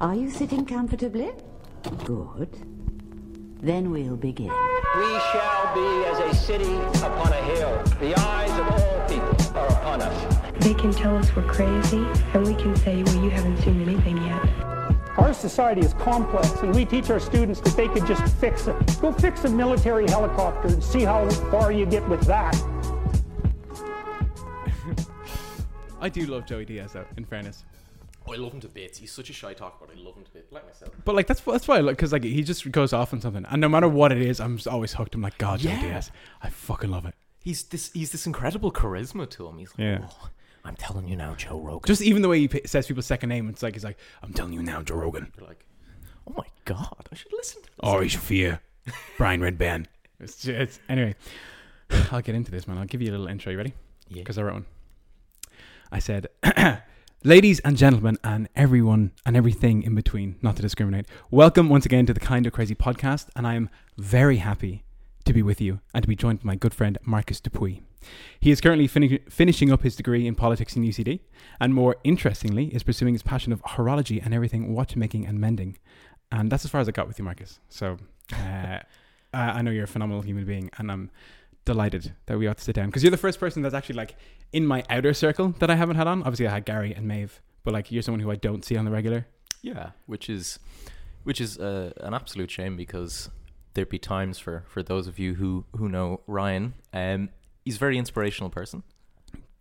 [0.00, 1.30] Are you sitting comfortably?
[2.06, 2.48] Good.
[3.60, 4.46] Then we'll begin.
[4.46, 7.82] We shall be as a city upon a hill.
[8.00, 10.54] The eyes of all people are upon us.
[10.64, 11.98] They can tell us we're crazy,
[12.32, 14.42] and we can say, well, you haven't seen anything yet.
[15.18, 19.00] Our society is complex, and we teach our students that they could just fix it.
[19.02, 22.56] Go fix a military helicopter and see how far you get with that.
[26.00, 27.04] I do love Joey Diaz though.
[27.18, 27.66] In fairness,
[28.32, 28.98] I love him to bits.
[28.98, 30.52] He's such a shy talker, but I love him to bits.
[30.52, 30.92] Like myself.
[31.04, 33.44] but like that's that's why I look because like he just goes off on something,
[33.50, 35.14] and no matter what it is, I'm just always hooked.
[35.14, 35.80] I'm like, God, Yeah.
[35.80, 36.10] Diaz,
[36.42, 37.14] I fucking love it.
[37.42, 37.90] He's this.
[37.92, 39.58] He's this incredible charisma to him.
[39.58, 39.98] He's like, Yeah.
[40.10, 40.28] oh,
[40.64, 41.86] I'm telling you now, Joe Rogan.
[41.86, 44.32] Just even the way he p- says people's second name, it's like he's like, I'm
[44.34, 45.64] telling you now, Joe Rogan, You're like,
[46.28, 47.76] oh my god, I should listen to this.
[47.82, 48.60] Oh, Ari Shaffir,
[49.18, 49.86] Brian Redban.
[50.22, 51.14] It's, it's anyway.
[52.12, 52.76] I'll get into this, man.
[52.76, 53.50] I'll give you a little intro.
[53.52, 53.72] You ready?
[54.08, 54.18] Yeah.
[54.18, 54.66] Because I wrote one.
[55.90, 56.26] I said,
[57.22, 62.06] Ladies and gentlemen, and everyone and everything in between, not to discriminate, welcome once again
[62.06, 63.28] to the Kinda Crazy podcast.
[63.36, 63.68] And I am
[63.98, 64.84] very happy
[65.26, 67.82] to be with you and to be joined by my good friend Marcus Dupuy.
[68.40, 71.20] He is currently fini- finishing up his degree in politics in UCD,
[71.60, 75.76] and more interestingly, is pursuing his passion of horology and everything watchmaking and mending.
[76.32, 77.60] And that's as far as I got with you, Marcus.
[77.68, 77.98] So
[78.32, 78.78] uh,
[79.34, 81.10] I know you're a phenomenal human being, and I'm
[81.64, 84.16] delighted that we ought to sit down because you're the first person that's actually like
[84.52, 86.20] in my outer circle that I haven't had on.
[86.22, 88.84] Obviously, I had Gary and Maeve, but like you're someone who I don't see on
[88.84, 89.26] the regular.
[89.62, 90.58] Yeah, which is,
[91.24, 93.30] which is uh, an absolute shame because
[93.74, 96.74] there'd be times for for those of you who who know Ryan.
[96.92, 97.28] Um,
[97.64, 98.82] he's a very inspirational person.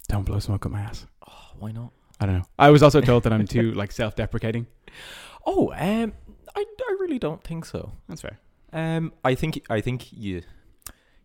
[0.07, 1.05] Don't blow smoke up my ass.
[1.27, 1.91] Oh, why not?
[2.19, 2.45] I don't know.
[2.57, 4.67] I was also told that I'm too like self-deprecating.
[5.45, 6.13] Oh, um,
[6.55, 7.93] I I really don't think so.
[8.07, 8.37] That's fair.
[8.73, 10.43] Um, I think I think you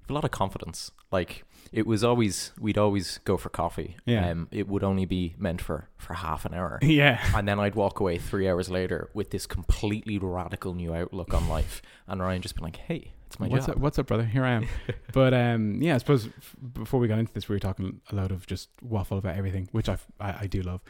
[0.05, 0.91] have a lot of confidence.
[1.10, 3.97] Like it was always we'd always go for coffee.
[4.05, 4.30] Yeah.
[4.30, 6.78] Um, it would only be meant for for half an hour.
[6.83, 7.20] Yeah.
[7.34, 11.48] And then I'd walk away three hours later with this completely radical new outlook on
[11.48, 11.82] life.
[12.06, 13.80] And Ryan just been like, "Hey, it's my what's job." up?
[13.82, 14.25] What's up, brother?
[14.25, 14.69] Here I am.
[15.12, 18.15] but um, yeah, I suppose f- before we got into this, we were talking a
[18.15, 20.82] lot of just waffle about everything, which I I do love.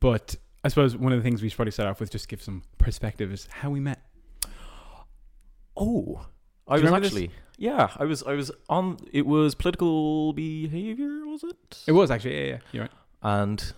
[0.00, 2.42] But I suppose one of the things we should probably start off with, just give
[2.42, 4.02] some perspective, is how we met.
[5.76, 6.26] Oh,
[6.68, 7.08] I was remember this?
[7.12, 7.88] actually yeah.
[7.96, 8.98] I was I was on.
[9.12, 11.82] It was political behavior, was it?
[11.86, 12.92] It was actually, yeah, yeah, you're right.
[13.22, 13.72] And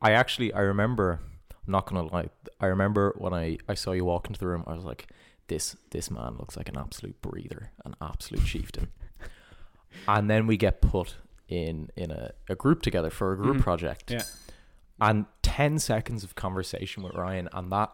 [0.00, 1.20] I actually I remember.
[1.66, 2.30] I'm not gonna lie.
[2.60, 4.64] I remember when I I saw you walk into the room.
[4.66, 5.08] I was like,
[5.48, 8.88] this this man looks like an absolute breather, an absolute chieftain.
[10.06, 11.16] And then we get put
[11.48, 13.62] in in a, a group together for a group Mhm.
[13.62, 14.10] project.
[14.10, 14.22] Yeah.
[15.00, 17.92] And ten seconds of conversation with Ryan, and that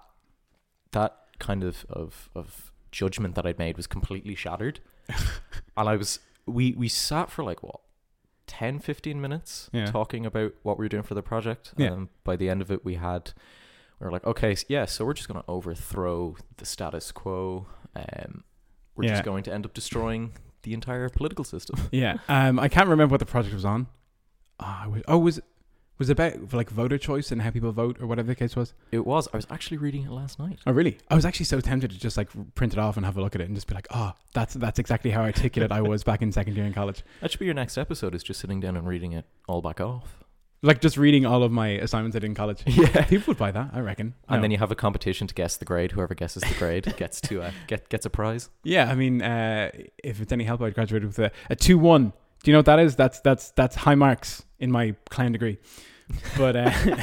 [0.90, 4.78] that kind of of of judgment that I'd made was completely shattered.
[5.76, 7.80] and I was we we sat for like what
[8.46, 9.86] 10 15 minutes Yeah.
[9.86, 11.92] talking about what we were doing for the project Yeah.
[11.92, 13.32] and by the end of it we had
[13.98, 17.66] we were like okay yeah so we're just going to overthrow the status quo
[17.96, 18.44] um
[18.94, 19.10] we're Yeah.
[19.12, 20.32] just going to end up destroying
[20.62, 22.18] the entire political system Yeah.
[22.28, 23.86] Um, I can't remember what the project was on.
[24.60, 25.40] Ah, I was, oh, was
[26.02, 28.74] was it about like voter choice and how people vote or whatever the case was?
[28.90, 30.98] it was i was actually reading it last night Oh, really?
[31.08, 33.34] I was actually so tempted to just like print it off and have a look
[33.34, 36.20] at it and just be like, oh, that's that's exactly how articulate I was back
[36.22, 37.02] in second year in college.
[37.20, 39.80] that should be your next episode is just sitting down and reading it all back
[39.80, 40.24] off
[40.62, 42.62] Like just reading all of my assignments I did in college.
[42.66, 44.14] yeah People would buy that, I reckon.
[44.28, 47.20] And then you have a competition to guess the grade whoever guesses the grade gets
[47.22, 49.70] to uh, get gets a prize yeah, I mean, uh,
[50.02, 52.12] if it's any help, I graduated with a, a two one.
[52.42, 52.96] Do you know what that is?
[52.96, 55.58] That's that's that's high marks in my clown degree.
[56.36, 56.70] But uh,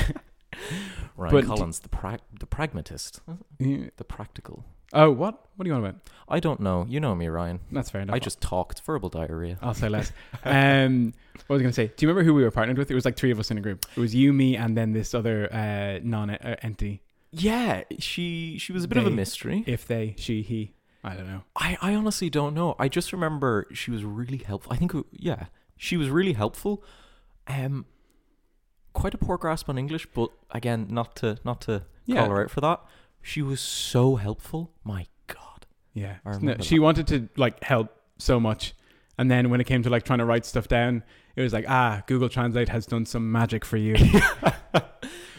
[1.17, 3.21] Ryan But- Collins, the pra- the pragmatist,
[3.59, 4.63] the practical.
[4.93, 5.45] oh, what?
[5.55, 6.01] What do you want about?
[6.29, 6.85] I don't know.
[6.87, 7.59] You know me, Ryan.
[7.71, 8.15] That's fair enough.
[8.15, 9.57] I just talked verbal diarrhea.
[9.61, 10.11] I'll say less.
[10.45, 11.13] Um,
[11.47, 11.87] what was I going to say?
[11.87, 12.89] Do you remember who we were partnered with?
[12.89, 13.85] It was like three of us in a group.
[13.95, 17.01] It was you, me, and then this other uh, non-entity.
[17.31, 19.63] Yeah, she she was a bit of a They- mystery.
[19.67, 20.73] If they, she, he.
[21.03, 21.43] I don't know.
[21.55, 22.75] I I honestly don't know.
[22.79, 24.73] I just remember she was really helpful.
[24.73, 25.45] I think uh, yeah,
[25.77, 26.83] she was really helpful.
[27.47, 27.85] Um,
[28.93, 32.21] quite a poor grasp on English, but again, not to not to Yeah.
[32.21, 32.81] call her out for that.
[33.21, 34.71] She was so helpful.
[34.83, 35.65] My God.
[35.93, 36.17] Yeah.
[36.41, 36.81] No, she that.
[36.81, 38.73] wanted to like help so much.
[39.17, 41.03] And then when it came to like trying to write stuff down,
[41.35, 43.95] it was like, ah, Google Translate has done some magic for you.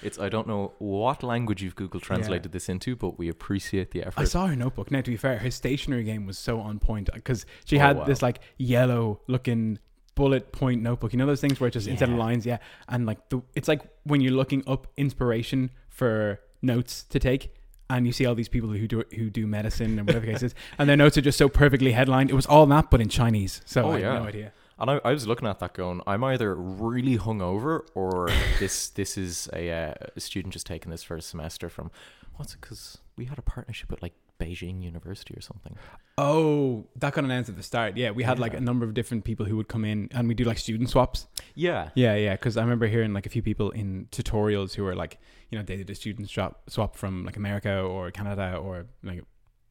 [0.03, 4.03] It's I don't know what language you've Google translated this into, but we appreciate the
[4.03, 4.19] effort.
[4.19, 4.91] I saw her notebook.
[4.91, 7.97] Now, to be fair, her stationery game was so on point because she Oh, had
[7.99, 8.05] wow.
[8.05, 9.79] this like yellow looking
[10.21, 11.13] bullet point notebook.
[11.13, 12.59] You know those things where it's just instead of lines, yeah,
[12.89, 17.55] and like the it's like when you're looking up inspiration for notes to take.
[17.93, 20.89] And you see all these people who do who do medicine and whatever cases, and
[20.89, 22.31] their notes are just so perfectly headlined.
[22.31, 23.63] It was all that, but in Chinese.
[23.65, 24.13] So Oh, I yeah.
[24.13, 24.53] had no idea.
[24.79, 28.29] And I, I was looking at that going, I'm either really hungover or
[28.61, 31.91] this this is a, uh, a student just taking this first semester from
[32.37, 32.61] what's it?
[32.61, 35.77] Because we had a partnership with like Beijing University or something.
[36.19, 37.97] Oh, that got announced at the start.
[37.97, 40.35] Yeah, we had like a number of different people who would come in, and we
[40.35, 41.27] do like student swaps.
[41.55, 41.91] Yeah.
[41.95, 42.33] Yeah, yeah.
[42.35, 45.19] Because I remember hearing like a few people in tutorials who were like,
[45.51, 49.23] you know, they did a student swap swap from like America or Canada or like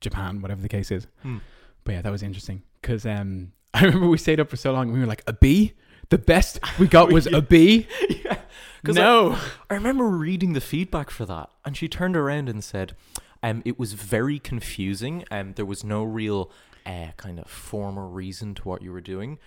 [0.01, 1.07] Japan, whatever the case is.
[1.23, 1.37] Hmm.
[1.83, 4.83] But yeah, that was interesting because um, I remember we stayed up for so long.
[4.89, 5.73] and We were like a B.
[6.09, 7.87] The best we got was a B.
[8.25, 8.37] yeah.
[8.83, 9.37] 'Cause I- No.
[9.69, 12.95] I remember reading the feedback for that, and she turned around and said,
[13.43, 16.51] um, it was very confusing, and there was no real
[16.85, 19.37] uh, kind of form or reason to what you were doing.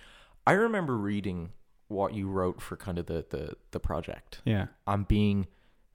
[0.47, 1.51] I remember reading
[1.87, 4.67] what you wrote for kind of the, the, the project Yeah.
[4.87, 5.47] and being,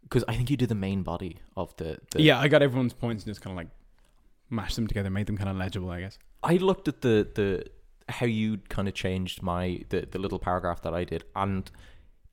[0.03, 2.93] because I think you did the main body of the, the Yeah, I got everyone's
[2.95, 3.69] points and just kind of like
[4.49, 6.19] mashed them together, made them kind of legible, I guess.
[6.43, 7.65] I looked at the the
[8.09, 11.71] how you kind of changed my the the little paragraph that I did and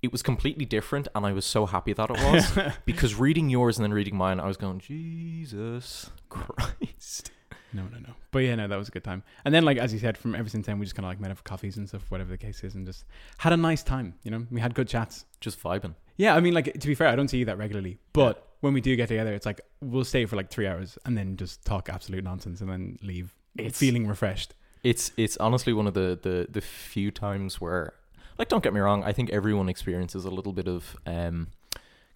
[0.05, 3.77] it was completely different and I was so happy that it was because reading yours
[3.77, 7.31] and then reading mine I was going Jesus Christ.
[7.73, 8.13] No, no, no.
[8.31, 9.21] But yeah, no, that was a good time.
[9.43, 11.19] And then, like as you said, from ever since then, we just kind of like
[11.19, 13.03] met up for coffees and stuff, whatever the case is, and just
[13.37, 14.13] had a nice time.
[14.23, 15.25] You know, we had good chats.
[15.41, 15.95] Just vibing.
[16.15, 18.73] Yeah, I mean, like to be fair, I don't see you that regularly, but when
[18.73, 21.65] we do get together, it's like we'll stay for like three hours and then just
[21.65, 24.53] talk absolute nonsense and then leave It's- feeling refreshed.
[24.83, 27.93] It's it's honestly one of the the the few times where
[28.37, 31.47] like don't get me wrong, I think everyone experiences a little bit of um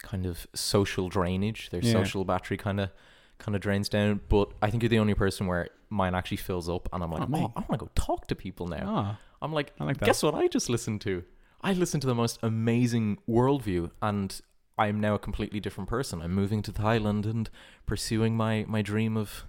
[0.02, 1.70] kind of social drainage.
[1.72, 1.92] Their Yeah.
[1.94, 2.90] social battery kind of
[3.38, 6.68] kind of drains down, but I think you're the only person where mine actually fills
[6.70, 7.54] up and I'm like, Oh, "Oh.
[7.56, 10.06] I want to go talk to people now." Ah, I'm like, I like that.
[10.06, 11.24] guess what I just listened to?
[11.62, 14.40] I listened to the most amazing worldview, and
[14.78, 16.22] I am now a completely different person.
[16.22, 17.50] I'm moving to Thailand and
[17.86, 19.46] pursuing my my dream of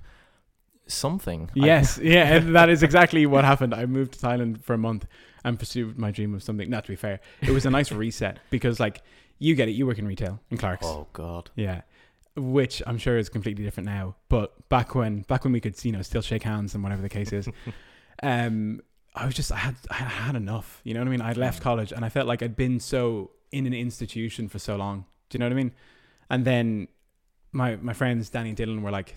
[0.92, 1.50] something.
[1.56, 3.75] I- yes, yeah, and that is exactly what happened.
[3.75, 5.06] I moved to Thailand for a month
[5.44, 6.69] and pursued my dream of something.
[6.69, 9.02] Not to be fair, it was a nice reset because, like,
[9.38, 9.72] you get it.
[9.72, 10.87] You work in retail in Clarks.
[10.87, 11.50] oh God.
[11.56, 11.82] Yeah.
[12.37, 14.14] Which I'm sure is completely different now.
[14.28, 17.08] But back when back when we could, you know, still shake hands and whatever the
[17.08, 17.48] case is,
[18.22, 18.81] um,
[19.14, 20.81] I was just I had I had enough.
[20.84, 21.20] You know what I mean?
[21.22, 24.76] I'd left college and I felt like I'd been so in an institution for so
[24.76, 25.06] long.
[25.28, 25.72] Do you know what I mean?
[26.31, 26.88] And then
[27.52, 29.16] my my friends Danny and Dylan were like,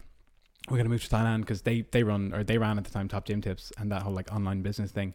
[0.70, 3.08] "We're gonna move to Thailand because they they run or they ran at the time
[3.08, 5.14] Top Gym Tips and that whole like online business thing."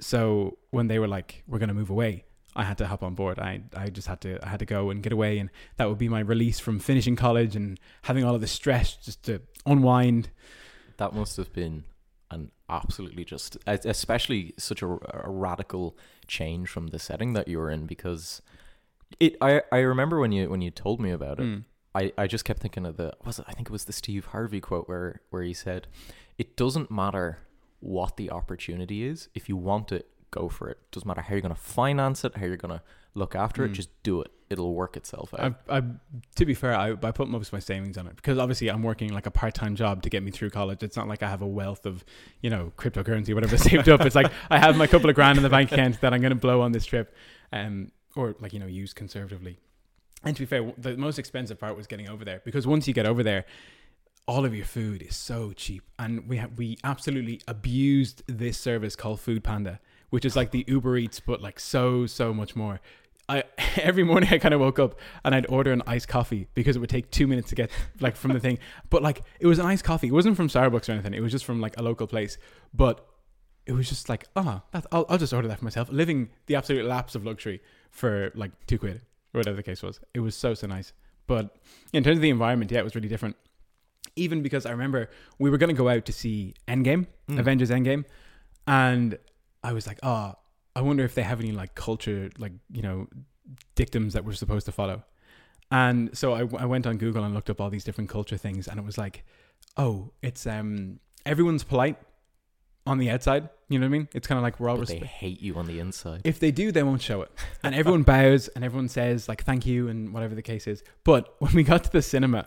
[0.00, 2.24] So when they were like, "We're gonna move away,"
[2.56, 3.38] I had to hop on board.
[3.38, 5.98] I I just had to I had to go and get away, and that would
[5.98, 10.30] be my release from finishing college and having all of the stress just to unwind.
[10.96, 11.84] That must have been
[12.30, 15.96] an absolutely just, especially such a, a radical
[16.26, 18.42] change from the setting that you were in because
[19.18, 19.36] it.
[19.40, 21.44] I I remember when you when you told me about it.
[21.44, 21.64] Mm.
[21.94, 24.26] I, I just kept thinking of the was it, I think it was the Steve
[24.26, 25.88] Harvey quote where where he said,
[26.38, 27.38] "It doesn't matter
[27.80, 29.28] what the opportunity is.
[29.34, 30.78] If you want it, go for it.
[30.92, 32.82] Doesn't matter how you're going to finance it, how you're going to
[33.14, 33.70] look after it.
[33.72, 33.74] Mm.
[33.74, 34.30] Just do it.
[34.50, 35.82] It'll work itself out." I, I,
[36.36, 38.84] to be fair, I, I put most of my savings on it because obviously I'm
[38.84, 40.84] working like a part time job to get me through college.
[40.84, 42.04] It's not like I have a wealth of,
[42.40, 44.02] you know, cryptocurrency, whatever saved up.
[44.02, 46.30] It's like I have my couple of grand in the bank account that I'm going
[46.30, 47.12] to blow on this trip,
[47.52, 49.58] um, or like you know, use conservatively.
[50.22, 52.94] And to be fair, the most expensive part was getting over there because once you
[52.94, 53.46] get over there,
[54.26, 59.20] all of your food is so cheap, and we we absolutely abused this service called
[59.20, 59.80] Food Panda,
[60.10, 62.80] which is like the Uber Eats but like so so much more.
[63.28, 63.44] I
[63.76, 66.80] every morning I kind of woke up and I'd order an iced coffee because it
[66.80, 67.70] would take two minutes to get
[68.00, 68.58] like from the thing.
[68.90, 70.08] But like it was an iced coffee.
[70.08, 71.14] It wasn't from Starbucks or anything.
[71.14, 72.36] It was just from like a local place.
[72.74, 73.06] But
[73.66, 75.90] it was just like, ah, oh, I'll, I'll just order that for myself.
[75.90, 77.60] Living the absolute lapse of luxury
[77.90, 80.00] for like two quid whatever the case was.
[80.14, 80.92] It was so so nice.
[81.26, 81.56] But
[81.92, 83.36] in terms of the environment, yeah, it was really different.
[84.16, 85.08] Even because I remember
[85.38, 87.38] we were going to go out to see Endgame, Mm.
[87.38, 88.04] Avengers Endgame,
[88.66, 89.16] and
[89.62, 90.34] I was like, oh,
[90.74, 93.06] I wonder if they have any like culture, like you know,
[93.74, 95.04] dictums that we're supposed to follow.
[95.70, 98.66] And so I, I went on Google and looked up all these different culture things,
[98.66, 99.24] and it was like,
[99.76, 101.96] oh, it's um everyone's polite
[102.86, 103.48] on the outside.
[103.68, 104.08] You know what I mean?
[104.14, 106.22] It's kind of like we're all but they hate you on the inside.
[106.24, 107.30] If they do, they won't show it.
[107.62, 110.82] And everyone bows and everyone says like thank you and whatever the case is.
[111.04, 112.46] But when we got to the cinema,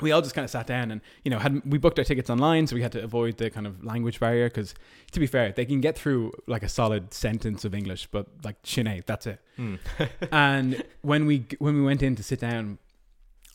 [0.00, 2.30] we all just kind of sat down and you know had we booked our tickets
[2.30, 4.74] online, so we had to avoid the kind of language barrier because
[5.12, 8.62] to be fair, they can get through like a solid sentence of English, but like
[8.62, 9.40] Sinead, that's it.
[9.58, 9.78] Mm.
[10.32, 12.78] and when we when we went in to sit down,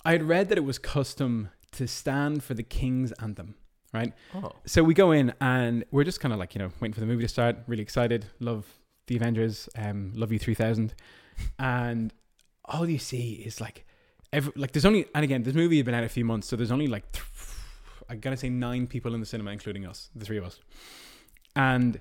[0.06, 3.56] I had read that it was custom to stand for the king's anthem,
[3.94, 4.12] right?
[4.36, 7.00] oh, So we go in and we're just kind of like you know waiting for
[7.00, 7.58] the movie to start.
[7.68, 8.26] Really excited.
[8.40, 8.66] Love
[9.08, 9.70] the Avengers.
[9.78, 10.94] Um, love you three thousand.
[11.60, 12.14] And
[12.66, 13.86] all you see is like,
[14.32, 16.56] every like there's only and again this movie had been out a few months, so
[16.56, 17.26] there's only like th-
[18.10, 20.60] I gotta say nine people in the cinema, including us, the three of us,
[21.56, 22.00] and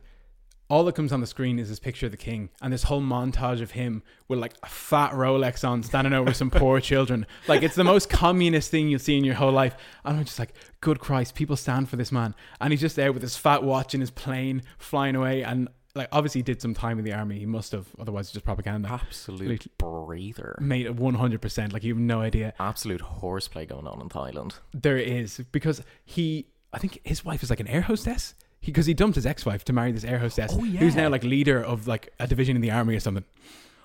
[0.73, 3.03] all that comes on the screen is this picture of the king and this whole
[3.03, 7.27] montage of him with like a fat Rolex on, standing over some poor children.
[7.47, 9.77] Like it's the most communist thing you'll see in your whole life.
[10.03, 12.35] And I'm just like, good Christ, people stand for this man.
[12.59, 15.43] And he's just there with his fat watch in his plane flying away.
[15.43, 17.39] And like, obviously, he did some time in the army.
[17.39, 18.89] He must have, otherwise, it's just propaganda.
[18.89, 20.57] Absolute breather.
[20.59, 21.73] Made it 100%.
[21.75, 22.55] Like, you have no idea.
[22.59, 24.55] Absolute horseplay going on in Thailand.
[24.73, 28.95] There is because he, I think his wife is like an air hostess because he,
[28.95, 32.13] dumped his ex-wife to marry this air hostess Oh, who's now like leader of like
[32.19, 33.25] a division in the army or something.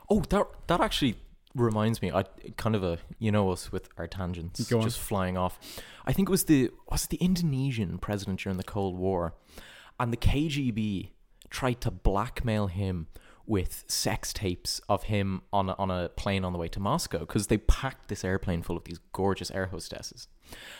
[0.10, 1.16] Oh, that that actually
[1.56, 2.12] reminds me.
[2.12, 2.24] I
[2.56, 5.60] kind of a you know us with our tangents just flying off.
[6.06, 9.34] I think it was the was it the Indonesian president during the Cold War,
[10.00, 11.10] and the KGB
[11.50, 13.08] tried to blackmail him
[13.46, 17.20] with sex tapes of him on a, on a plane on the way to Moscow
[17.20, 20.28] because they packed this airplane full of these gorgeous air hostesses,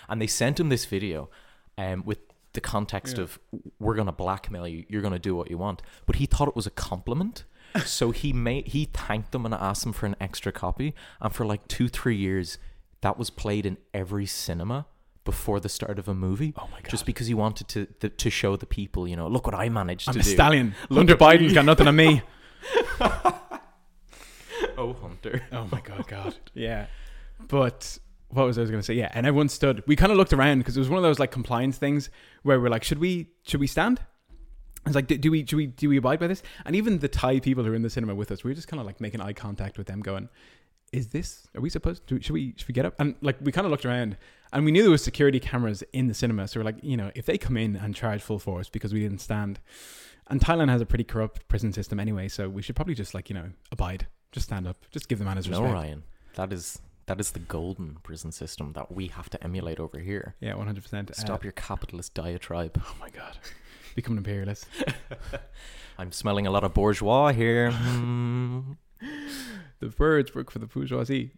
[0.08, 1.30] and they sent him this video,
[1.78, 2.20] um, with
[2.58, 3.40] the context of
[3.80, 6.66] we're gonna blackmail you, you're gonna do what you want, but he thought it was
[6.66, 7.46] a compliment.
[7.86, 11.46] so he made he thanked them and asked them for an extra copy, and for
[11.46, 12.58] like two three years,
[13.02, 14.88] that was played in every cinema
[15.24, 16.54] before the start of a movie.
[16.58, 16.90] Oh my God.
[16.90, 19.70] Just because he wanted to the, to show the people, you know, look what I
[19.70, 20.30] managed I'm to a do.
[20.32, 20.74] stallion.
[20.92, 22.24] Hunter Biden's got nothing on me.
[24.80, 25.42] Oh, Hunter.
[25.52, 26.36] Oh my god, God.
[26.54, 26.86] Yeah.
[27.48, 27.98] But
[28.30, 28.94] what was I was going to say?
[28.94, 29.84] Yeah, and everyone stood.
[29.88, 32.10] We kind of looked around because it was one of those like compliance things
[32.44, 34.02] where we're like, should we should we stand?
[34.86, 36.44] It's like, do, do we do we do we abide by this?
[36.66, 38.68] And even the Thai people who are in the cinema with us, we were just
[38.68, 40.30] kind of like making eye contact with them, going,
[40.94, 41.48] "Is this?
[41.56, 42.08] Are we supposed?
[42.08, 44.18] to should we should we get up?" And like we kind of looked around,
[44.54, 47.12] and we knew there was security cameras in the cinema, so we're like, you know,
[47.16, 49.60] if they come in and charge full force because we didn't stand,
[50.28, 53.30] and Thailand has a pretty corrupt prison system anyway, so we should probably just like
[53.30, 55.74] you know abide, just stand up, just give the man his No, respect.
[55.74, 56.04] Ryan.
[56.36, 60.36] That is that is the golden prison system that we have to emulate over here.
[60.40, 61.14] Yeah, one hundred percent.
[61.16, 62.82] Stop your capitalist diatribe.
[62.88, 63.38] Oh my god,
[63.96, 64.68] become an imperialist.
[65.98, 67.72] I'm smelling a lot of bourgeois here.
[67.82, 68.74] Hmm.
[69.80, 71.32] the birds work for the bourgeoisie.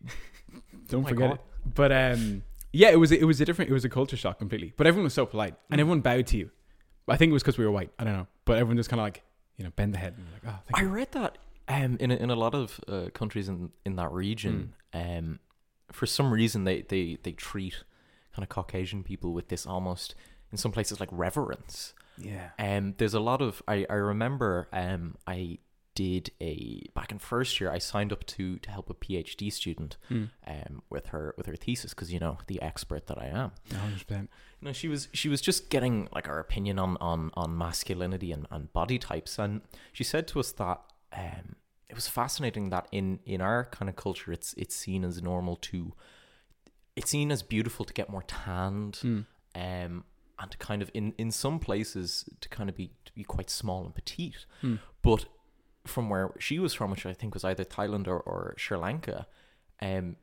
[0.88, 1.40] Don't Oh forget God.
[1.40, 1.76] it.
[1.76, 3.70] But um, yeah, it was it was a different.
[3.70, 4.74] It was a culture shock completely.
[4.78, 5.72] But everyone was so polite, Mm.
[5.72, 6.50] and everyone bowed to you.
[7.08, 7.92] I think it was because we were white.
[8.00, 9.24] I don't know, but everyone just kind of like
[9.58, 10.88] you know bend the head and like oh thank I you.
[10.88, 14.74] read that um, in a, in a lot of uh, countries in in that region,
[14.94, 15.40] um,
[15.92, 17.84] for some reason they, they, they treat
[18.36, 20.16] kind of Caucasian people with this almost
[20.52, 21.94] in some places like reverence.
[22.18, 22.50] yeah.
[22.60, 25.60] Um, there's a lot of I, I remember um I
[25.96, 29.98] did a back in first year I signed up to to help a PhD student
[30.08, 30.26] Hmm.
[30.48, 33.52] um with her with her thesis because you know the expert that I am.
[33.70, 34.30] One hundred percent.
[34.62, 38.48] No, she was she was just getting like our opinion on on on masculinity and,
[38.52, 40.80] and body types, and she said to us that
[41.14, 41.56] um
[41.90, 45.56] it was fascinating that in in our kind of culture, it's it's seen as normal
[45.58, 45.94] to
[46.96, 49.20] it's seen as beautiful to get more tanned, Hmm.
[49.56, 50.04] um,
[50.40, 53.50] and to kind of in in some places to kind of be to be quite
[53.50, 54.76] small and petite, Hmm.
[55.02, 55.26] but
[55.86, 59.26] from where she was from, which I think was either Thailand or, or Sri Lanka,
[59.82, 60.18] um,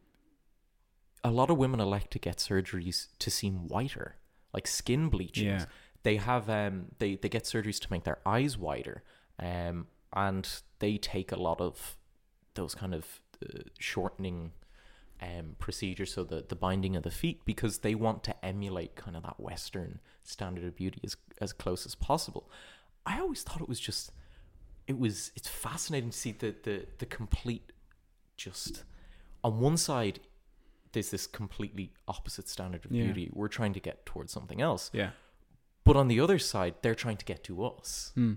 [1.24, 4.16] a lot of women elect to get surgeries to seem whiter,
[4.52, 5.46] like skin bleaching.
[5.48, 5.64] Yeah.
[6.02, 9.02] They have um they, they get surgeries to make their eyes wider,
[9.40, 10.48] um, and
[10.78, 11.96] they take a lot of
[12.54, 14.52] those kind of uh, shortening
[15.22, 19.16] um procedures, so the the binding of the feet, because they want to emulate kind
[19.16, 22.50] of that Western standard of beauty as as close as possible.
[23.06, 24.12] I always thought it was just
[24.86, 27.72] it was it's fascinating to see the the the complete
[28.36, 28.84] just
[29.42, 30.20] on one side
[30.92, 33.04] there's this completely opposite standard of Yeah.
[33.04, 35.10] beauty we're trying to get towards something else Yeah.
[35.84, 38.34] but on the other side they're trying to get to us Hmm.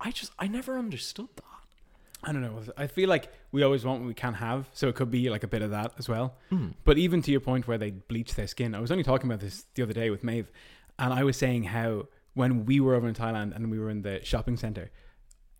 [0.00, 1.44] I just i never understood that
[2.24, 2.60] I don't know.
[2.76, 5.44] I feel like we always want what we can't have, so it could be like
[5.44, 6.34] a bit of that as well.
[6.48, 6.68] Hmm.
[6.84, 9.40] But even to your point where they bleach their skin, I was only talking about
[9.40, 10.50] this the other day with Maeve,
[10.98, 14.02] and I was saying how when we were over in Thailand and we were in
[14.02, 14.90] the shopping center,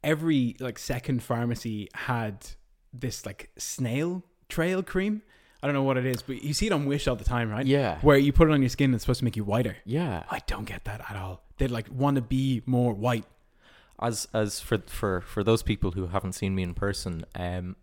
[0.02, 2.46] every like second pharmacy had
[2.92, 5.22] this like snail trail cream.
[5.62, 7.50] I don't know what it is, but you see it on Wish all the time,
[7.50, 7.66] right?
[7.66, 7.98] Yeah.
[8.00, 9.76] Where you put it on your skin, and it's supposed to make you whiter.
[9.84, 11.42] yeah I don't get that at all.
[11.58, 13.24] They like want to be more white.
[14.00, 17.76] As as for for for those people who haven't seen me in person um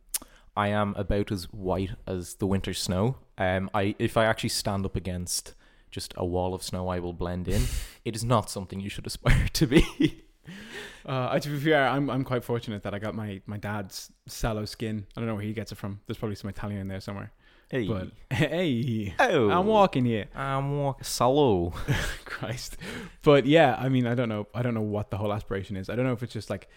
[0.56, 4.86] i am about as white as the winter snow um i if i actually stand
[4.86, 5.54] up against
[5.92, 7.64] just a wall of snow i will blend in
[8.06, 10.24] it is not something you should aspire to be
[11.06, 14.66] Uh, to be fair, I'm I'm quite fortunate that I got my my dad's sallow
[14.66, 15.06] skin.
[15.16, 16.00] I don't know where he gets it from.
[16.06, 17.34] There's probably some Italian in there somewhere.
[17.72, 20.26] Hey But hey, oh I'm walking here.
[20.36, 21.70] i'm walking solo
[22.26, 22.78] Christ.
[23.22, 24.48] But yeah, I mean, I don't know.
[24.54, 25.90] I don't know what the whole aspiration is.
[25.90, 26.68] I don't know if it's just like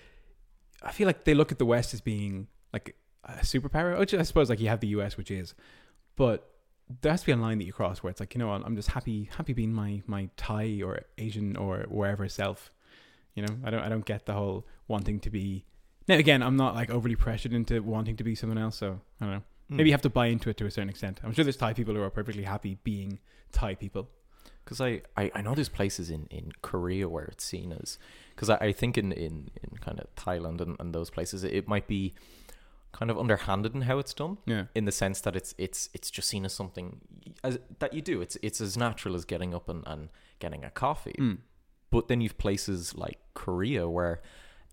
[0.83, 4.23] I feel like they look at the West as being like a superpower, which I
[4.23, 5.55] suppose like you have the US, which is,
[6.15, 6.49] but
[7.01, 8.63] there has to be a line that you cross where it's like you know what,
[8.65, 12.71] I'm just happy happy being my my Thai or Asian or wherever self.
[13.35, 15.65] You know, I don't I don't get the whole wanting to be.
[16.07, 18.77] Now again, I'm not like overly pressured into wanting to be someone else.
[18.77, 19.43] So I don't know.
[19.69, 19.77] Hmm.
[19.77, 21.21] Maybe you have to buy into it to a certain extent.
[21.25, 23.19] I'm sure there's Thai people who are perfectly happy being
[23.53, 24.09] Thai people.
[24.65, 27.99] because I, I I know there's places in in Korea where it's seen as
[28.35, 31.53] because I, I think in in in kind of Thailand and, and those places it,
[31.53, 32.15] it might be
[32.93, 34.39] kind of underhanded in how it's done.
[34.47, 34.65] Yeah.
[34.75, 37.01] in the sense that it's it's it's just seen as something
[37.45, 38.21] as that you do.
[38.21, 40.09] It's it's as natural as getting up and, and
[40.39, 41.17] getting a coffee.
[41.19, 41.39] Mm.
[41.91, 44.21] But then you've places like Korea where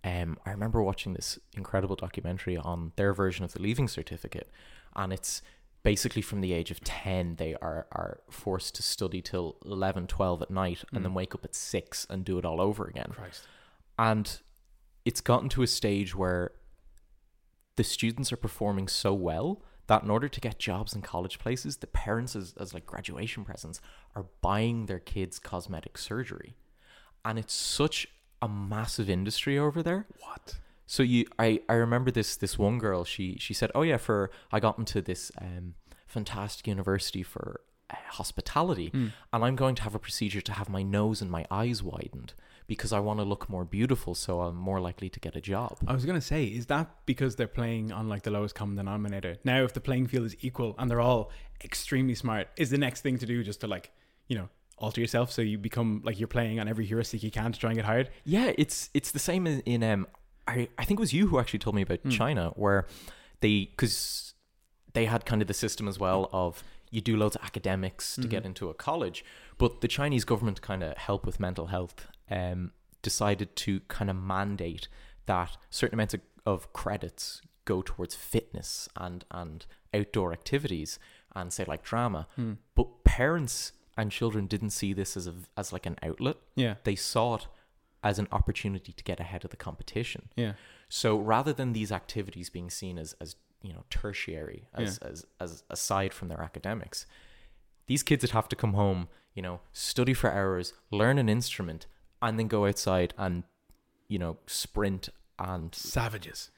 [0.04, 4.50] um I remember watching this incredible documentary on their version of the leaving certificate
[4.96, 5.42] and it's
[5.84, 10.42] basically from the age of 10 they are are forced to study till 11 12
[10.42, 11.16] at night and then mm.
[11.16, 13.12] wake up at 6 and do it all over again.
[13.12, 13.44] Christ.
[14.00, 14.40] And
[15.06, 16.52] it's gotten to a stage where
[17.76, 21.78] the students are performing so well that in order to get jobs in college places,
[21.78, 23.82] the parents, as, as like graduation presents,
[24.16, 26.56] are buying their kids cosmetic surgery.
[27.26, 28.08] And it's such
[28.42, 30.08] a massive industry over there.
[30.20, 30.56] What?
[30.94, 33.04] So you, I, I remember this this one girl.
[33.04, 35.74] She she said, "Oh yeah, for I got into this um,
[36.06, 38.92] fantastic university for uh, hospitality,
[39.34, 42.36] and I'm going to have a procedure to have my nose and my eyes widened
[42.68, 45.80] because I want to look more beautiful, so I'm more likely to get a job."
[45.88, 49.38] I was gonna say, is that because they're playing on like the lowest common denominator?
[49.44, 51.32] Now, if the playing field is equal and they're all
[51.64, 53.90] extremely smart, is the next thing to do just to like,
[54.28, 57.52] you know, alter yourself so you become like you're playing on every heuristic you can
[57.52, 58.12] to try and get hired?
[58.26, 60.06] Yeah, it's it's the same in, in um
[60.48, 62.10] I I think it was you who actually told me about hmm.
[62.10, 62.86] China where
[63.42, 64.34] they cuz
[64.94, 68.28] they had kind of the system as well of you do loads of academics to
[68.28, 68.48] get mm-hmm.
[68.48, 69.26] into a college,
[69.58, 72.72] but the Chinese government kind of help with mental health um
[73.02, 74.88] decided to kind of mandate
[75.26, 81.00] that certain amounts of, of credits go towards fitness and and outdoor activities
[81.36, 82.28] and say like drama.
[82.36, 82.54] Hmm.
[82.76, 86.76] But parents and children didn't see this as a as like an outlet Yeah.
[86.84, 87.48] they saw it
[88.04, 90.30] as an opportunity to get ahead of the competition.
[90.36, 90.54] Yeah.
[90.90, 95.64] So rather than these activities being seen as, as you know tertiary, as, as as
[95.70, 97.06] aside from their academics,
[97.88, 101.88] these kids would have to come home, you know, study for hours, learn an instrument,
[102.22, 103.44] and then go outside and
[104.08, 106.52] you know sprint and Savages.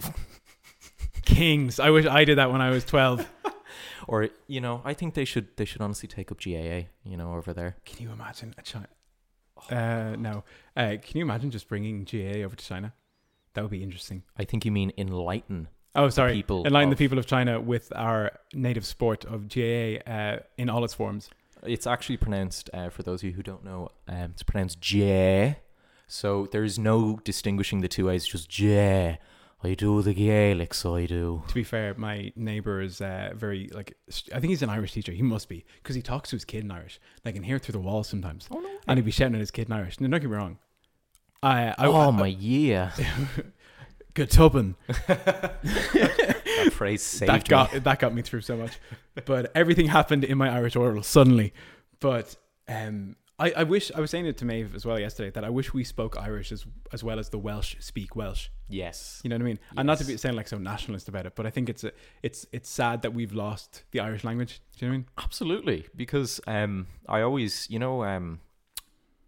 [1.24, 1.78] Kings.
[1.78, 3.28] I wish I did that when I was 12.
[4.08, 7.34] or you know I think they should they should honestly take up GAA, you know,
[7.34, 7.76] over there.
[7.84, 8.88] Can you imagine a China?
[9.70, 10.44] Uh, no.
[10.76, 12.92] Uh, can you imagine just bringing GAA over to China?
[13.54, 14.22] That would be interesting.
[14.36, 15.68] I think you mean enlighten.
[15.94, 16.32] Oh, sorry.
[16.32, 20.84] people Enlighten the people of China with our native sport of GAA uh, in all
[20.84, 21.28] its forms.
[21.64, 25.58] It's actually pronounced, uh, for those of you who don't know, um, it's pronounced J.
[26.06, 29.18] So there's no distinguishing the two ways, just J.
[29.64, 31.42] I do the Gaelic, so I do.
[31.46, 33.96] To be fair, my neighbor is uh, very like.
[34.08, 35.12] st- I think he's an Irish teacher.
[35.12, 36.98] He must be because he talks to his kid in Irish.
[37.24, 38.48] Like, I can hear it through the walls sometimes.
[38.50, 38.68] Oh, no.
[38.88, 40.00] And he'd be shouting at his kid in Irish.
[40.00, 40.58] No, don't get me wrong.
[41.42, 42.90] I, I oh, I- my yeah.
[44.14, 44.74] good tubbin.
[45.06, 47.48] that phrase saved that me.
[47.48, 48.78] got that got me through so much.
[49.24, 51.52] But everything happened in my Irish oral suddenly.
[52.00, 52.36] But
[52.68, 55.50] um, I, I wish I was saying it to Maeve as well yesterday that I
[55.50, 58.48] wish we spoke Irish as as well as the Welsh speak Welsh.
[58.68, 59.20] Yes.
[59.24, 59.58] You know what I mean?
[59.76, 60.22] And not to be Yes.
[60.22, 63.12] sound like so nationalist about it, but I think it's a, it's it's sad that
[63.14, 64.60] we've lost the Irish language.
[64.78, 65.06] Do you know what I mean?
[65.18, 65.86] Absolutely.
[65.96, 68.40] Because um, I always, you know, um,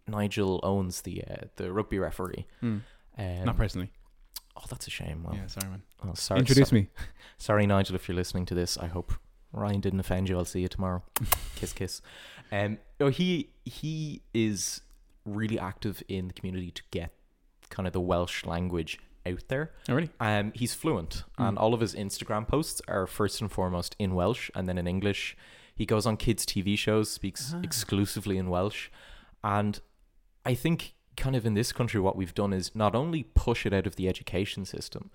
[0.07, 2.45] Nigel Owens the uh, the rugby referee.
[2.61, 2.83] Um,
[3.17, 3.91] not personally.
[4.55, 5.23] oh, that's a shame.
[5.23, 5.81] Well, yeah, sorry, man.
[6.03, 6.39] oh, sorry.
[6.39, 6.89] Introduce so- me.
[7.37, 8.77] Sorry, Nigel, if you're listening to this.
[8.77, 9.11] I hope
[9.51, 10.37] Ryan didn't offend you.
[10.37, 11.03] I'll see you tomorrow.
[11.57, 12.01] kiss, kiss.
[12.51, 12.77] Um,
[13.11, 14.81] he he is
[15.25, 17.11] really active in the community to get
[17.69, 19.71] kind of the Welsh language out there.
[19.89, 20.09] Oh, really?
[20.19, 24.51] Um, he's fluent, and all of his Instagram posts are first and foremost in Welsh,
[24.55, 25.35] and then in English.
[25.75, 28.89] He goes on kids' TV shows, speaks exclusively in Welsh,
[29.43, 29.79] and
[30.45, 33.73] I think kind of in this country what we've done is not only push it
[33.73, 35.09] out of the education system,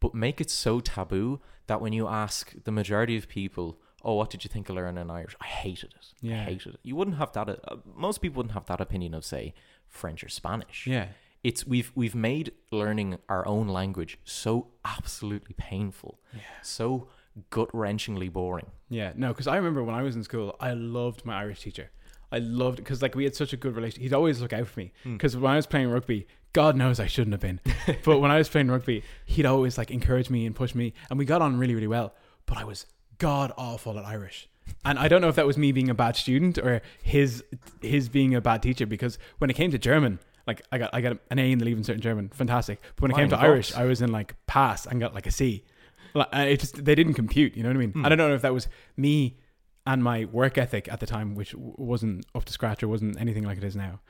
[0.00, 4.30] but make it so taboo that when you ask the majority of people, "Oh, what
[4.30, 6.06] did you think of learning in Irish?" I hated it.
[6.20, 6.42] Yeah.
[6.42, 6.80] I hated it.
[6.82, 7.48] You wouldn't have that.
[7.48, 9.54] Uh, most people wouldn't have that opinion of say
[9.88, 11.08] French or Spanish Yeah.
[11.42, 16.40] it's we've we've made learning our own language so absolutely painful, Yeah.
[16.62, 17.08] so
[17.50, 18.70] gut wrenchingly boring.
[18.88, 21.90] Yeah, no, because I remember when I was in school, I loved my Irish teacher.
[22.32, 24.02] I loved because like we had such a good relationship.
[24.02, 25.14] He'd always look out for me Hmm.
[25.14, 27.60] because when I was playing rugby, God knows I shouldn't have been,
[28.04, 31.18] but when I was playing rugby, he'd always like encourage me and push me, and
[31.18, 32.14] we got on really really well.
[32.46, 32.86] But I was
[33.20, 34.48] god awful at Irish,
[34.84, 37.44] and I don't know if that was me being a bad student or his
[37.80, 38.86] his being a bad teacher.
[38.86, 41.64] Because when it came to German, like I got I got an A in the
[41.64, 42.80] Leaving Certain German, fantastic.
[42.96, 43.74] But when it came to Irish.
[43.74, 45.64] I was in like pass and got like a C.
[46.12, 47.56] Like, it just they didn't compute.
[47.56, 47.92] You know what I mean?
[47.92, 48.04] Hmm.
[48.04, 49.38] I don't know if that was me
[49.86, 53.44] and my work ethic at the time, which wasn't up to scratch or wasn't anything
[53.44, 54.00] like it is now.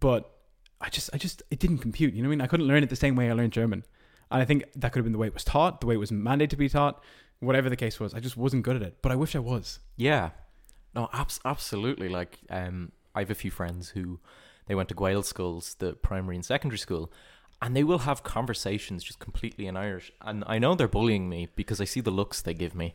[0.00, 0.30] But
[0.80, 2.14] I just I just it didn't compute.
[2.14, 2.40] You know what I mean?
[2.40, 3.84] I couldn't learn it the same way I learned German,
[4.30, 5.98] and I think that could have been the way it was taught, the way it
[5.98, 7.02] was mandated to be taught,
[7.40, 8.14] whatever the case was.
[8.14, 9.80] I just wasn't good at it, but I wish I was.
[9.96, 10.30] Yeah.
[10.94, 12.08] No, abs- absolutely.
[12.08, 14.20] Like, um, I have a few friends who
[14.66, 17.12] they went to Gael schools, the primary and secondary school,
[17.62, 20.12] and they will have conversations just completely in Irish.
[20.20, 22.94] And I know they're bullying me because I see the looks they give me.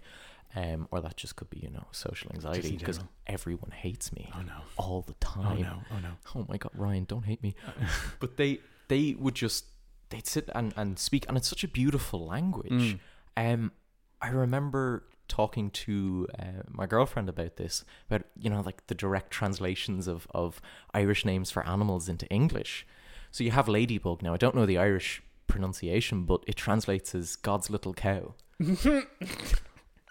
[0.56, 4.42] Um, or that just could be, you know, social anxiety because everyone hates me Oh
[4.42, 4.54] no!
[4.78, 5.58] all the time.
[5.60, 5.78] Oh no!
[5.92, 6.12] Oh no!
[6.34, 7.56] Oh my god, Ryan, don't hate me.
[8.22, 9.66] but they they would just
[10.10, 12.98] they'd sit and, and speak and it's such a beautiful language.
[13.36, 13.74] Um
[14.22, 19.32] I remember talking to uh, my girlfriend about this, about you know, like the direct
[19.32, 20.62] translations of, of
[20.94, 22.86] Irish names for animals into English.
[23.32, 24.34] So you have ladybug now.
[24.34, 28.36] I don't know the Irish pronunciation, but it translates as God's little cow.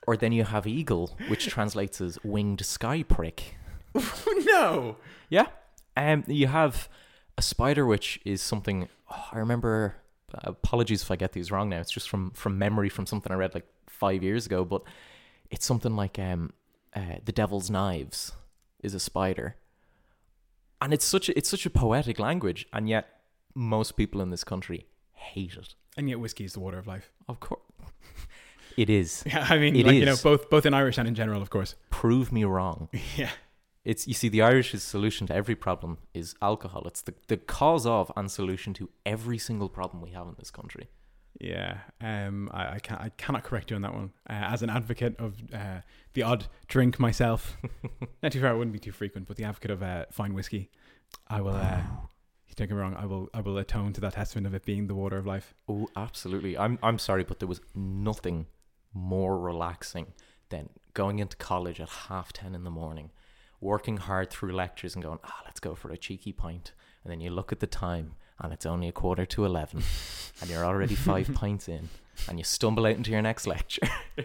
[0.07, 3.57] or then you have eagle, which translates as winged sky prick.
[4.45, 4.97] no!
[5.29, 5.47] Yeah.
[5.97, 6.89] Um, you have
[7.39, 9.97] a spider, which is something oh, I remember.
[10.33, 11.81] Apologies if I get these wrong now.
[11.81, 14.83] It's just from from memory from something I read like five years ago, but
[15.51, 16.53] it's something like um,
[16.95, 18.33] uh, the devil's knives
[18.83, 19.57] is a spider,
[20.81, 23.09] and it's such a, it's such a poetic language, and yet
[23.55, 25.75] most people in this country hate it.
[25.97, 27.11] And yet, whiskey is the water of life.
[27.29, 27.63] Of course,
[28.77, 29.23] it is.
[29.27, 31.51] Yeah, I mean, It like you know, both both in Irish and in general, of
[31.51, 31.77] course.
[31.91, 32.89] Prove me wrong.
[33.17, 33.31] Yeah.
[33.85, 36.85] It's you see the Irish's solution to every problem is alcohol.
[36.87, 40.51] It's the, the cause of and solution to every single problem we have in this
[40.51, 40.89] country.
[41.41, 44.13] Yeah, um, I, I can't, I cannot correct you on that one.
[44.31, 45.81] Uh, as an advocate of uh,
[46.13, 47.57] the odd drink myself,
[48.23, 50.71] not too far, I wouldn't be too frequent, but the advocate of uh, fine whiskey,
[51.29, 51.57] I will.
[51.57, 51.83] Uh,
[52.57, 54.87] don't get me wrong, I will, I will atone to that testament of it being
[54.87, 55.55] the water of life.
[55.69, 56.57] Oh, absolutely.
[56.57, 58.47] I'm I'm sorry, but there was nothing
[58.93, 60.13] more relaxing
[60.51, 63.11] than going into college at half ten in the morning,
[63.65, 66.73] working hard through lectures and going, ah, let's go for a cheeky pint.
[67.03, 69.83] And then you look at the time and it's only a quarter to eleven
[70.41, 71.89] and you're already five pints in
[72.29, 73.89] and you stumble out into your next lecture.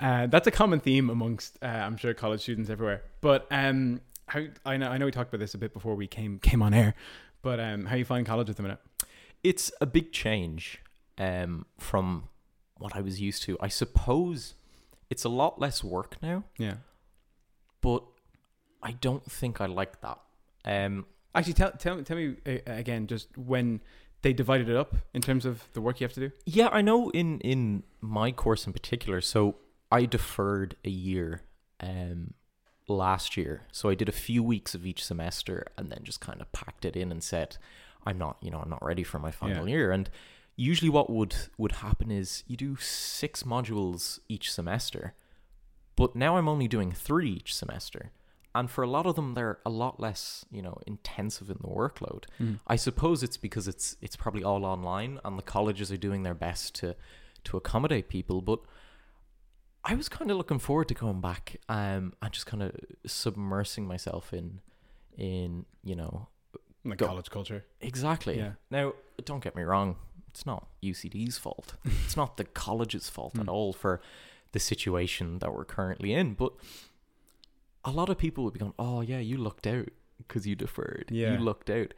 [0.00, 3.02] Uh, that's a common theme amongst, uh, I'm sure, college students everywhere.
[3.20, 6.06] But um, how I know, I know we talked about this a bit before we
[6.06, 6.94] came came on air.
[7.42, 8.78] But um, how you find college at the minute?
[9.42, 10.78] it's a big change
[11.18, 12.28] um, from
[12.76, 13.56] what I was used to.
[13.60, 14.54] I suppose
[15.10, 16.74] it's a lot less work now, Yeah.
[17.80, 18.04] but
[18.82, 20.18] I don't think I like that.
[20.64, 23.80] Um, Actually, tell tell, tell me uh, again, just when
[24.22, 26.30] they divided it up in terms of the work you have to do.
[26.46, 29.20] yeah, I know in in my course in particular.
[29.20, 29.56] So
[29.92, 31.42] I deferred a year
[31.80, 32.34] um,
[32.88, 33.62] last year.
[33.72, 36.84] So I did a few weeks of each semester and then just kind of packed
[36.84, 37.56] it in and said,
[38.04, 39.74] I'm not, you know, I'm not ready for my final Yeah.
[39.76, 39.92] year.
[39.92, 40.10] And
[40.56, 45.14] usually what would would happen is you do six modules each semester,
[45.94, 48.10] but now I'm only doing three each semester.
[48.58, 51.68] And for a lot of them, they're a lot less, you know, intensive in the
[51.68, 52.24] workload.
[52.66, 56.34] I suppose it's because it's it's probably all online, and the colleges are doing their
[56.34, 56.96] best to
[57.44, 58.40] to accommodate people.
[58.50, 58.60] But
[59.84, 62.72] I was kind of looking forward to going back um, and just kind of
[63.06, 64.60] submersing myself in
[65.16, 66.28] in you know
[66.84, 67.64] Like Go- college culture.
[67.80, 68.36] exactly.
[68.38, 68.52] Yeah.
[68.70, 68.94] Now,
[69.24, 69.96] don't get me wrong.
[70.30, 71.74] It's not UCD's fault.
[72.04, 73.42] it's not the college's fault Hmm.
[73.42, 74.00] at all for
[74.52, 76.34] the situation that we're currently in.
[76.34, 76.52] But
[77.84, 79.88] a lot of people would be going, "Oh yeah, you lucked out
[80.18, 81.06] because you deferred.
[81.10, 81.32] Yeah.
[81.32, 81.94] You lucked out."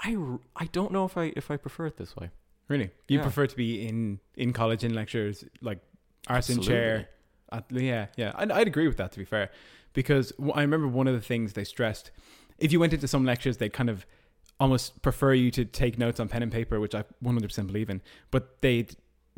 [0.00, 0.16] I,
[0.56, 2.30] I don't know if I if I prefer it this way.
[2.68, 3.22] Really, you Yeah.
[3.22, 5.80] prefer to be in in college in lectures like
[6.28, 7.08] arse in chair.
[7.50, 9.12] At, yeah, yeah, I'd, I'd agree with that.
[9.12, 9.50] To be fair,
[9.94, 12.10] because w- I remember one of the things they stressed.
[12.58, 14.04] If you went into some lectures, they kind of
[14.60, 18.02] almost prefer you to take notes on pen and paper, which I 100% believe in.
[18.32, 18.88] But they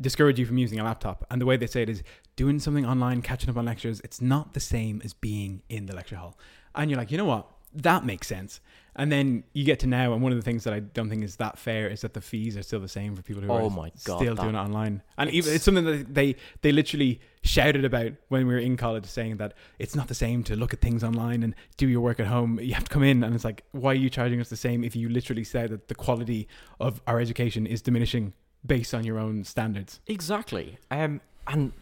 [0.01, 1.25] discourage you from using a laptop.
[1.29, 2.03] And the way they say it is
[2.35, 4.01] doing something online, catching up on lectures.
[4.03, 6.37] It's not the same as being in the lecture hall.
[6.75, 7.47] And you're like, you know what?
[7.73, 8.59] That makes sense.
[8.97, 11.23] And then you get to now, and one of the things that I don't think
[11.23, 13.67] is that fair is that the fees are still the same for people who Oh
[13.67, 15.01] are my God, still doing it online.
[15.17, 18.75] And even it's- it's something that they they literally shouted about when we were in
[18.75, 22.01] college, saying that it's not the same to look at things online and do your
[22.01, 22.59] work at home.
[22.61, 24.83] You have to come in, and it's like, why are you charging us the same
[24.83, 26.49] if you literally said that the quality
[26.81, 28.33] of our education is diminishing
[28.65, 29.99] based on your own standards?
[30.07, 30.77] Exactly.
[30.89, 31.73] Um, and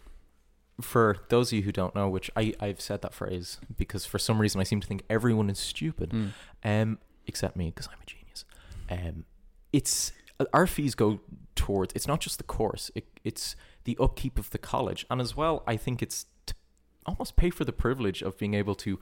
[0.80, 4.18] for those of you who don't know, which I I've said that phrase because for
[4.18, 6.12] some reason I seem to think everyone is stupid,
[6.64, 8.44] um, except me because I'm a genius.
[8.90, 9.24] Um,
[9.72, 10.12] it's
[10.52, 11.20] our fees go
[11.54, 11.92] towards.
[11.94, 12.90] It's not just the course.
[12.94, 16.54] It, it's the upkeep of the college, and as well, I think it's to
[17.06, 18.98] almost pay for the privilege of being able to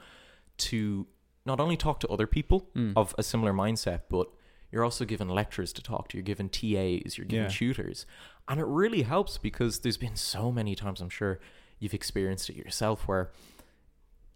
[0.59, 1.07] to
[1.47, 4.29] not only talk to other people of a similar mindset, but
[4.71, 6.17] you're also given lectures to talk to.
[6.19, 7.17] You're given TAs.
[7.17, 7.49] You're given Yeah.
[7.51, 8.07] tutors,
[8.49, 11.39] and it really helps because there's been so many times I'm sure
[11.79, 13.31] you've experienced it yourself where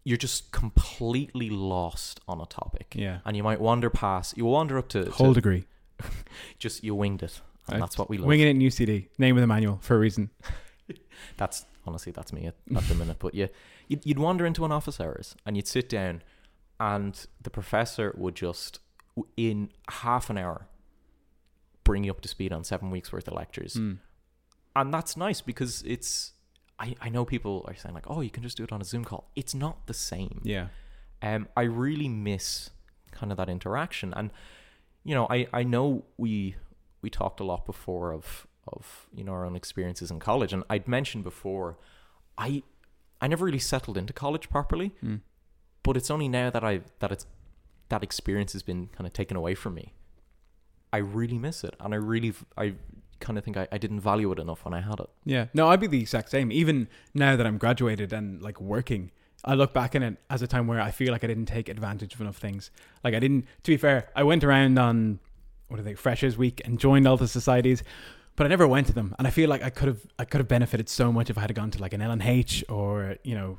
[0.05, 2.95] you're just completely lost on a topic.
[2.97, 3.19] Yeah.
[3.25, 4.37] And you might wander past.
[4.37, 5.65] You wander up to, to Whole degree.
[6.59, 8.27] just you winged it, and that's what we love.
[8.27, 9.09] Winging it in UCD.
[9.19, 10.31] Name of the manual for a reason.
[11.37, 13.17] That's honestly that's me at, at the minute.
[13.21, 13.47] But yeah,
[13.89, 16.23] you'd, you'd wander into an office hours and you'd sit down,
[16.81, 18.81] and the professor would just
[19.37, 20.67] in half an hour
[21.85, 23.99] bring you up to speed on seven weeks worth of lectures, Mm.
[24.77, 26.33] and that's nice because it's.
[26.79, 28.85] I, I know people are saying like, oh, you can just do it on a
[28.85, 29.31] Zoom call.
[29.37, 30.41] It's not the same.
[30.43, 30.69] Yeah.
[31.21, 32.71] Um, I really miss
[33.13, 34.31] kind of that interaction, and
[35.05, 36.57] you know, I, I know we
[37.03, 40.65] we talked a lot before of of you know our own experiences in college, and
[40.71, 41.77] I'd mentioned before,
[42.39, 42.63] I
[43.21, 45.21] I never really settled into college properly, Mm.
[45.85, 47.27] but it's only now that I that it's
[47.93, 49.93] that experience has been kind of taken away from me.
[50.95, 52.75] I really miss it, and I really I
[53.21, 55.11] kind of think I, I didn't value it enough when I had it.
[55.25, 55.47] Yeah.
[55.53, 56.51] No, I'd be the exact same.
[56.51, 59.11] Even now that I'm graduated and like working,
[59.45, 61.69] I look back in it as a time where I feel like I didn't take
[61.69, 62.71] advantage of enough things.
[63.05, 63.47] Like I didn't.
[63.63, 65.21] To be fair, I went around on
[65.69, 67.83] what are they Freshers Week and joined all the societies,
[68.37, 69.15] but I never went to them.
[69.19, 71.43] And I feel like I could have I could have benefited so much if I
[71.43, 73.59] had gone to like an LNH or you know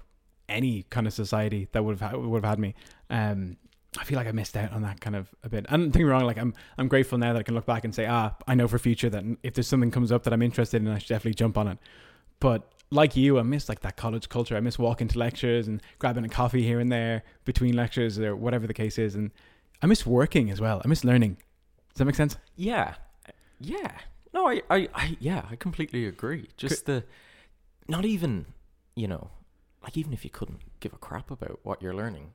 [0.49, 2.73] any kind of society that would have ha- would have had me.
[3.11, 3.57] Um,
[3.97, 5.65] I feel like I missed out on that kind of a bit.
[5.69, 7.83] And don't get me wrong, like I'm I'm grateful now that I can look back
[7.83, 10.41] and say, ah, I know for future that if there's something comes up that I'm
[10.41, 11.77] interested in, I should definitely jump on it.
[12.39, 14.55] But like you, I miss like that college culture.
[14.55, 18.35] I miss walking to lectures and grabbing a coffee here and there between lectures or
[18.35, 19.15] whatever the case is.
[19.15, 19.31] And
[19.81, 20.81] I miss working as well.
[20.83, 21.37] I miss learning.
[21.89, 22.37] Does that make sense?
[22.55, 22.95] Yeah,
[23.59, 23.91] yeah.
[24.33, 26.49] No, I, I, I yeah, I completely agree.
[26.57, 27.03] Just the,
[27.87, 28.47] not even,
[28.95, 29.29] you know,
[29.83, 32.33] like even if you couldn't give a crap about what you're learning,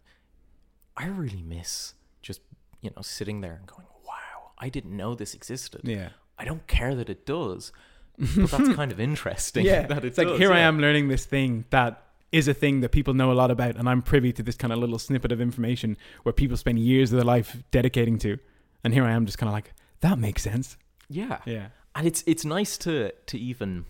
[0.98, 2.40] I really miss just
[2.80, 6.10] you know sitting there and going, "Wow, I didn't know this existed." Yeah.
[6.38, 7.72] I don't care that it does,
[8.18, 9.64] but that's kind of interesting.
[9.64, 9.86] Yeah.
[9.90, 12.80] that it it's like does, here I am learning this thing that is a thing
[12.80, 15.32] that people know a lot about, and I'm privy to this kind of little snippet
[15.32, 18.38] of information where people spend years of their life dedicating to,
[18.84, 20.76] and here I am just kind of like that makes sense.
[21.08, 21.68] Yeah, Yeah.
[21.94, 23.86] and it's it's nice to to even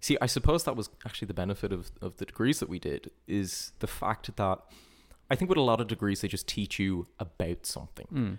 [0.00, 0.18] see.
[0.20, 3.72] I suppose that was actually the benefit of of the degrees that we did is
[3.78, 4.58] the fact that
[5.32, 8.06] I think with a lot of degrees they just teach you about something.
[8.12, 8.38] Mm.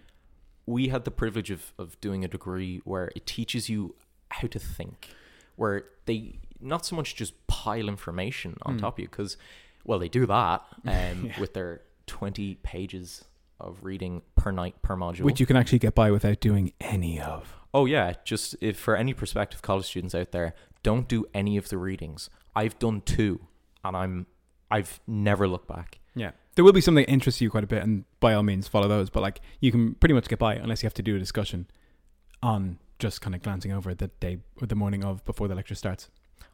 [0.65, 3.95] We had the privilege of of doing a degree where it teaches you
[4.37, 5.09] how to think,
[5.55, 8.81] where they not so much just pile information on Mm.
[8.81, 9.35] top of you because
[9.83, 11.39] well they do that um, Yeah.
[11.39, 13.25] with their twenty pages
[13.59, 17.19] of reading per night per module Which you can actually get by without doing any
[17.19, 17.53] of.
[17.73, 20.53] Oh yeah, just if for any prospective college students out there,
[20.83, 22.29] don't do any of the readings.
[22.55, 23.39] I've done two,
[23.83, 24.27] and I'm
[24.69, 25.99] I've never looked back.
[26.15, 26.31] Yeah.
[26.55, 28.87] There will be something that interests you quite a bit, and by all means follow
[28.87, 29.09] those.
[29.09, 31.67] But like you can pretty much get by unless you have to do a discussion
[32.41, 35.75] on just kind of glancing over the day or the morning of before the lecture
[35.75, 36.09] starts.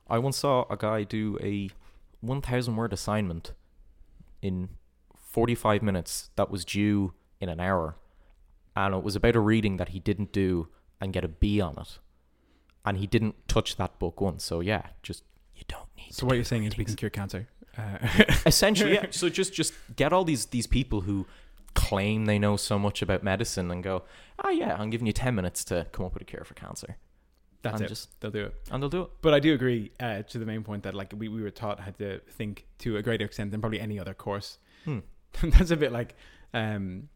[0.10, 1.70] I once saw a guy do a
[2.22, 3.54] 1,000 word assignment
[4.42, 4.70] in
[5.16, 7.98] 45 minutes that was due in an hour,
[8.76, 11.78] and it was about a reading that he didn't do and get a B on
[11.78, 12.00] it,
[12.86, 14.44] and he didn't touch that book once.
[14.44, 15.24] So yeah, just
[15.56, 16.14] you don't need.
[16.14, 17.48] So what you're saying is we can cure cancer.
[17.80, 21.26] Uh, essentially yeah so just just get all these these people who
[21.76, 24.04] claim they know so much about medicine and go
[24.44, 26.98] oh yeah i'm giving you 10 minutes to come up with a cure for cancer
[27.62, 27.90] that's and it.
[27.90, 28.56] just They'll do it.
[28.72, 31.14] and they'll do it But I do agree uh, to the main point that like
[31.18, 34.14] we, we were taught how to think to a greater extent than probably any other
[34.14, 34.60] course.
[34.86, 35.00] Hmm.
[35.44, 36.16] That's a bit like
[36.54, 37.10] um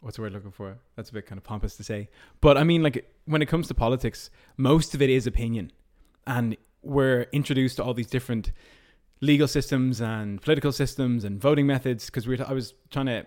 [0.00, 0.76] what's the word looking for?
[0.96, 2.10] That's a bit kind of pompous to say.
[2.42, 5.72] But I mean like when it comes to politics, most of it is opinion.
[6.26, 8.52] And we're introduced to all these different
[9.20, 13.06] legal systems and political systems and voting methods because we were t- I was trying
[13.06, 13.26] to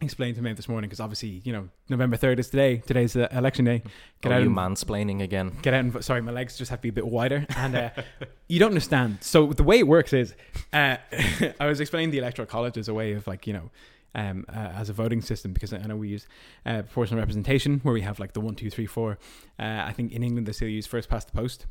[0.00, 2.78] explain to me this morning because obviously, you know, November 3rd is today.
[2.78, 3.82] Today's uh, election day.
[4.20, 6.04] Get oh, out you and mansplaining again get out and.
[6.04, 7.90] Sorry, my legs just have to be a bit wider, and uh,
[8.48, 9.18] you don't understand.
[9.22, 10.34] So the way it works is,
[10.72, 10.96] uh,
[11.60, 13.70] I was explaining the electoral college as a way of like you know,
[14.14, 16.26] um, uh, as a voting system because I know we use
[16.64, 19.18] uh, proportional representation where we have like the one, two, three, four.
[19.58, 21.66] Uh, I think in England they still use first past the post,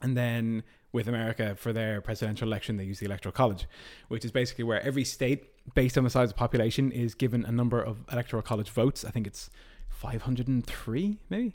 [0.00, 3.66] and then with America for their presidential election they use the electoral college,
[4.08, 7.44] which is basically where every state, based on the size of the population, is given
[7.44, 9.04] a number of electoral college votes.
[9.04, 9.50] I think it's
[9.88, 11.54] five hundred and three, maybe.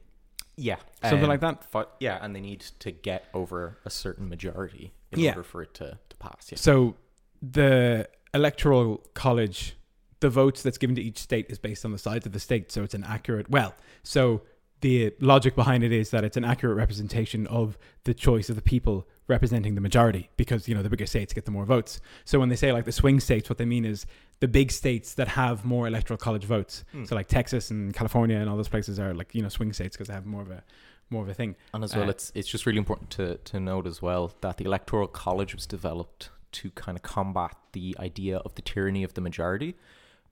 [0.56, 1.64] yeah Something like that?
[1.72, 5.30] fi- yeah and they need to get over a certain majority in Yeah.
[5.32, 6.96] order for it to, to pass yeah So
[7.42, 9.76] the electoral college,
[10.20, 12.72] the votes that's given to each state is based on the size of the state.
[12.72, 13.50] So it's an accurate.
[13.50, 14.42] Well, so
[14.82, 18.62] the logic behind it is that it's an accurate representation of the choice of the
[18.62, 22.02] people representing the majority because you know the bigger states get the more votes.
[22.26, 24.06] So when they say like the swing states, what they mean is
[24.40, 26.84] the big states that have more electoral college votes.
[26.92, 27.06] Hmm.
[27.06, 29.96] So like Texas and California and all those places are like you know swing states
[29.96, 30.64] because they have more of a
[31.10, 31.56] more of a thing.
[31.74, 34.58] and as well uh, it's it's just really important to to note as well that
[34.58, 39.14] the electoral college was developed to kind of combat the idea of the tyranny of
[39.16, 39.76] the majority,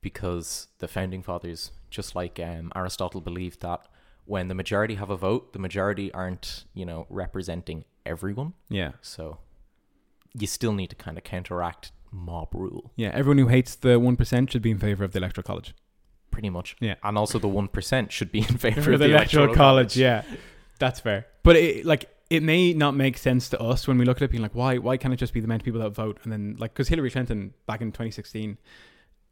[0.02, 3.88] because the founding fathers, just like um, Aristotle, believed that
[4.26, 8.54] when the majority have a vote, the majority aren't you know representing everyone.
[8.70, 8.92] Yeah.
[9.02, 9.38] So
[10.34, 13.12] you still need to kind of counteract mob rule, Yeah.
[13.14, 15.74] Everyone who hates the 1% should be in favor of the electoral college.
[16.30, 16.76] pretty much.
[16.80, 16.96] Yeah.
[17.04, 20.24] And also the one percent should be in favor For of the electoral college, yeah.
[20.80, 21.26] That's fair.
[21.44, 24.32] But it, like, it may not make sense to us when we look at it
[24.32, 26.20] being like, why, why can't it just be the amount of people that vote?
[26.24, 28.58] And then, like, because Hillary Clinton back in 2016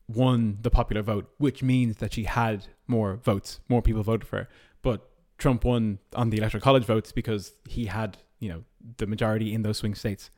[0.08, 4.38] won the popular vote, which means that she had more votes, more people voted for
[4.38, 4.50] her.
[4.82, 8.64] But Trump won on the electoral college votes because he had, you know,
[8.98, 10.30] the majority in those swing states.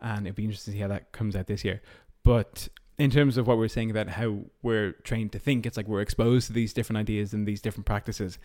[0.00, 1.82] And it'd be interesting to see how that comes out this year.
[2.24, 5.88] But in terms of what we're saying about how we're trained to think, it's like
[5.88, 8.38] we're exposed to these different ideas and these different practices.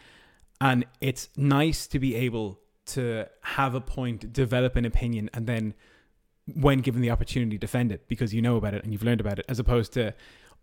[0.60, 5.74] And it's nice to be able to have a point, develop an opinion, and then
[6.56, 9.38] when given the opportunity, defend it because you know about it and you've learned about
[9.38, 10.14] it, as opposed to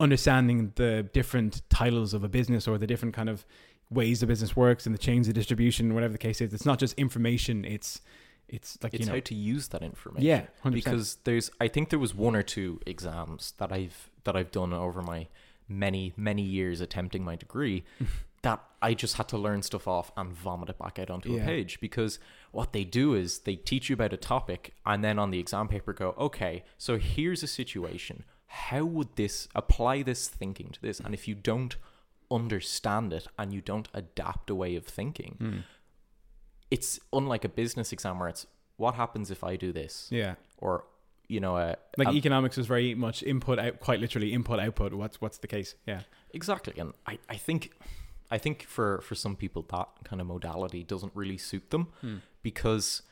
[0.01, 3.44] understanding the different titles of a business or the different kind of
[3.90, 6.55] ways the business works and the chains of distribution, whatever the case is.
[6.55, 7.64] It's not just information.
[7.64, 8.01] It's
[8.48, 10.26] it's like It's you know, how to use that information.
[10.26, 10.72] yeah, 100%.
[10.72, 14.72] because there's I think there was one or two exams that I've that I've done
[14.72, 15.28] over my
[15.68, 17.85] many many years attempting my degree
[18.42, 21.42] that I just had to learn stuff off and vomit it back out onto Yeah.
[21.42, 22.18] a page because
[22.52, 25.66] what they do is they teach you about a topic and then on the exam
[25.68, 31.00] paper go okay so here's a situation how would this apply this thinking to this
[31.00, 31.76] and if you don't
[32.30, 35.59] understand it and you don't adapt a way of thinking Hmm.
[36.75, 40.35] It's unlike a business exam where it's what happens if I do this yeah.
[40.59, 40.85] or
[41.29, 44.93] you know a, Like a- economics is very much input out, quite literally input output.
[44.93, 45.77] What's what's the case?
[45.87, 46.01] Yeah,
[46.33, 47.71] exactly and I, I think
[48.29, 52.17] I think for for some people that kind of modality doesn't really suit them hmm.
[52.43, 53.03] because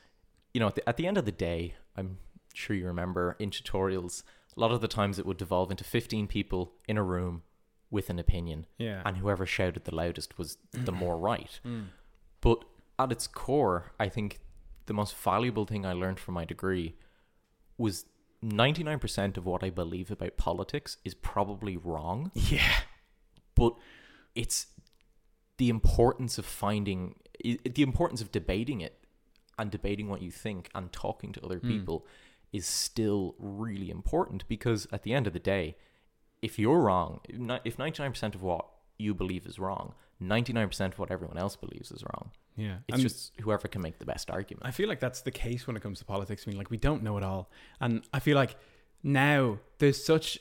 [0.53, 2.17] you know at the, at the end of the day I'm
[2.53, 4.23] sure you remember in tutorials
[4.57, 7.43] a lot of the times it would devolve into 15 people in a room
[7.89, 11.83] with an opinion yeah, and whoever shouted the loudest was the more right hmm.
[12.41, 12.65] but
[12.99, 14.39] at its core I think
[14.85, 16.95] the most valuable thing I learned from my degree
[17.77, 18.05] was
[18.43, 22.31] 99% of what I believe about politics is probably wrong.
[22.35, 22.81] Yeah,
[23.55, 23.75] but
[24.35, 24.67] it's
[25.57, 29.05] the importance of finding the importance of debating it
[29.57, 31.67] and debating what you think and talking to other hmm.
[31.67, 32.07] people
[32.51, 35.75] is still really important because at the end of the day
[36.41, 37.19] if you're wrong
[37.63, 38.65] if 99% of what
[38.97, 42.77] you believe is wrong 99% of what everyone else believes is wrong yeah.
[42.87, 45.65] it's And just whoever can make the best argument I feel like that's the case
[45.65, 46.43] when it comes to politics.
[46.45, 48.55] I mean, like we don't know it all, and I feel like
[49.01, 50.39] now there's such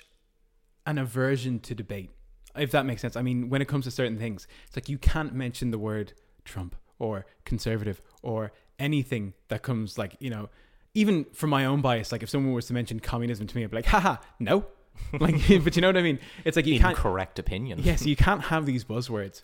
[0.87, 2.11] an aversion to debate,
[2.57, 3.17] if that makes sense.
[3.17, 6.13] I mean, when it comes to certain things, it's like you can't mention the word
[6.45, 10.49] Trump or conservative or anything that comes like you know,
[10.95, 12.13] even from my own bias.
[12.13, 14.67] Like if someone was to mention communism to me, I'd be like, haha, no.
[15.19, 16.19] like, but you know what I mean?
[16.45, 16.97] It's like you can't.
[16.97, 19.43] incorrect opinion Yes, you can't have these buzzwords.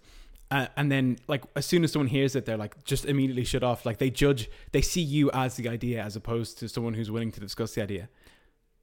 [0.50, 3.62] Uh, and then, like, as soon as someone hears it, they're like, just immediately shut
[3.62, 3.84] off.
[3.84, 7.30] Like, they judge, they see you as the idea as opposed to someone who's willing
[7.32, 8.08] to discuss the idea.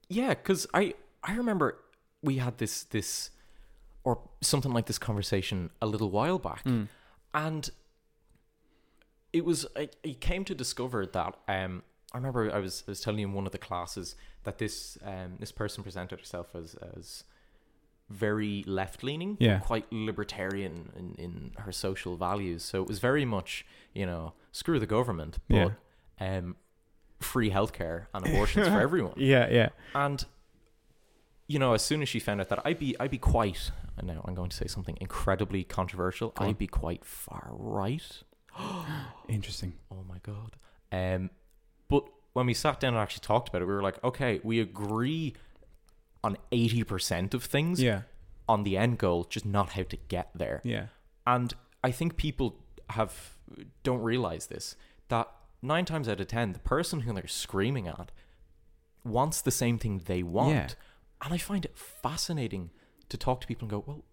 [0.07, 1.79] Yeah, because I I remember
[2.21, 3.31] we had this this
[4.03, 6.63] or something like this conversation a little while back,
[7.33, 7.69] and
[9.33, 11.81] it was I, I came to discover that um
[12.13, 14.97] I remember I was I was telling you in one of the classes that this
[15.03, 17.23] um this person presented herself as as
[18.09, 19.59] very left leaning, Yeah.
[19.59, 22.63] quite libertarian in, in her social values.
[22.63, 25.71] So it was very much you know screw the government, but
[26.19, 26.55] um
[27.19, 29.13] free healthcare and abortions for everyone.
[29.17, 29.69] Yeah, yeah.
[29.93, 30.23] And
[31.47, 33.71] you know, as soon as she found out that I'd be, I'd be quite.
[33.99, 36.33] I know I'm going to say something incredibly controversial.
[36.37, 36.47] on.
[36.49, 38.23] I'd be quite far right.
[39.27, 39.73] Interesting.
[39.91, 40.55] Oh my god.
[40.91, 41.29] Um,
[41.87, 44.59] but when we sat down and actually talked about it, we were like, okay, we
[44.59, 45.33] agree
[46.25, 47.81] on eighty percent of things.
[47.81, 48.01] Yeah,
[48.47, 50.61] On the end goal, just not how to get there.
[50.63, 50.87] yeah.
[51.27, 52.57] And I think people
[52.91, 53.13] have
[53.83, 54.75] don't realize this
[55.07, 55.27] that
[55.61, 58.11] nine times out of ten, the person who they're screaming at
[59.03, 60.53] wants the same thing they want.
[60.55, 60.67] Yeah.
[61.23, 62.71] And I find it fascinating
[63.09, 64.03] to talk to people and go, well,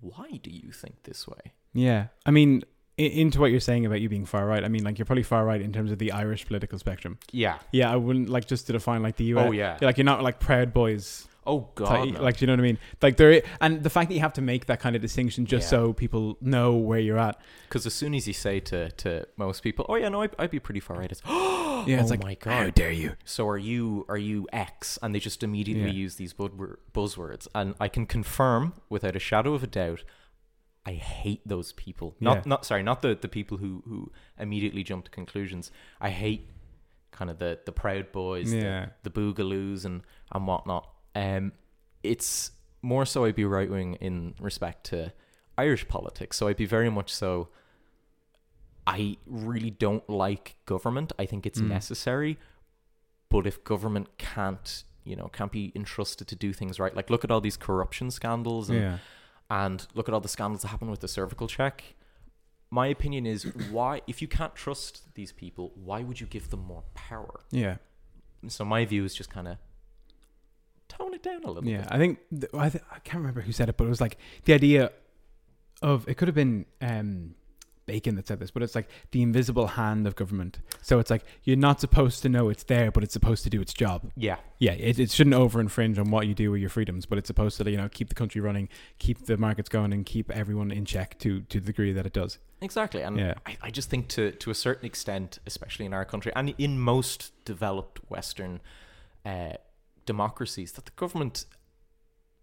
[0.00, 1.52] why do you think this way?
[1.74, 2.06] Yeah.
[2.26, 2.62] I mean,
[2.98, 5.44] into what you're saying about you being far right, I mean, like, you're probably far
[5.44, 7.18] right in terms of the Irish political spectrum.
[7.30, 7.58] Yeah.
[7.72, 9.48] Yeah, I wouldn't like just to define like the US.
[9.48, 9.78] Oh, yeah.
[9.80, 11.26] Like, you're not like Proud Boys.
[11.46, 11.86] Oh God.
[11.88, 12.22] type- no.
[12.22, 12.78] Like, do you know what I mean?
[13.00, 15.64] Like, there, and the fact that you have to make that kind of distinction just
[15.66, 15.70] Yeah.
[15.78, 17.40] so people know where you're at.
[17.68, 20.50] Because as soon as you say to, to most people, "Oh yeah, no, I'd, I'd
[20.50, 21.22] be pretty far right," it's
[21.84, 22.52] Yeah, it's Oh like, my God.
[22.52, 23.16] how dare you?
[23.24, 24.98] so are you are you X?
[25.02, 26.04] And they just immediately Yeah.
[26.04, 27.48] use these buzzwords.
[27.54, 30.04] And I can confirm, without a shadow of a doubt,
[30.86, 32.14] I hate those people.
[32.20, 32.42] Not Yeah.
[32.46, 35.70] not sorry, not the, the people who who immediately jump to conclusions.
[36.00, 36.48] I hate
[37.10, 38.90] kind of the the Proud Boys, Yeah.
[39.02, 40.88] the, the Boogaloos, and and whatnot.
[41.14, 41.52] Um,
[42.02, 42.52] it's
[42.82, 45.12] more so I'd be right wing in respect to
[45.58, 46.36] Irish politics.
[46.36, 47.48] So I'd be very much so.
[48.86, 51.12] I really don't like government.
[51.18, 51.68] I think it's Mm.
[51.68, 52.38] necessary,
[53.28, 57.22] but if government can't, you know, can't be entrusted to do things right, like look
[57.24, 58.98] at all these corruption scandals and Yeah.
[59.50, 61.94] and look at all the scandals that happen with the cervical check.
[62.70, 66.60] My opinion is why, if you can't trust these people, why would you give them
[66.60, 67.40] more power?
[67.50, 67.76] Yeah.
[68.48, 69.58] So my view is just kind of
[70.96, 71.70] tone it down a little bit.
[71.72, 71.88] Yeah, bit.
[71.92, 74.16] I think th- I, th- I can't remember who said it, but it was like
[74.44, 74.90] the idea
[75.82, 77.34] of it could have been um,
[77.86, 80.60] Bacon that said this, but it's like the invisible hand of government.
[80.82, 83.60] So it's like you're not supposed to know it's there, but it's supposed to do
[83.60, 84.08] its job.
[84.16, 87.18] Yeah, Yeah, it, it shouldn't over infringe on what you do with your freedoms, but
[87.18, 88.68] it's supposed to you know keep the country running,
[89.00, 92.12] keep the markets going, and keep everyone in check to to the degree that it
[92.12, 92.38] does.
[92.60, 93.02] exactly.
[93.02, 93.34] And Yeah.
[93.44, 96.78] I, I just think to to a certain extent, especially in our country and in
[96.78, 98.60] most developed Western
[99.26, 99.54] uh,
[100.06, 101.44] democracies, that the government,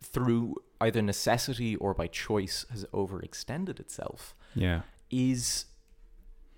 [0.01, 4.35] through either necessity or by choice, has overextended itself.
[4.55, 5.65] Yeah, is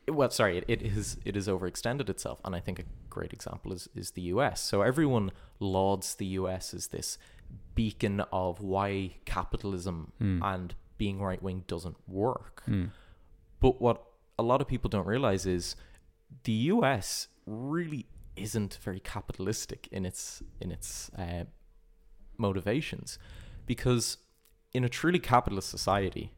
[0.07, 2.39] well sorry it, it is it is overextended itself.
[2.43, 6.73] And i think a great example is is the us so everyone lauds the us
[6.73, 7.17] as this
[7.75, 10.41] beacon of why capitalism hmm.
[10.43, 12.61] and being right wing doesn't work.
[12.65, 12.85] Hmm.
[13.59, 14.03] But what
[14.37, 15.75] a lot of people don't realize is
[16.43, 18.05] the us really
[18.35, 21.43] isn't very capitalistic in its in its uh,
[22.37, 23.19] motivations
[23.65, 24.17] because
[24.73, 26.33] in a truly capitalist society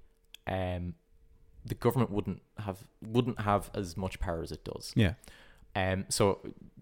[0.48, 0.96] um
[1.66, 4.92] the government wouldn't have wouldn't have as much power as it does.
[4.96, 5.14] yeah,
[5.76, 6.40] Um, so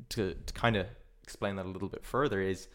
[0.10, 0.88] to to kind of
[1.22, 2.68] explain that a little bit further is,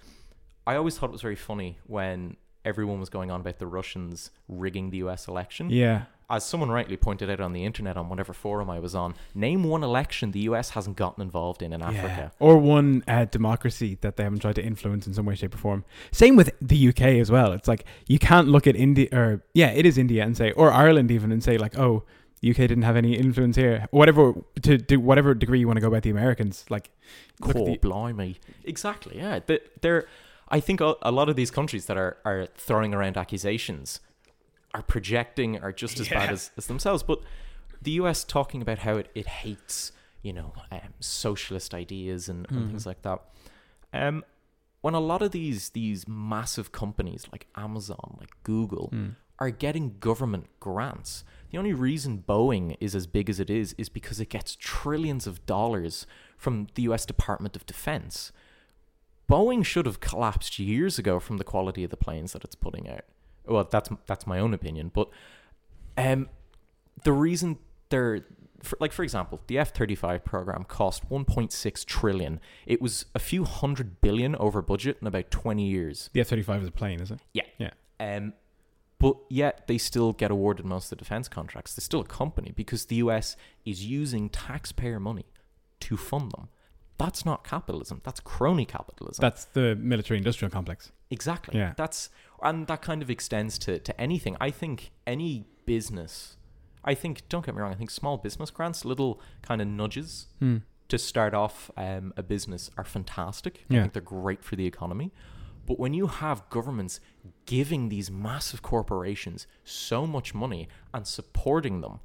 [0.69, 4.31] I always thought it was very funny when everyone was going on about the Russians
[4.47, 5.27] rigging the U.S.
[5.27, 5.69] election.
[5.71, 6.05] yeah.
[6.29, 9.63] As someone rightly pointed out on the internet on whatever forum I was on, name
[9.63, 10.71] one election the U.S.
[10.71, 11.87] hasn't gotten involved in in Yeah.
[11.89, 12.33] Africa.
[12.41, 15.59] Or one uh, democracy that they haven't tried to influence in some way, shape, or
[15.59, 15.85] form.
[16.11, 17.53] Same with the UK as well.
[17.53, 20.73] It's like you can't look at India, or yeah, it is India, and say, or
[20.73, 22.03] Ireland even, and say like, oh,
[22.45, 23.87] UK didn't have any influence here.
[23.93, 26.91] Whatever to do, whatever degree you want to go about the Americans, like,
[27.41, 28.39] Cool, the- blimey.
[28.65, 29.39] Exactly, yeah.
[29.47, 30.07] They- They're,
[30.49, 34.01] I think a a lot of these countries that are, are throwing around accusations
[34.77, 37.03] are projecting are just as bad as, as themselves.
[37.03, 37.21] But
[37.81, 39.91] the US talking about how it, it hates,
[40.23, 43.23] you know, um, socialist ideas and, and things like that.
[43.95, 44.23] Um,
[44.83, 48.91] when a lot of these these massive companies like Amazon, like Google,
[49.39, 51.25] are getting government grants.
[51.51, 55.27] The only reason Boeing is as big as it is is because it gets trillions
[55.27, 56.07] of dollars
[56.37, 58.31] from the US Department of Defense.
[59.29, 62.89] Boeing should have collapsed years ago from the quality of the planes that it's putting
[62.89, 63.05] out.
[63.47, 65.09] Well, that's that's my own opinion, but
[65.97, 66.29] um,
[67.05, 68.25] the reason they're
[68.63, 72.41] for, like, for example, the F thirty five program cost one point six trillion.
[72.67, 76.11] It was a few hundred billion over budget in about twenty years.
[76.13, 77.21] the F thirty five is a plane, is it?
[77.33, 77.45] Yeah.
[77.59, 77.71] Yeah.
[78.01, 78.33] Um,
[78.99, 81.75] but yet they still get awarded most of the defense contracts.
[81.75, 85.27] They're still a company because the US is using taxpayer money
[85.81, 86.49] to fund them.
[86.99, 88.01] That's not capitalism.
[88.05, 89.21] That's crony capitalism.
[89.21, 90.93] That's the military industrial complex.
[91.11, 91.59] exactly.
[91.59, 91.75] Yeah.
[91.77, 92.11] That's
[92.43, 94.37] and that kind of extends to to anything.
[94.41, 96.37] I think any business.
[96.85, 97.73] I think don't get me wrong.
[97.73, 100.59] I think small business grants, little kind of nudges Hmm.
[100.89, 103.65] to start off um, a business are fantastic.
[103.69, 103.79] Yeah.
[103.79, 105.13] I think they're great for the economy.
[105.67, 107.01] But when you have governments
[107.45, 111.99] giving these massive corporations so much money and supporting them,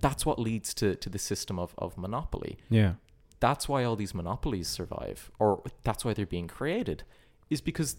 [0.00, 2.56] that's what leads to, to the system of, of monopoly.
[2.70, 2.94] Yeah.
[3.40, 7.02] That's why all these monopolies survive, or that's why they're being created,
[7.50, 7.96] is because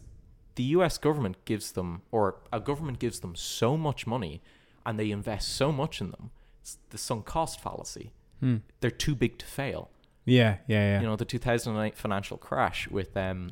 [0.55, 4.41] the US government gives them, or a government gives them so much money
[4.85, 6.31] and they invest so much in them.
[6.61, 8.13] It's the sunk cost fallacy.
[8.39, 8.57] Hmm.
[8.79, 9.89] They're too big to fail
[10.25, 10.57] Yeah.
[10.67, 10.91] Yeah.
[10.91, 11.01] Yeah.
[11.01, 13.51] you know the 2008 financial crash with um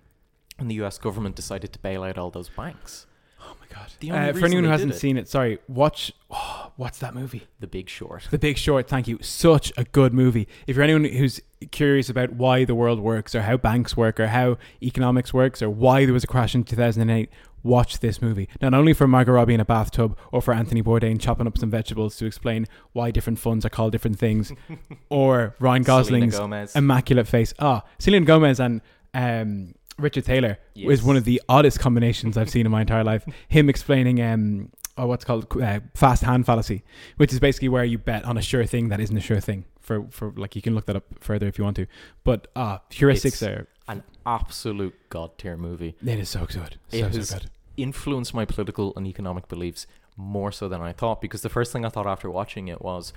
[0.60, 3.08] and the US government decided to bail out all those banks
[3.46, 3.92] oh my god.
[4.00, 5.60] the only Uh, for reason anyone who they hasn't did it- seen it, sorry.
[5.68, 6.12] Watch.
[6.32, 7.48] Oh, what's that movie?
[7.60, 9.18] the big short The Big Short, thank you.
[9.22, 10.48] Such a good movie.
[10.68, 11.42] If you're anyone who's
[11.72, 15.70] curious about why the world works or how banks work or how economics works or
[15.70, 17.30] why there was a crash in 2008,
[17.64, 18.48] watch this movie.
[18.62, 21.72] Not only for Margot Robbie in a bathtub or for Anthony Bourdain chopping up some
[21.72, 24.52] vegetables to explain why different funds are called different things
[25.10, 26.76] or Ryan Selena Gosling's Gomez.
[26.76, 27.54] immaculate face.
[27.58, 28.82] Ah, Selena Gomez and
[29.16, 31.02] um, Richard Thaler Yes.
[31.04, 33.26] one of the oddest combinations I've seen in my entire life.
[33.48, 36.84] Him explaining um, oh, what's called uh, fast hand fallacy,
[37.18, 39.66] which is basically where you bet on a sure thing that isn't a sure thing.
[39.80, 41.86] For for like you can look that up further if you want to.
[42.24, 47.02] But ah, heuristics It's- are an absolute god tier movie it is so good, It
[47.02, 47.52] so has so good.
[47.78, 49.86] influenced my political and economic beliefs
[50.18, 53.14] more so than I thought because the first thing I thought after watching it was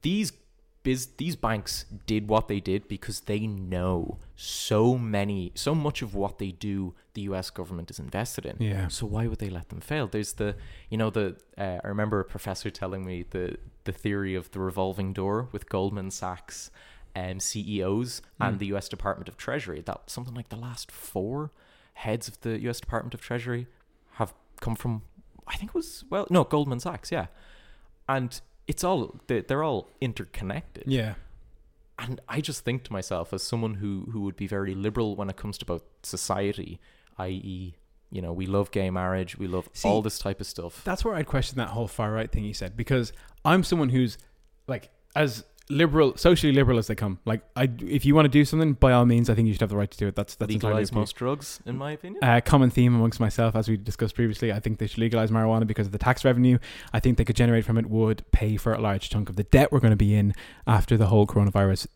[0.00, 0.32] these
[0.86, 6.14] biz these banks did what they did because they know so many so much of
[6.14, 8.56] what they do the US government is invested in.
[8.60, 8.86] Yeah.
[8.86, 10.06] So why would they let them fail?
[10.06, 10.54] There's the
[10.88, 14.60] you know the uh, I remember a professor telling me the the theory of the
[14.60, 16.70] revolving door with Goldman Sachs
[17.16, 21.50] um, CEOs and the US Department of Treasury that something like the last four
[21.94, 23.66] heads of the US Department of Treasury
[24.12, 25.02] have come from
[25.48, 27.26] I think it was well no Goldman Sachs, yeah.
[28.08, 30.84] And it's all they- they're all interconnected.
[30.86, 31.14] Yeah.
[31.98, 35.30] And I just think to myself, as someone who who would be very liberal when
[35.30, 36.78] it comes to both society,
[37.18, 37.74] i.e.,
[38.10, 40.82] you know, we love gay marriage, we love See, all this type of stuff.
[40.84, 43.12] That's where I'd question that whole far right thing you said because
[43.44, 44.18] I'm someone who's
[44.68, 47.18] like as liberal, socially liberal as they come.
[47.24, 49.60] Like, I if you want to do something, by all means, I think you should
[49.62, 50.14] have the right to do it.
[50.14, 51.00] That's that's entirely legalize up to you.
[51.00, 52.22] most drugs, in my opinion.
[52.22, 55.66] Uh, common theme amongst myself, as we discussed previously, I think they should legalize marijuana
[55.66, 56.58] because of the tax revenue
[56.92, 59.42] I think they could generate from it would pay for a large chunk of the
[59.44, 60.34] debt we're going to be in
[60.66, 61.86] after the whole coronavirus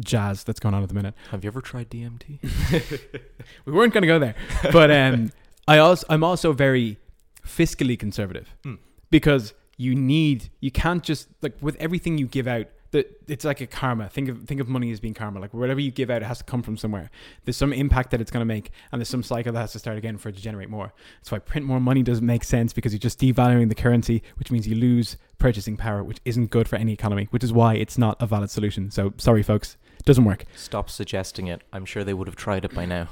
[0.00, 1.14] jazz that's going on at the minute.
[1.30, 2.38] Have you ever tried DMT?
[3.64, 4.34] We weren't going to go there,
[4.72, 5.32] but um,
[5.68, 6.98] I also I'm also very
[7.46, 8.78] fiscally conservative Mm.
[9.10, 12.66] because you need you can't just like with everything you give out.
[12.92, 14.08] That it's like a karma.
[14.08, 15.38] Think of think of money as being karma.
[15.38, 17.10] Like whatever you give out, it has to come from somewhere.
[17.44, 19.78] There's some impact that it's going to make, and there's some cycle that has to
[19.78, 20.92] start again for it to generate more.
[21.20, 24.50] That's why print more money doesn't make sense because you're just devaluing the currency, which
[24.50, 27.28] means you lose purchasing power, which isn't good for any economy.
[27.30, 28.90] Which is why it's not a valid solution.
[28.90, 30.44] So sorry, folks, doesn't work.
[30.56, 31.62] Stop suggesting it.
[31.72, 33.08] I'm sure they would have tried it by now.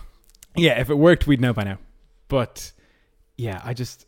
[0.56, 1.78] Yeah, if it worked, we'd know by now.
[2.26, 2.72] But
[3.36, 4.06] yeah, I just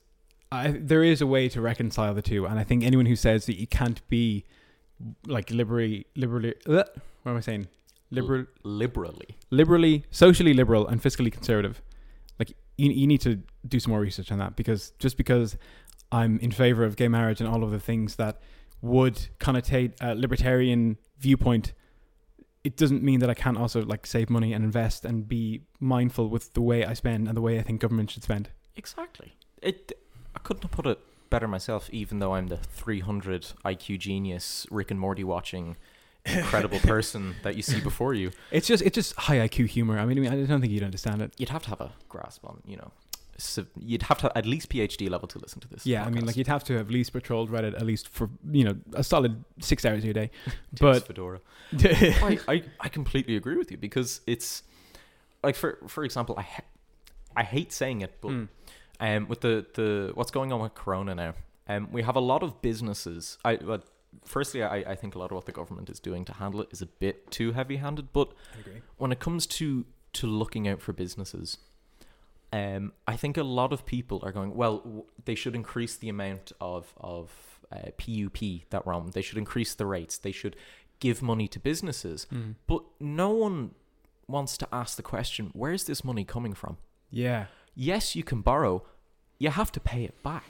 [0.51, 3.47] I there is a way to reconcile the two, and I think anyone who says
[3.47, 4.45] that you can't be
[5.27, 6.85] like liberally, liberally, uh,
[7.23, 7.69] what am I saying?
[8.11, 9.37] Liberal, Liberally.
[9.51, 11.81] liberally, socially liberal, and fiscally conservative.
[12.39, 15.57] Like you, you need to do some more research on that because just because
[16.11, 18.41] I'm in favor of gay marriage and all of the things that
[18.83, 21.73] would connotate a libertarian viewpoint,
[22.65, 26.29] it doesn't mean that I can't also like save money and invest and be mindful
[26.29, 28.49] with the way I spend and the way I think government should spend.
[28.77, 29.35] Exactly.
[29.63, 29.93] It.
[30.35, 30.99] I couldn't have put it
[31.31, 31.89] better myself.
[31.93, 35.77] Even though I'm the 300 IQ genius, Rick and Morty watching,
[36.27, 39.99] incredible person that you see before you, It's just it's just high IQ humor.
[39.99, 41.33] I mean, I don't think you'd understand it.
[41.39, 42.91] you'd have to have a grasp on, you know,
[43.39, 45.87] so you'd have to at least PhD level to listen to this.
[45.87, 48.29] Yeah, I mean, like you'd have to have at least patrolled Reddit at least for
[48.51, 50.31] you know a solid six hours a day.
[50.79, 51.41] But fedora.
[51.79, 54.63] I, I, I completely agree with you because it's
[55.43, 56.65] like for for example I ha-
[57.37, 58.49] I hate saying it but Mm.
[59.01, 61.35] Um with the the what's going on with corona now?
[61.69, 63.39] Um we have a lot of businesses.
[63.45, 63.85] I but
[64.25, 66.69] firstly I I think a lot of what the government is doing to handle it
[66.71, 68.33] is a bit too heavy-handed but
[68.97, 71.59] when it comes to to looking out for businesses
[72.53, 76.09] um I think a lot of people are going well w- they should increase the
[76.09, 77.31] amount of of
[77.73, 78.39] uh, PUP
[78.71, 79.11] that we're on.
[79.13, 80.19] They should increase the rates.
[80.19, 80.57] They should
[80.99, 82.27] give money to businesses.
[82.33, 82.57] Mm.
[82.67, 83.77] but no one
[84.27, 86.79] wants to ask the question where's this money coming from?
[87.11, 87.47] Yeah,
[87.81, 88.85] yes you can borrow
[89.39, 90.45] you have to pay it back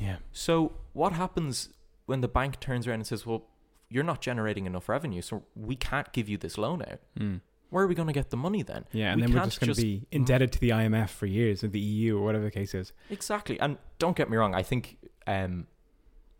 [0.00, 1.68] yeah, so what happens
[2.06, 3.44] when the bank turns around and says well
[3.88, 7.40] you're not generating enough revenue so we can't give you this loan out mm.
[7.70, 9.12] where are we going to get the money then yeah.
[9.12, 11.68] And We then we're just going to be indebted to the IMF for years, or
[11.68, 12.92] the EU, or whatever the case is.
[13.10, 13.58] Exactly.
[13.60, 14.98] And don't get me wrong, I think
[15.28, 15.68] um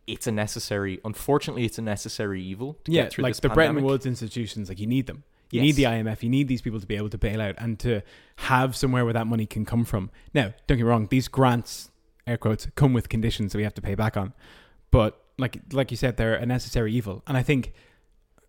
[0.07, 3.83] it's a necessary unfortunately it's a necessary evil to yeah, get through like the Bretton.
[3.85, 5.23] Woods institutions, like you need them.
[5.51, 6.23] You need the IMF.
[6.23, 8.03] You need these people to be able to bail out and to
[8.37, 10.11] have somewhere where that money can come from.
[10.33, 11.91] Now, don't get me wrong; these grants,
[12.27, 14.33] air quotes, come with conditions that we have to pay back on.
[14.91, 17.23] But like like you said, they're a necessary evil.
[17.27, 17.73] And I think,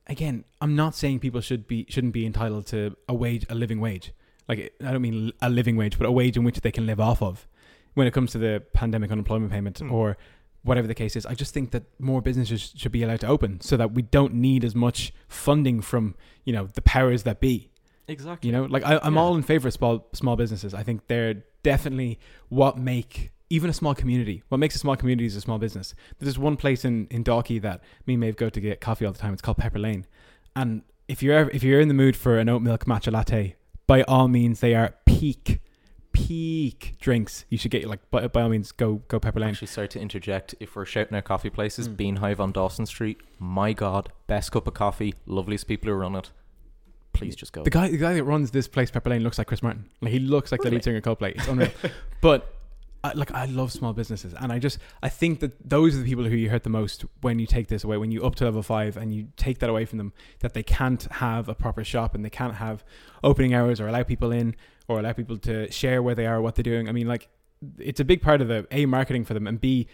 [0.08, 3.80] again, I'm not saying people should be shouldn't be entitled to a wage, a living
[3.80, 4.12] wage.
[4.48, 7.00] Like I don't mean a living wage, but a wage in which they can live
[7.00, 7.48] off of.
[7.94, 9.92] When it comes to the pandemic unemployment payment Hmm.
[9.92, 10.18] or
[10.66, 13.62] whatever the case is, I just think that more businesses should be allowed to open
[13.62, 17.70] so that we don't need as much funding from you know the powers that be.
[18.08, 18.50] Exactly.
[18.50, 19.22] You know, like I, I'm Yeah.
[19.22, 20.74] all in favor of small small businesses.
[20.74, 24.44] I think they're definitely what make even a small community.
[24.50, 25.96] What makes a small community is a small business.
[26.20, 29.12] There's one place in in Dalkey that me and Maeve go to get coffee all
[29.14, 29.34] the time.
[29.34, 30.06] It's called Pepper Lane,
[30.56, 33.56] and if you're ever, if you're in the mood for an oat milk matcha latte,
[33.88, 35.62] by all means, they are peak
[36.16, 37.46] peak drinks.
[37.50, 39.50] You should get like by, by all means go go Pepper Lane.
[39.50, 40.56] Actually, sorry to interject.
[40.60, 41.98] If we're shouting out coffee places, Mm.
[41.98, 46.32] Beanhive on Dawson Street, my God, best cup of coffee, loveliest people who run it.
[47.14, 47.64] Please just go.
[47.64, 49.90] The guy, the guy that runs this place, Pepper Lane, looks like Chris Martin.
[50.02, 51.36] Like he looks like the lead singer of Coldplay.
[51.36, 51.70] It's unreal.
[52.22, 52.55] but
[53.06, 56.06] I, like I love small businesses, and I just I think that those are the
[56.06, 57.98] people who you hurt the most when you take this away.
[57.98, 60.64] When you up to level five and you take that away from them, that they
[60.64, 62.84] can't have a proper shop and they can't have
[63.24, 64.56] opening hours or allow people in
[64.88, 66.90] or allow people to share where they are, what they're doing.
[66.90, 67.30] I mean, like
[67.78, 69.88] it's a big part of the a marketing for them, and b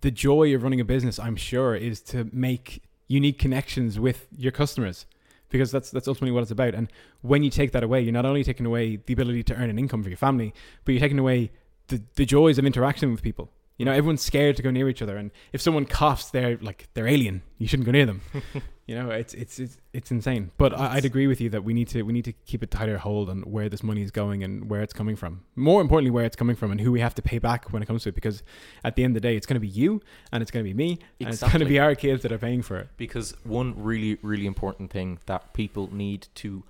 [0.00, 1.18] the joy of running a business.
[1.18, 5.06] I'm sure is to make unique connections with your customers
[5.52, 6.74] because that's that's ultimately what it's about.
[6.74, 6.90] And
[7.20, 9.78] when you take that away, you're not only taking away the ability to earn an
[9.78, 10.52] income for your family,
[10.84, 11.52] but you're taking away
[11.92, 13.50] the, the joys of interacting with people.
[13.78, 16.88] You know, everyone's scared to go near each other, and if someone coughs, they're like
[16.94, 17.42] they're alien.
[17.58, 18.20] You shouldn't go near them.
[18.86, 20.50] you know, it's it's it's, it's insane.
[20.56, 22.66] But I, I'd agree with you that we need to we need to keep a
[22.66, 25.44] tighter hold on where this money is going and where it's coming from.
[25.56, 27.86] More importantly, where it's coming from and who we have to pay back when it
[27.86, 28.14] comes to it.
[28.14, 28.42] Because
[28.84, 30.68] at the end of the day, it's going to be you and it's going to
[30.68, 32.88] be me and it's going to be our kids that are paying for it.
[32.96, 36.62] because one really really important thing that people need to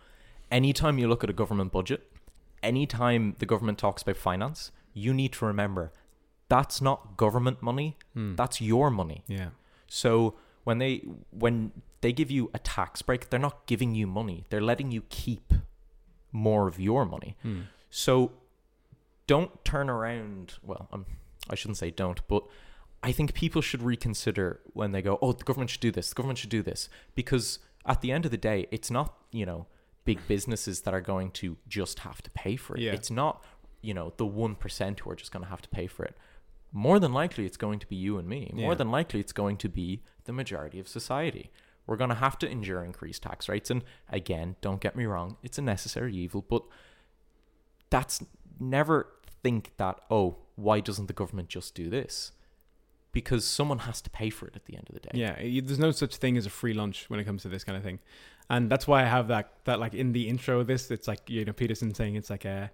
[0.51, 2.09] anytime you look at a government budget
[2.62, 5.93] anytime the government talks about finance you need to remember
[6.49, 8.34] that's not government money Hmm.
[8.34, 9.51] that's your money Yeah.
[9.86, 10.34] so
[10.64, 10.99] when they
[11.30, 11.72] when
[12.03, 15.53] they give you a tax break they're not giving you money they're letting you keep
[16.32, 17.61] more of your money Hmm.
[17.90, 18.32] so
[19.28, 20.55] don't turn around.
[20.62, 21.07] Well, um,
[21.49, 22.43] I shouldn't say don't, but
[23.03, 26.14] I think people should reconsider when they go, oh, the government should do this, the
[26.16, 26.88] government should do this.
[27.14, 29.66] Because at the end of the day, it's not, you know,
[30.05, 32.82] big businesses that are going to just have to pay for it.
[32.82, 32.93] Yeah.
[32.93, 33.43] It's not,
[33.83, 36.16] you know, the 1% who are just going to have to pay for it.
[36.72, 38.51] More than likely, it's going to be you and me.
[38.55, 38.76] More Yeah.
[38.76, 41.51] than likely, it's going to be the majority of society.
[41.87, 43.70] We're going to have to endure increased tax rates.
[43.70, 46.62] And again, don't get me wrong, it's a necessary evil, but
[47.91, 48.22] that's
[48.59, 49.09] never
[49.43, 52.33] think that oh why doesn't the government just do this
[53.11, 55.78] because someone has to pay for it at the end of the day Yeah, there's
[55.78, 57.99] no such thing as a free lunch when it comes to this kind of thing,
[58.49, 61.28] and that's why I have that that like in the intro of this, it's like
[61.28, 62.70] you know Peterson saying it's like a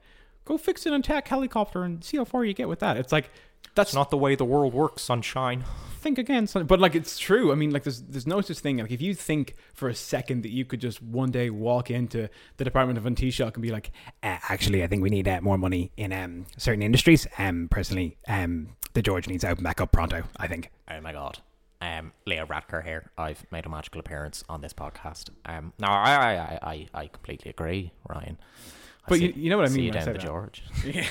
[0.49, 2.97] go fix an attack helicopter and see how far you get with that.
[2.97, 3.31] It's like
[3.75, 5.65] that's that's not the way the world works sunshine
[5.99, 6.65] think again, son.
[6.67, 7.53] but like it's true.
[7.53, 8.79] I mean, like there's there's no such thing.
[8.79, 12.29] Like if you think for a second that you could just one day walk into
[12.57, 13.91] the Department of Taoiseach and be like,
[14.23, 17.27] Uh, actually, I think we need uh, more money in um, certain industries.
[17.37, 20.23] Um, personally, um, the George needs to open back up pronto.
[20.37, 20.71] I think.
[20.91, 21.41] oh my god
[21.81, 26.13] um leo varadkar here i've made a magical appearance on this podcast um no i
[26.13, 29.69] i i i, I completely agree ryan I But see- you- you know what I
[29.71, 29.75] mean.
[29.75, 30.27] see mean you when I down say the that.
[30.27, 30.63] george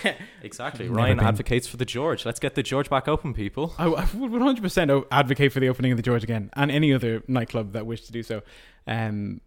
[0.05, 0.13] yeah.
[0.43, 4.07] exactly ryan advocates for the george let's get the george back open people I, I
[4.15, 7.85] would 100% advocate for the opening of the George again and any other nightclub that
[7.85, 8.41] wish to do so.
[8.87, 9.41] Um,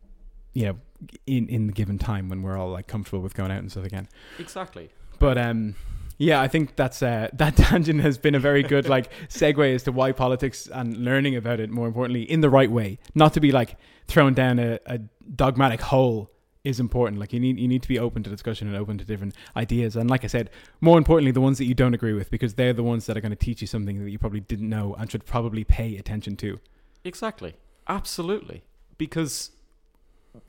[0.53, 0.79] you know,
[1.27, 3.85] in in the given time when we're all like comfortable with going out and stuff
[3.85, 4.09] again.
[4.39, 5.77] exactly But um,
[6.19, 9.85] yeah, I think that's uh, that tangent has been a very good like segue as
[9.85, 13.41] to why politics and learning about it more importantly in the right way, not to
[13.41, 13.77] be like
[14.09, 14.99] thrown down a, a
[15.35, 16.31] dogmatic hole
[16.65, 17.21] is important.
[17.21, 19.97] Like you need you need to be open to discussion and open to different ideas.
[19.97, 20.51] And like I said,
[20.81, 23.21] more importantly, the ones that you don't agree with because they're the ones that are
[23.21, 26.37] going to teach you something that you probably didn't know and should probably pay attention
[26.37, 26.61] to.
[27.05, 27.55] Exactly.
[27.89, 28.63] Absolutely.
[28.99, 29.51] Because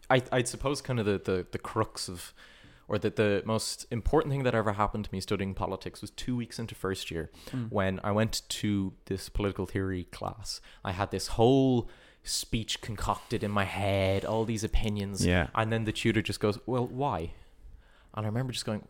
[0.10, 2.34] I I'd suppose kind of the, the, the crux of
[2.88, 6.36] or that the most important thing that ever happened to me studying politics was two
[6.36, 7.64] weeks into first year hmm.
[7.70, 10.60] when I went to this political theory class.
[10.84, 11.90] I had this whole
[12.24, 15.26] speech concocted in my head, all these opinions.
[15.26, 15.48] Yeah.
[15.56, 17.34] And then the tutor just goes, Well, why?
[18.14, 18.84] And I remember just going,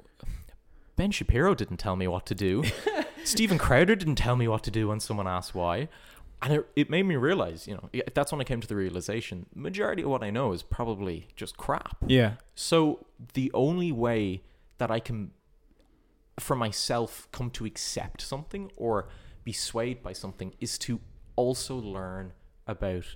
[0.95, 2.63] Ben Shapiro didn't tell me what to do.
[3.23, 5.87] Steven Crowder didn't tell me what to do when someone asked why.
[6.41, 9.45] And it, it made me realize, you know, that's when I came to the realization
[9.53, 11.97] majority of what I know is probably just crap.
[12.07, 12.33] Yeah.
[12.55, 14.41] So the only way
[14.79, 15.31] that I can,
[16.39, 19.07] for myself, come to accept something or
[19.43, 20.99] be swayed by something is to
[21.35, 22.33] also learn
[22.65, 23.15] about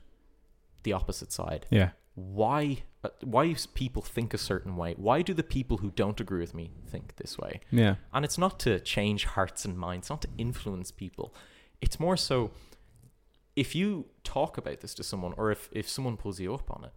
[0.86, 1.66] the opposite side.
[1.70, 1.90] Yeah.
[2.16, 2.84] Why?
[3.04, 4.94] uh, Why people think a certain way?
[4.98, 7.60] Why do the people who don't agree with me think this way?
[7.72, 7.96] Yeah.
[8.14, 11.36] And it's not to change hearts and minds, not to influence people.
[11.82, 12.52] It's more so
[13.56, 16.86] if you talk about this to someone or if, if someone pulls you up on
[16.86, 16.94] it,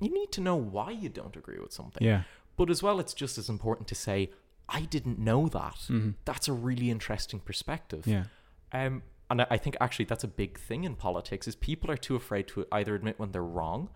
[0.00, 2.04] you need to know why you don't agree with something.
[2.06, 2.22] Yeah.
[2.56, 4.30] But as well, it's just as important to say,
[4.68, 5.78] I didn't know that.
[5.88, 6.14] Mhm.
[6.24, 8.04] That's a really interesting perspective.
[8.06, 8.24] Yeah.
[8.72, 12.16] Um, and I think actually that's a big thing in politics is people are too
[12.16, 13.88] afraid to either admit when they're wrong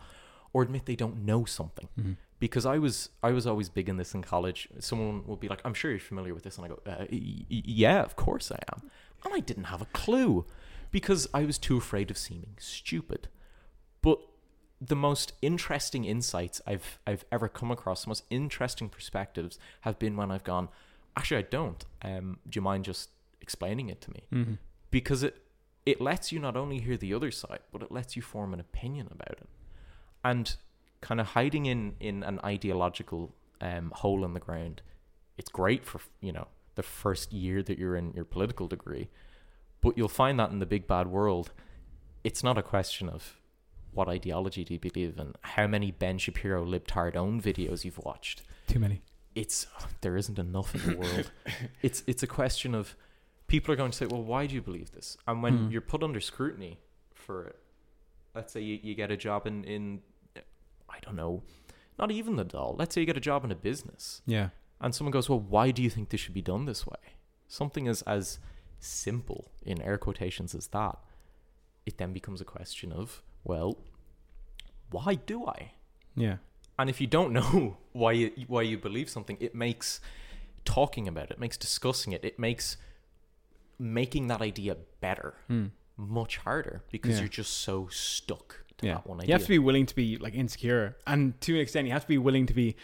[0.53, 1.89] or admit they don't know something.
[1.99, 2.13] Mm-hmm.
[2.41, 4.69] Because I was I was always big in this in college.
[4.79, 7.45] Someone will be like, "I'm sure you're familiar with this," and I go, uh, y-
[7.49, 8.91] "Yeah, of course I am."
[9.25, 10.47] And I didn't have a clue
[10.91, 13.29] because I was too afraid of seeming stupid.
[14.01, 14.19] But
[14.81, 20.17] the most interesting insights I've I've ever come across, the most interesting perspectives have been
[20.17, 20.71] when I've gone,
[21.19, 21.85] actually I don't.
[22.03, 23.11] Um, do you mind just
[23.43, 24.23] explaining it to me?
[24.33, 24.55] Mm-hmm.
[24.91, 25.43] Because it
[25.87, 28.61] it lets you not only hear the other side, but it lets you form an
[28.61, 29.49] opinion about it.
[30.23, 30.55] And
[31.01, 34.83] kind of hiding in in an ideological um, hole in the ground,
[35.39, 39.09] it's great for you know the first year that you're in your political degree,
[39.81, 41.53] but you'll find that in the big bad world,
[42.25, 43.37] it's not a question of
[43.93, 48.43] what ideology do you believe in, how many Ben Shapiro libtard own videos you've watched.
[48.69, 49.03] Too many.
[49.35, 49.67] It's
[50.01, 51.31] there isn't enough in the world.
[51.83, 52.97] it's it's a question of
[53.51, 55.17] people are going to say, well, why do you believe this?
[55.27, 55.71] And when Hmm.
[55.73, 56.79] you're put under scrutiny
[57.15, 57.59] for it,
[58.35, 59.83] let's say you, you get a job in in
[60.97, 61.43] I don't know,
[61.99, 62.77] not even the Dáil.
[62.79, 64.49] Let's say you get a job in a business, Yeah.
[64.81, 67.03] and someone goes, "Well, why do you think this should be done this way?"
[67.49, 68.39] Something as as
[68.81, 70.97] simple in air quotations as that,
[71.87, 73.71] it then becomes a question of, well,
[74.91, 75.73] why do I?
[76.17, 76.37] Yeah.
[76.79, 80.01] And if you don't know why you why you believe something, it makes
[80.65, 82.77] talking about it, makes discussing it, it makes
[83.81, 85.67] making that idea better hmm.
[85.97, 87.13] much harder because.
[87.13, 87.21] Yeah.
[87.21, 88.95] you're just so stuck to Yeah.
[88.95, 89.29] that one idea.
[89.29, 92.03] You have to be willing to be like insecure, and to an extent, you have
[92.03, 92.77] to be willing to be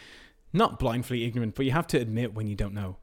[0.53, 2.97] not blindly ignorant, but you have to admit when you don't know.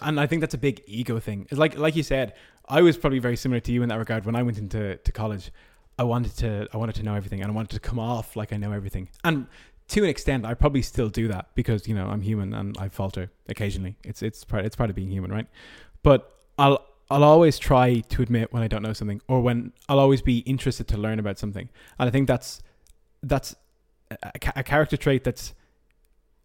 [0.00, 1.46] And I think that's a big ego thing.
[1.50, 2.34] It's like like you said,
[2.68, 4.24] I was probably very similar to you in that regard.
[4.24, 5.52] When I went into to college,
[5.98, 8.52] I wanted to I wanted to know everything, and I wanted to come off like
[8.52, 9.08] I know everything.
[9.24, 9.46] And
[9.88, 12.88] to an extent, I probably still do that because you know I'm human and I
[12.88, 13.96] falter occasionally.
[14.04, 15.46] It's it's part it's part of being human, right?
[16.02, 20.00] But I'll I'll always try to admit when I don't know something, or when I'll
[20.00, 21.68] always be interested to learn about something.
[21.98, 22.62] And I think that's
[23.22, 23.54] that's
[24.10, 24.16] a,
[24.56, 25.54] a character trait that's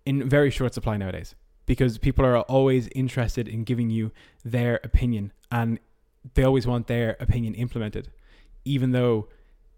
[0.05, 1.35] in very short supply nowadays
[1.65, 4.11] because people are always interested in giving you
[4.43, 5.79] their opinion and
[6.33, 8.09] they always want their opinion implemented
[8.65, 9.27] even though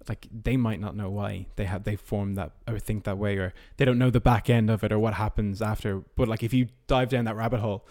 [0.09, 3.37] like they might not know why they have they formed that or think that way
[3.37, 6.43] or they don't know the back end of it or what happens after but like
[6.43, 7.85] if you dive down that rabbit hole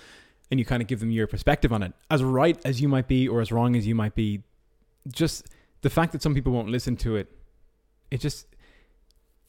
[0.53, 1.95] and you kind of give them your perspective on it.
[2.11, 4.43] As right as you might be or as wrong as you might be
[5.09, 5.49] just
[5.81, 7.29] the fact that some people won't listen to it
[8.13, 8.47] it just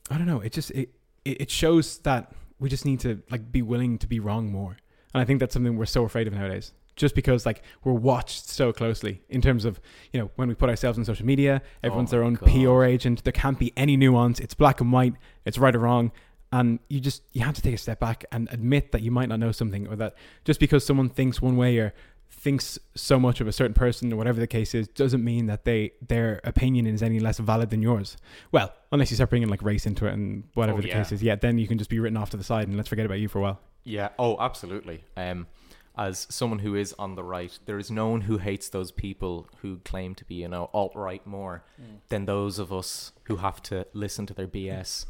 [0.10, 0.89] i don't know it just it
[1.24, 4.78] it shows that we just need to like be willing to be wrong more.
[5.14, 6.72] And i think that's something we're so afraid of nowadays.
[6.95, 9.82] Just because like we're watched so closely in terms of
[10.14, 12.49] you know when we put ourselves on social media everyone's oh my their own God.
[12.49, 13.24] pr agent.
[13.26, 14.39] There can't be any nuance.
[14.39, 15.16] It's black and white.
[15.43, 16.14] It's right or wrong
[16.58, 19.30] and you just you have to take a step back and admit that you might
[19.30, 20.14] not know something or that
[20.45, 21.93] just because someone thinks one way or
[22.30, 25.66] thinks so much of a certain person or whatever the case is doesn't mean that
[25.66, 28.18] they their opinion is any less valid than yours
[28.51, 30.97] well unless you start bringing like race into it and whatever Oh, the yeah.
[31.04, 32.89] case is yeah then you can just be written off to the side and let's
[32.89, 34.10] forget about you for a while Yeah.
[34.18, 35.04] Oh, absolutely.
[35.18, 35.47] Um,
[35.95, 39.47] as someone who is on the right, there is no one who hates those people
[39.62, 41.64] who claim to be, you know, alt right more
[42.10, 45.06] than those of us who have to listen to their BS.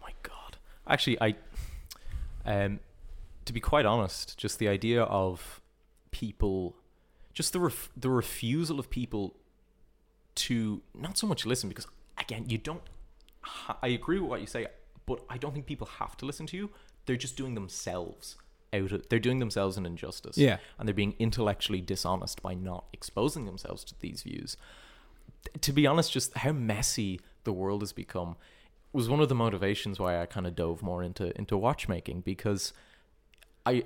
[0.00, 0.36] My God.
[0.90, 1.36] Actually, I,
[2.44, 2.80] um,
[3.44, 5.60] to be quite honest, just the idea of
[6.10, 6.76] people,
[7.32, 9.36] just the ref- the refusal of people
[10.34, 11.86] to not so much listen because
[12.18, 12.82] again, you don't.
[13.42, 14.66] Ha- I agree with what you say,
[15.06, 16.70] but I don't think people have to listen to you.
[17.06, 18.36] They're just doing themselves
[18.72, 18.92] out.
[18.92, 20.36] Of, they're doing themselves an injustice.
[20.36, 20.58] Yeah.
[20.78, 24.56] and they're being intellectually dishonest by not exposing themselves to these views.
[25.60, 28.36] To be honest, just how messy the world has become
[28.92, 32.72] was one of the motivations why I kind of dove more into into watchmaking because
[33.64, 33.84] I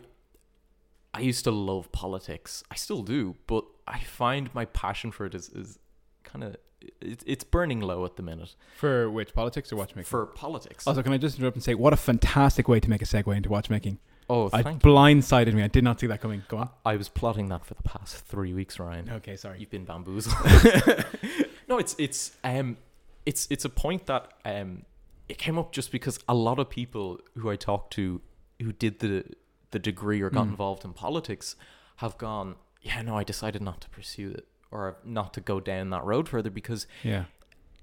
[1.13, 2.65] I used to love politics.
[2.71, 5.79] I still do, but I find my passion for it is, is
[6.25, 6.57] kind of
[7.01, 10.87] it, it's burning low at the minute for which politics or watchmaking for politics.
[10.87, 13.35] also can i just interrupt and say what a fantastic way to make a segue
[13.35, 13.99] into watchmaking
[14.29, 17.09] oh, I thank blindsided me i did not see that coming go on I was
[17.09, 19.09] plotting that for the past three weeks, Ryan.
[19.11, 20.35] okay sorry You've been bamboozled.
[21.69, 22.77] no, it's it's um
[23.25, 24.85] it's it's a point that um
[25.29, 28.21] it came up just because a lot of people who I talked to
[28.63, 29.25] who did the
[29.71, 30.51] the degree or got Mm.
[30.51, 31.57] involved in politics
[31.97, 35.91] have gone, yeah, no, I decided not to pursue it or not to go down
[35.91, 37.25] that road further because yeah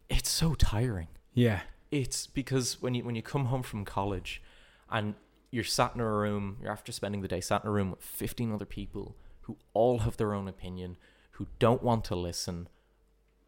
[0.10, 1.08] it's so tiring.
[1.34, 4.42] yeah It's because when you when you come home from college
[4.90, 5.16] and
[5.50, 8.02] you're sat in a room, you're after spending the day sat in a room with
[8.02, 10.96] 15 other people who all have their own opinion,
[11.32, 12.70] who don't want to listen.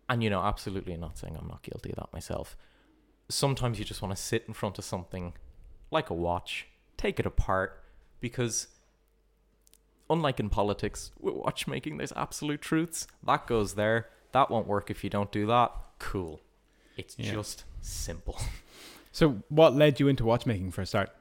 [0.10, 2.58] And you know, absolutely not saying I'm not guilty of that myself.
[3.34, 5.34] Sometimes you just want to sit in front of something
[5.92, 6.68] like a watch,
[6.98, 7.84] take it apart
[8.20, 8.68] because
[10.10, 13.08] unlike in politics, with watchmaking there's absolute truths.
[13.26, 14.10] That goes there.
[14.32, 15.72] That won't work if you don't do that.
[16.00, 16.42] Cool.
[16.98, 17.32] It's Yeah.
[17.34, 18.38] just simple.
[19.16, 21.12] So, what led you into watchmaking for a start?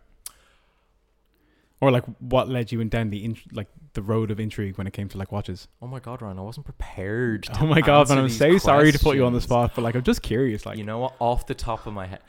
[1.79, 4.87] Or like, what led you in down the int- like the road of intrigue when
[4.87, 5.69] it came to like watches?
[5.81, 7.45] Oh my god, Ryan, I wasn't prepared.
[7.45, 8.19] to Oh my god, man!
[8.19, 10.65] I'm so sorry to put you on the spot, but like, I'm just curious.
[10.67, 11.15] Like, you know what?
[11.19, 12.21] Off the top of my head,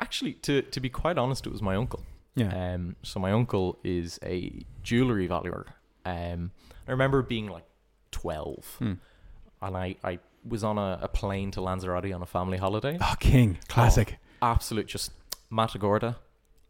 [0.00, 2.02] actually, to to be quite honest, it was my uncle.
[2.34, 5.66] yeah, Um, so my uncle is a jewelry valuer.
[6.04, 6.50] Um,
[6.86, 7.64] I remember being like
[8.10, 8.94] twelve, Hmm.
[9.62, 12.98] and I I was on a, a plane to Lanzarote on a family holiday.
[13.00, 14.18] oh, King, classic.
[14.42, 15.10] Absolute, just
[15.50, 16.16] Matagorda.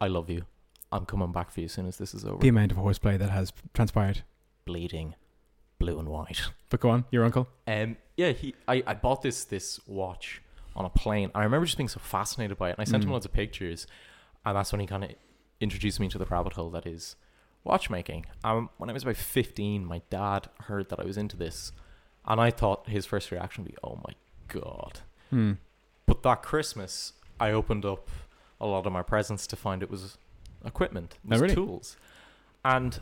[0.00, 0.44] I love you.
[0.92, 2.38] I'm coming back for you as soon as this is over.
[2.38, 4.22] The amount of horseplay that has transpired.
[4.64, 5.14] Bleeding,
[5.78, 6.40] blue and white.
[6.70, 7.48] But go on, your uncle.
[7.68, 10.40] Um, yeah, he, I, I bought this this watch
[10.74, 11.30] on a plane.
[11.34, 13.12] I remember just being so fascinated by it, and I sent him Mm.
[13.12, 13.86] loads of pictures,
[14.44, 15.10] and that's when he kind of
[15.60, 17.14] introduced me to the rabbit hole that is
[17.62, 18.26] watchmaking.
[18.42, 21.70] Um, when I was about fifteen, my dad heard that I was into this,
[22.26, 24.14] and I thought his first reaction would be, "Oh my
[24.48, 25.00] god!"
[25.30, 25.52] Hmm.
[26.06, 28.08] But that Christmas, I opened up
[28.60, 30.18] a lot of my presents to find it was
[30.64, 31.54] equipment, it Oh, was really?
[31.54, 31.96] tools,
[32.64, 32.98] and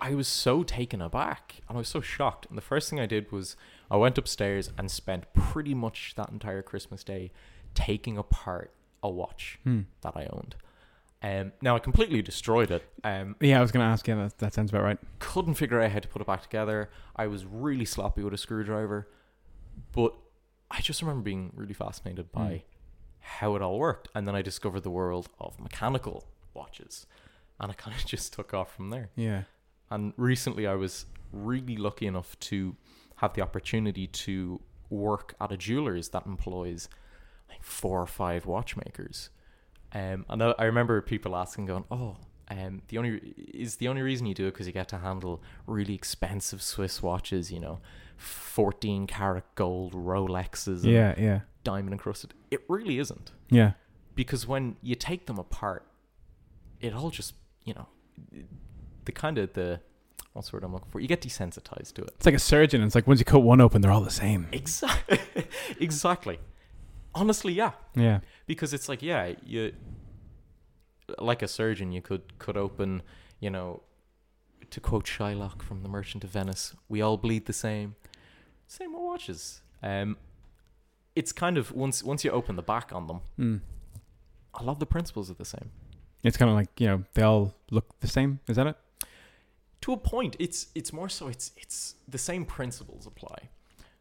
[0.00, 2.46] I was so taken aback and I was so shocked.
[2.48, 3.56] And the first thing I did was
[3.90, 7.30] I went upstairs and spent pretty much that entire Christmas day
[7.74, 8.72] taking apart
[9.02, 9.82] a watch Hmm.
[10.02, 10.56] that I owned.
[11.22, 12.84] Um, now I completely destroyed it.
[13.02, 14.06] Um, Yeah, I was going to ask.
[14.06, 14.98] Yeah, that, that sounds about right.
[15.18, 16.90] couldn't figure out how to put it back together.
[17.16, 19.08] I was really sloppy with a screwdriver,
[19.92, 20.14] but
[20.70, 22.62] I just remember being really fascinated by Mm.
[23.20, 24.08] how it all worked.
[24.14, 26.24] And then I discovered the world of mechanical
[26.54, 27.06] watches,
[27.58, 29.10] and I kind of just took off from there.
[29.16, 29.44] Yeah.
[29.90, 32.76] And recently, I was really lucky enough to
[33.16, 34.60] have the opportunity to
[34.90, 36.88] work at a jeweler's that employs
[37.48, 39.30] like four or five watchmakers.
[39.92, 42.16] Um, and I remember people asking, going, "Oh,
[42.48, 45.42] um, the only is the only reason you do it because you get to handle
[45.66, 47.80] really expensive Swiss watches, you know,
[48.16, 53.72] fourteen karat gold Rolexes, and Yeah, yeah, diamond encrusted." It really isn't yeah.
[54.14, 55.86] because when you take them apart,
[56.80, 57.34] it all just
[57.64, 57.88] you know,
[59.08, 59.80] the kind of the
[60.34, 61.00] what's the word I'm looking for?
[61.00, 62.10] You get desensitized to it.
[62.16, 62.82] It's like a surgeon.
[62.82, 64.46] It's like once you cut one open, they're all the same.
[64.52, 65.18] Exactly.
[65.80, 66.38] exactly.
[67.14, 67.72] Honestly, yeah.
[67.96, 68.20] Yeah.
[68.46, 69.72] Because it's like, yeah, you
[71.18, 73.02] like a surgeon, you could cut open,
[73.40, 73.82] you know,
[74.70, 77.96] to quote Shylock from The Merchant of Venice, we all bleed the same.
[78.66, 79.62] Same with watches.
[79.82, 80.18] Um,
[81.16, 83.60] it's kind of once once you open the back on them, Mm.
[84.60, 85.70] a lot of the principles are the same.
[86.22, 88.40] It's kind of like you know they all look the same.
[88.46, 88.76] Is that it?
[89.88, 93.48] To a point, it's it's more so it's it's the same principles apply.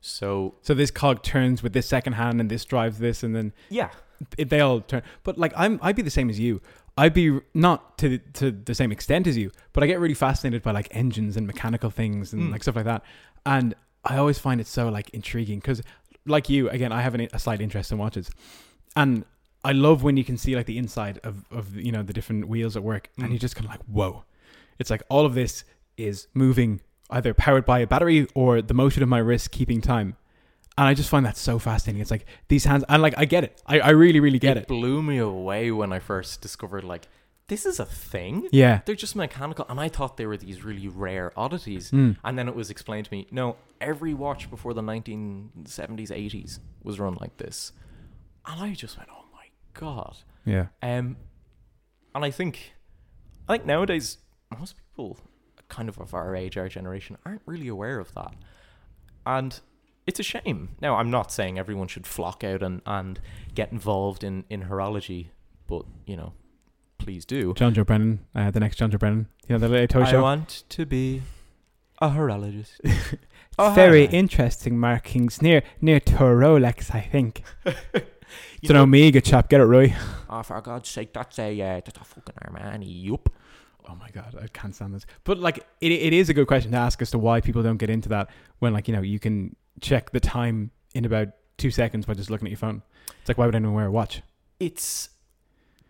[0.02, 3.54] So So this cog turns with this second hand, and this drives this, and then
[3.70, 3.92] yeah,
[4.38, 5.02] it, they all turn.
[5.24, 6.60] But like I'm, I'd be the same as you.
[6.98, 10.62] I'd be not to to the same extent as you, but I get really fascinated
[10.62, 12.52] by like engines and mechanical things and Mm.
[12.52, 13.02] like stuff like that.
[13.46, 13.74] And
[14.04, 15.82] I always find it so like intriguing because,
[16.26, 18.30] like you, again, I have an, a slight interest in watches,
[18.98, 19.24] and
[19.64, 22.50] I love when you can see like the inside of of you know the different
[22.50, 23.30] wheels at work, and Mm.
[23.32, 24.26] you're just kind of like, whoa!
[24.80, 25.64] It's like all of this
[25.98, 30.16] is moving either powered by a battery or the motion of my wrist keeping time.
[30.78, 32.02] And I just find that so fascinating.
[32.02, 33.62] It's like these hands, and like I get it.
[33.66, 34.64] I, I really, really get it.
[34.64, 37.08] It blew me away when I first discovered like
[37.48, 38.48] this is a thing.
[38.52, 38.82] Yeah.
[38.86, 41.92] They're just mechanical, and I thought they were these really rare oddities.
[41.92, 42.18] Mm.
[42.24, 45.56] And then it was explained to me, no, every watch before the 1970s,
[46.12, 47.72] 80s was run like this.
[48.46, 50.18] And I just went, oh my god.
[50.46, 50.68] Yeah.
[50.82, 51.18] Um,
[52.14, 52.74] and I think,
[53.48, 54.18] I think nowadays
[54.58, 55.18] most people,
[55.70, 58.34] kind of of our age, our generation, aren't really aware of that,
[59.26, 59.60] and
[60.06, 60.70] it's a shame.
[60.82, 63.20] Now, I'm not saying everyone should flock out and and
[63.54, 65.28] get involved in in horology,
[65.68, 66.34] but you know,
[66.98, 67.54] please do.
[67.54, 69.28] John Joe Brennan, uh, the next John Joe Brennan.
[69.48, 70.22] You know, the late Toy I Show.
[70.22, 71.22] want to be
[72.00, 72.80] a horologist.
[73.76, 74.12] Very hi.
[74.14, 77.44] interesting markings near near to Rolex, I think.
[78.62, 79.94] You It's an Omega chap, get it right.
[80.30, 82.86] Oh, for God's sake, that's a uh, that's a fucking Armani.
[82.88, 83.30] Yup.
[83.90, 85.06] Oh my god, I can't stand this.
[85.24, 87.78] But like, it, it is a good question to ask as to why people don't
[87.78, 88.30] get into that
[88.60, 92.30] when like you know you can check the time in about two seconds by just
[92.30, 92.82] looking at your phone.
[93.22, 94.22] It's like why would anyone wear a watch?
[94.60, 95.10] It's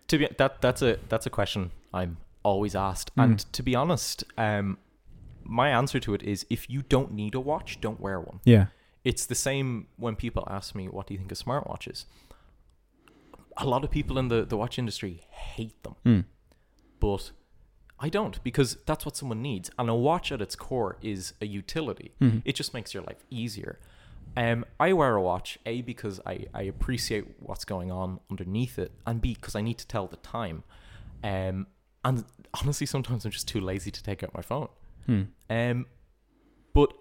[0.09, 3.23] to be that that's a that's a question I'm always asked, Mm.
[3.23, 4.77] and to be honest, um,
[5.43, 8.39] my answer to it is if you don't need a watch, don't wear one.
[8.45, 8.67] Yeah.
[9.03, 12.05] It's the same when people ask me, "What do you think of smartwatches?"
[13.57, 16.25] A lot of people in the the watch industry hate them, Mm.
[16.99, 17.31] but
[17.99, 19.71] I don't because that's what someone needs.
[19.79, 22.13] And a watch at its core is a utility.
[22.21, 22.41] Mhm.
[22.45, 23.79] It just makes your life easier.
[24.35, 28.91] Um, I wear a watch a because I, I appreciate what's going on underneath it,
[29.07, 30.63] and b because I need to tell the time.
[31.23, 31.67] Um,
[32.05, 32.23] and
[32.61, 34.69] honestly, sometimes I'm just too lazy to take out my phone.
[35.07, 35.21] Hmm.
[35.49, 35.85] Um,
[36.73, 36.93] but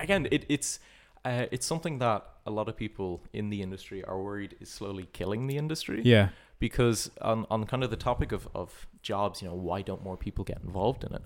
[0.00, 0.80] again, it, it's
[1.24, 5.08] uh, it's something that a lot of people in the industry are worried is slowly
[5.12, 6.28] killing the industry Yeah.
[6.58, 10.16] Because on, on kind of the topic of, of jobs, you know, why don't more
[10.16, 11.22] people get involved in it?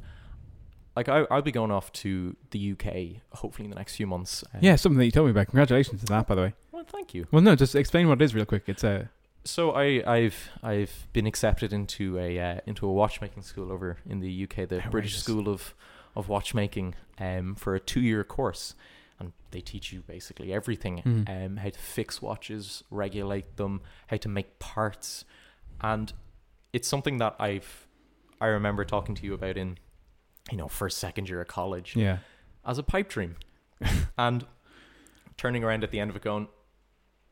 [0.97, 4.45] Like I, I'll be going off to the UK hopefully in the next few months.
[4.53, 5.47] um, Yeah, something that you told me about.
[5.47, 6.55] Congratulations to that, by the way.
[6.73, 7.27] Well, thank you.
[7.31, 8.65] Well, no, just explain what it is real quick.
[8.67, 9.09] It's a
[9.45, 14.21] So I, I've I've been accepted into a uh, into a watchmaking school over in
[14.21, 15.75] the UK, the British School of
[16.17, 18.75] of Watchmaking, um, for a two year course,
[19.21, 21.29] and they teach you basically everything, Mhm.
[21.47, 25.25] um, how to fix watches, regulate them, how to make parts,
[25.81, 26.13] and
[26.73, 27.87] it's something that I've
[28.41, 29.77] I remember talking to you about in,
[30.51, 32.19] you know, first second year of college yeah.
[32.65, 33.37] as a pipe dream.
[34.19, 34.47] and
[35.37, 36.49] turning around at the end of it going,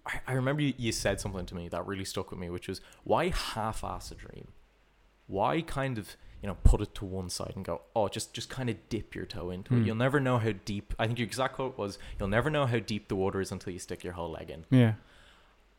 [0.04, 2.68] I, I remember you, you said something to me that really stuck with me, which
[2.68, 4.48] was why half ass a dream?
[5.26, 8.48] Why kind of, you know, put it to one side and go, oh, just just
[8.48, 9.82] kind of dip your toe into Hmm.
[9.82, 9.86] it.
[9.86, 12.78] You'll never know how deep I think your exact quote was, you'll never know how
[12.78, 14.64] deep the water is until you stick your whole leg in.
[14.70, 14.94] Yeah.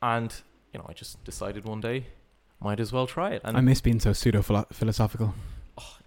[0.01, 0.33] And
[0.73, 2.07] you know, I just decided one day,
[2.61, 3.41] might as well try it.
[3.43, 4.41] And I miss being so pseudo
[4.71, 5.33] philosophical.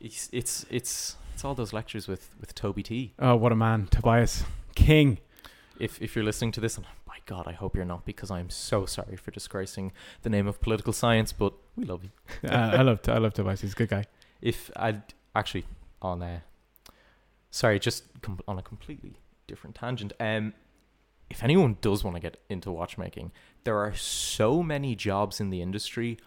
[0.00, 3.14] it's it's it's it's all those lectures with with Toby T.
[3.18, 4.44] Oh, what a man, Tobias
[4.74, 5.18] King.
[5.78, 8.38] If if you're listening to this, and my God, I hope you're not, because I
[8.40, 9.92] am so sorry for disgracing
[10.22, 11.32] the name of political science.
[11.32, 12.10] But we love you.
[12.48, 13.62] uh, I love I love Tobias.
[13.62, 14.04] He's a good guy.
[14.42, 15.64] If I'd actually
[16.02, 16.42] on a
[17.50, 19.14] sorry, just com- on a completely
[19.46, 20.12] different tangent.
[20.20, 20.52] Um,
[21.30, 23.32] if anyone does want to get into watchmaking,
[23.64, 26.18] there are so many jobs in the industry.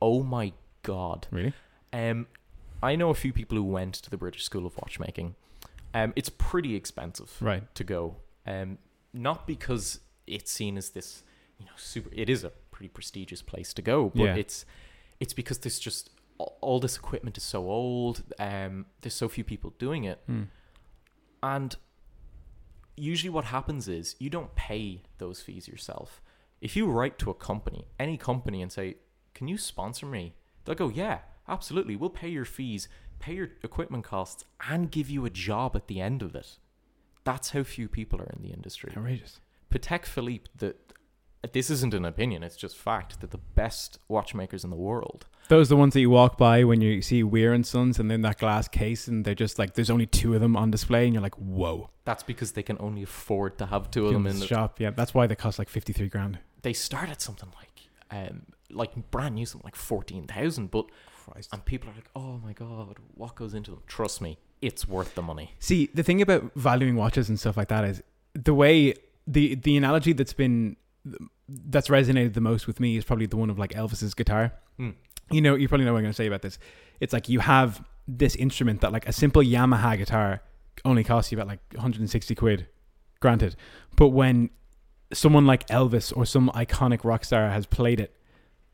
[0.00, 0.52] Oh my
[0.82, 1.26] god!
[1.30, 1.52] Really?
[1.92, 2.26] Um,
[2.82, 5.34] I know a few people who went to the British School of Watchmaking.
[5.94, 7.72] Um, it's pretty expensive Right.
[7.74, 8.16] to go.
[8.46, 8.78] Um,
[9.12, 11.22] not because it's seen as this,
[11.58, 12.08] you know, super.
[12.12, 14.34] It is a pretty prestigious place to go, but Yeah.
[14.36, 14.64] it's
[15.20, 16.10] it's because there's just
[16.60, 18.22] all, this equipment is so old.
[18.38, 20.44] Um, there's so few people doing it, Hmm.
[21.42, 21.76] and
[22.96, 26.20] usually what happens is you don't pay those fees yourself.
[26.60, 28.96] If you write to a company, any company, and say,
[29.34, 30.34] "Can you sponsor me?"
[30.64, 31.96] They'll go, "Yeah, absolutely.
[31.96, 32.88] We'll pay your fees,
[33.18, 36.58] pay your equipment costs, and give you a job at the end of it."
[37.24, 38.92] That's how few people are in the industry.
[38.96, 39.40] Outrageous.
[39.70, 40.76] Patek Philippe, the
[41.52, 45.26] this isn't an opinion; it's just fact that the best watchmakers in the world.
[45.48, 48.10] Those are the ones that you walk by when you see Weir and Sons, and
[48.10, 51.04] then that glass case, and they're just like, there's only two of them on display,
[51.04, 51.90] and you're like, whoa.
[52.04, 54.80] That's because they can only afford to have two of them in the shop.
[54.80, 56.38] Yeah, that's why they cost like fifty three grand.
[56.62, 57.68] they start at something like
[58.10, 60.86] um like brand new something like fourteen thousand, but
[61.24, 61.50] Christ.
[61.52, 63.82] and people are like, oh my god, what goes into them?
[63.86, 65.54] Trust me, it's worth the money.
[65.58, 68.02] See, the thing about valuing watches and stuff like that is
[68.34, 68.94] the way
[69.26, 70.76] the the analogy that's been
[71.48, 74.52] that's resonated the most with me is probably the one of like Elvis's guitar.
[74.76, 74.90] Hmm.
[75.30, 76.58] You know, you probably know what I'm going to say about this.
[77.00, 80.42] It's like you have this instrument that like a simple Yamaha guitar
[80.84, 82.66] only costs you about like 160 quid,
[83.20, 83.56] granted.
[83.96, 84.50] But when
[85.12, 88.16] someone like Elvis or some iconic rock star has played it,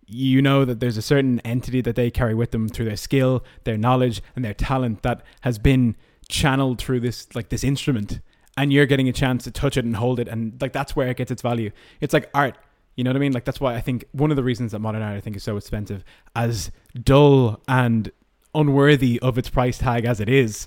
[0.07, 3.45] you know that there's a certain entity that they carry with them through their skill,
[3.65, 5.97] their knowledge, and their talent that has been
[6.29, 8.21] channeled through this like this instrument
[8.59, 11.09] and you're getting a chance to touch it and hold it and like that's where
[11.09, 11.71] it gets its value.
[12.01, 12.59] It's like art.
[12.97, 13.33] You know what I mean?
[13.33, 15.45] Like that's why I think one of the reasons that modern art I think is
[15.45, 16.05] so expensive,
[16.35, 18.11] as dull and
[18.57, 20.67] unworthy of its price tag as it is,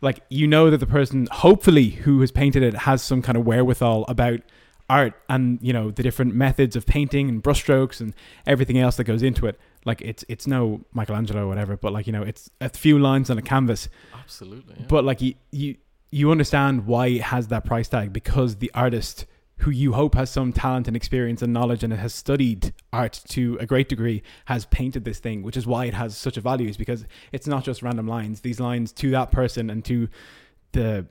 [0.00, 3.44] like you know that the person hopefully who has painted it has some kind of
[3.44, 4.40] wherewithal about
[4.88, 8.14] art and you know the different methods of painting and brushstrokes and
[8.46, 12.06] everything else that goes into it like it's it's no michelangelo or whatever but like
[12.06, 13.88] you know it's a few lines on a canvas
[14.20, 14.74] Absolutely.
[14.78, 14.86] yeah.
[14.88, 15.76] but like you you
[16.12, 19.26] you understand why it has that price tag because the artist
[19.58, 23.56] who you hope has some talent and experience and knowledge and has studied art to
[23.60, 26.68] a great degree has painted this thing which is why it has such a value
[26.68, 28.40] is because it's not just random lines.
[28.40, 30.08] These lines to that person and to
[30.72, 31.06] the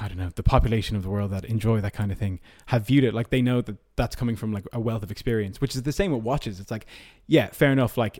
[0.00, 2.86] I don't know the population of the world that enjoy that kind of thing have
[2.86, 5.76] viewed it like they know that that's coming from like a wealth of experience which
[5.76, 6.58] is the same with watches.
[6.58, 6.86] It's like
[7.28, 8.18] yeah fair enough like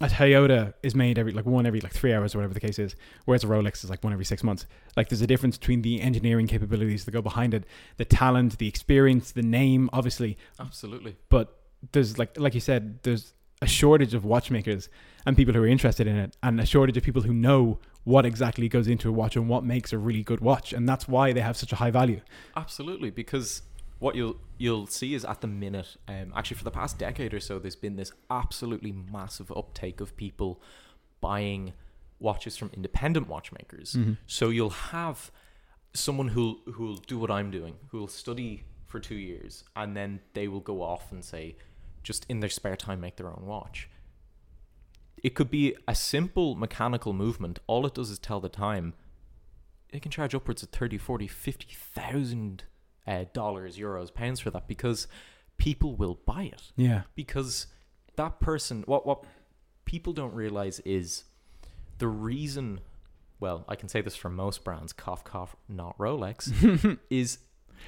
[0.00, 2.78] a Toyota is made every like one every like three hours or whatever the case
[2.78, 2.96] is,
[3.26, 4.66] whereas a Rolex is like one every six months.
[4.96, 7.64] Like there's a difference between the engineering capabilities that go behind it,
[7.98, 11.16] the talent, the experience, the name, obviously, Absolutely.
[11.28, 11.58] but
[11.92, 14.88] there's like like you said, there's a shortage of watchmakers
[15.26, 18.24] and people who are interested in it, and a shortage of people who know what
[18.24, 21.32] exactly goes into a watch and what makes a really good watch, and that's why
[21.32, 22.20] they have such a high value.
[22.56, 23.62] Absolutely, because
[24.00, 27.40] what you'll you'll see is at the minute, um, actually for the past decade or
[27.40, 30.60] so, there's been this absolutely massive uptake of people
[31.20, 31.72] buying
[32.18, 33.96] watches from independent watchmakers.
[34.26, 35.30] So you'll have
[35.94, 40.48] someone who'll who'll do what I'm doing, who'll study for two years, and then they
[40.48, 41.56] will go off and say,
[42.02, 43.88] just in their spare time, make their own watch.
[45.22, 47.58] It could be a simple mechanical movement.
[47.66, 48.94] All it does is tell the time.
[49.90, 52.64] It can charge upwards of 30, 40, 50,000
[53.06, 55.06] uh, dollars, euros, pounds for that because
[55.56, 56.72] people will buy it.
[56.76, 57.66] Yeah, Because
[58.16, 59.24] that person, what, what
[59.84, 61.24] people don't realize is
[61.98, 62.80] the reason,
[63.40, 67.38] well, I can say this for most brands, cough, cough, not Rolex, is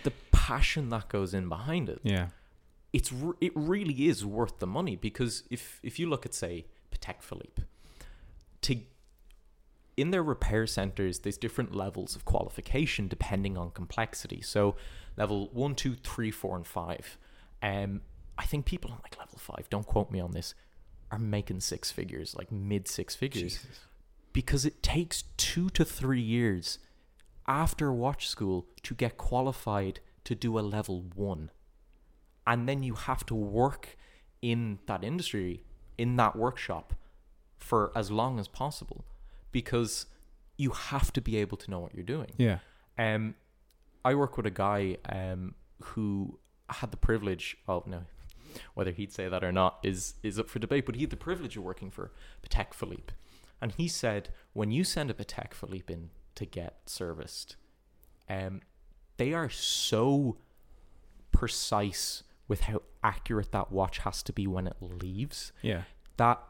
[0.04, 2.28] the passion that goes in behind it yeah,
[2.92, 6.66] it's re- it really is worth the money because if if you look at say
[6.90, 7.62] Patek Philippe,
[8.62, 8.76] to
[9.96, 14.40] in their repair centers, there's different levels of qualification depending on complexity.
[14.40, 14.74] So
[15.16, 17.18] level one, two, three, four, and five.
[17.62, 18.00] Um,
[18.38, 20.54] I think people on like level five, don't quote me on this,
[21.10, 23.60] are making six figures, like mid six figures,
[24.32, 26.78] because it takes two to three years
[27.46, 31.50] after watch school to get qualified to do a level one
[32.46, 33.96] and then you have to work
[34.40, 35.64] in that industry
[35.98, 36.94] in that workshop
[37.58, 39.04] for as long as possible
[39.52, 40.06] because
[40.56, 42.58] you have to be able to know what you're doing yeah.
[42.98, 43.34] um
[44.04, 46.38] i work with a guy um who
[46.70, 48.02] had the privilege of no
[48.74, 50.84] Whether he'd say that or not is is up for debate.
[50.86, 53.14] But he had the privilege of working for Patek Philippe,
[53.62, 57.56] and he said when you send a Patek Philippe in to get serviced,
[58.28, 58.60] um,
[59.16, 60.36] they are so
[61.30, 65.82] precise with how accurate that watch has to be when it leaves Yeah.
[66.16, 66.40] that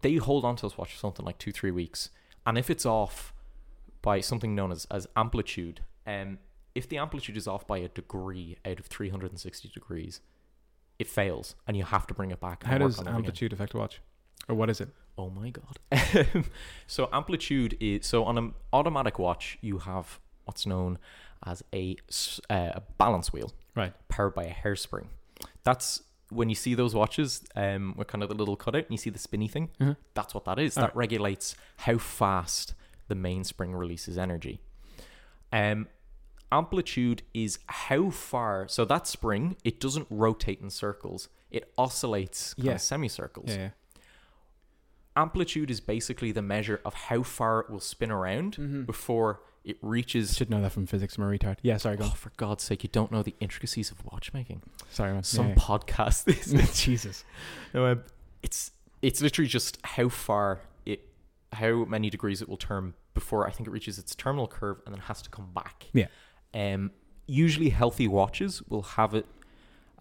[0.00, 2.10] they hold on to this watch for something like two three weeks
[2.46, 3.32] and if it's off
[4.02, 6.38] by something known as, as amplitude um,
[6.74, 10.20] if the amplitude is off by a degree out of 360 degrees
[10.98, 13.14] it fails and you have to bring it back and How does it again.
[13.16, 14.00] amplitude affect a watch?
[14.48, 14.88] Or what is it?
[15.18, 15.78] Oh my god.
[16.86, 20.98] so amplitude is so on an automatic watch you have what's known
[21.46, 21.96] as a,
[22.50, 23.92] uh, a balance wheel Right.
[24.08, 25.06] powered by a hairspring.
[25.64, 28.96] That's when you see those watches um, with kind of the little cutout and you
[28.98, 29.70] see the spinny thing.
[29.80, 29.96] Mhm.
[30.14, 30.74] That's what that is.
[30.74, 30.96] that Alright.
[30.96, 32.74] regulates how fast
[33.08, 34.60] the mainspring releases energy.
[35.54, 35.88] Um,
[36.52, 38.66] amplitude is how far.
[38.68, 41.28] So that spring it doesn't rotate in circles.
[41.50, 42.76] It oscillates Yeah.
[42.76, 43.70] semicircles Yeah, yeah.
[45.16, 48.82] amplitude is basically the measure of how far it will spin around Mm-hmm.
[48.82, 50.36] before it reaches.
[50.36, 51.16] Should know that from physics.
[51.16, 51.56] I'm a retard.
[51.62, 54.62] Yeah, sorry, go Oh, for God's sake, you don't know the intricacies of watchmaking.
[54.90, 55.22] Sorry, man.
[55.22, 56.82] Some Yeah, podcast this.
[56.84, 57.24] Jesus.
[57.72, 58.02] No, um,
[58.42, 61.00] it's it's literally just how far it,
[61.52, 64.94] how many degrees it will turn before I think it reaches its terminal curve and
[64.94, 65.86] then has to come back.
[65.92, 66.08] Yeah.
[66.52, 66.90] Um,
[67.26, 69.26] usually healthy watches will have it.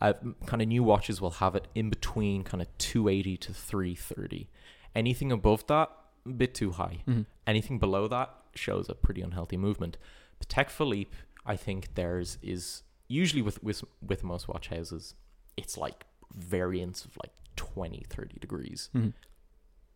[0.02, 0.14] Uh,
[0.46, 4.50] kind of new watches will have it in between kind of 280 to 330.
[4.96, 5.90] Anything above that,
[6.26, 7.04] a bit too high.
[7.08, 7.26] Mhm.
[7.48, 9.98] Anything below that shows a pretty unhealthy movement.
[10.42, 15.16] Patek Philippe, I think theirs is usually with with with most watch houses,
[15.56, 18.90] it's like variants of like 20, 30 degrees.
[18.94, 19.14] Mhm.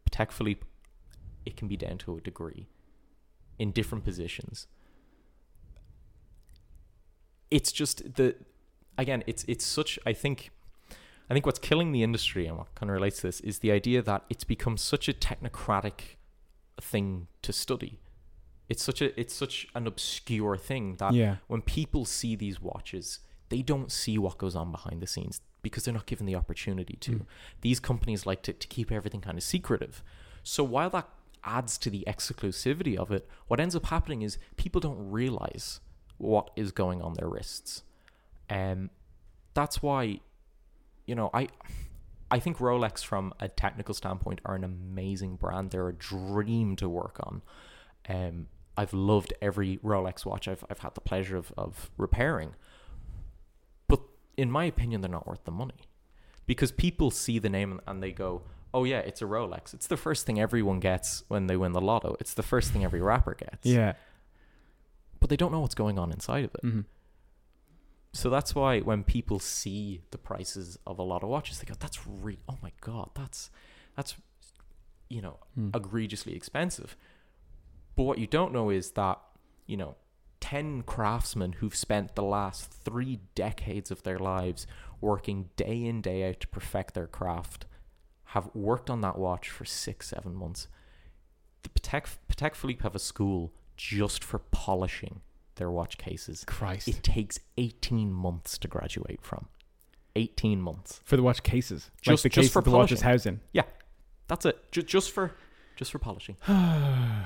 [0.09, 0.65] Patek Philippe,
[1.45, 2.68] it can be down to a degree
[3.60, 4.68] in different positions.
[7.49, 8.36] It's just the
[8.97, 10.51] again, it's it's such I think
[11.30, 13.72] I think what's killing the industry and what kind of relates to this is the
[13.72, 16.18] idea that it's become such a technocratic
[16.80, 17.99] thing to study.
[18.70, 21.38] It's such a it's such an obscure thing that Yeah.
[21.47, 25.86] when people see these watches, they don't see what goes on behind the scenes because
[25.86, 27.12] they're not given the opportunity to.
[27.14, 27.24] Hmm.
[27.62, 30.03] These companies like to, to keep everything kind of secretive.
[30.43, 31.10] So while that
[31.43, 35.79] adds to the exclusivity of it, what ends up happening is people don't realize
[36.17, 37.83] what is going on their wrists.
[38.49, 38.89] Um,
[39.53, 40.19] that's why,
[41.05, 41.49] you know, I
[42.29, 45.71] I think Rolex from a technical standpoint are an amazing brand.
[45.71, 47.41] They're a dream to work on.
[48.09, 52.55] Um, I've loved every Rolex watch I've I've had the pleasure of, of repairing.
[53.88, 54.01] But
[54.35, 55.88] in my opinion, they're not worth the money.
[56.45, 58.43] Because people see the name and- and they go,
[58.74, 59.74] Oh yeah, it's a Rolex.
[59.74, 62.15] It's the first thing everyone gets when they win the lotto.
[62.20, 63.65] It's the first thing every rapper gets.
[63.65, 63.93] Yeah.
[65.20, 66.61] But they don't know what's going on inside of it.
[66.61, 66.82] hmm
[68.13, 71.76] So that's why when people see the prices of a lot of watches, they go,
[71.80, 73.49] "That's re oh my god, that's
[73.95, 74.15] that's
[75.09, 75.70] you know Hmm.
[75.74, 76.95] egregiously expensive."
[77.95, 79.20] But what you don't know is that
[79.65, 79.95] you know
[80.39, 84.68] ten craftsmen who've spent the last three decades of their lives
[85.01, 87.65] working day in day out to perfect their craft
[88.32, 90.67] have worked on that watch for six seven months.
[91.63, 95.21] The Patek Patek Philippe have a school just for polishing
[95.55, 96.43] their watch cases.
[96.45, 96.88] Christ.
[96.88, 99.47] It takes 18 months to graduate from.
[100.15, 100.99] 18 months.
[101.03, 101.91] for the watch cases.
[102.01, 103.39] Just- like the just for the watch is housing.
[103.53, 103.63] Yeah.
[104.28, 104.71] That's it.
[104.71, 105.32] Ju- just for
[105.75, 106.38] just for polishing.
[106.47, 107.25] oh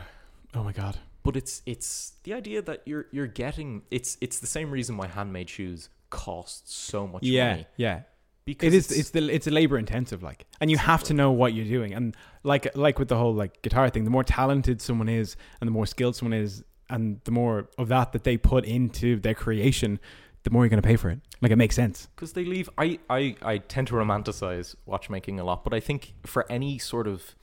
[0.64, 0.97] my god.
[1.24, 5.08] But it's it's the idea that you're you're getting it's it's the same reason why
[5.08, 7.68] handmade shoes cost so much Yeah, money.
[7.78, 8.02] yeah.
[8.46, 8.92] Because It is.
[8.92, 9.30] It's the.
[9.34, 11.94] It's a labor intensive, like, and you have to know what you're doing.
[11.94, 15.68] And like, like with the whole like guitar thing, the more talented someone is, and
[15.68, 19.36] the more skilled someone is, and the more of that that they put into their
[19.36, 19.99] creation,
[20.44, 21.20] the more you're going to pay for it.
[21.41, 22.07] Like, it makes sense.
[22.15, 26.14] because they leave I, I i tend to romanticize watchmaking a lot but i think
[26.24, 27.36] for any sort of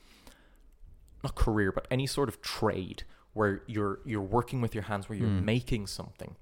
[1.23, 3.03] not career but any sort of trade
[3.33, 5.43] where you're you're working with your hands where you're hmm.
[5.43, 6.37] making something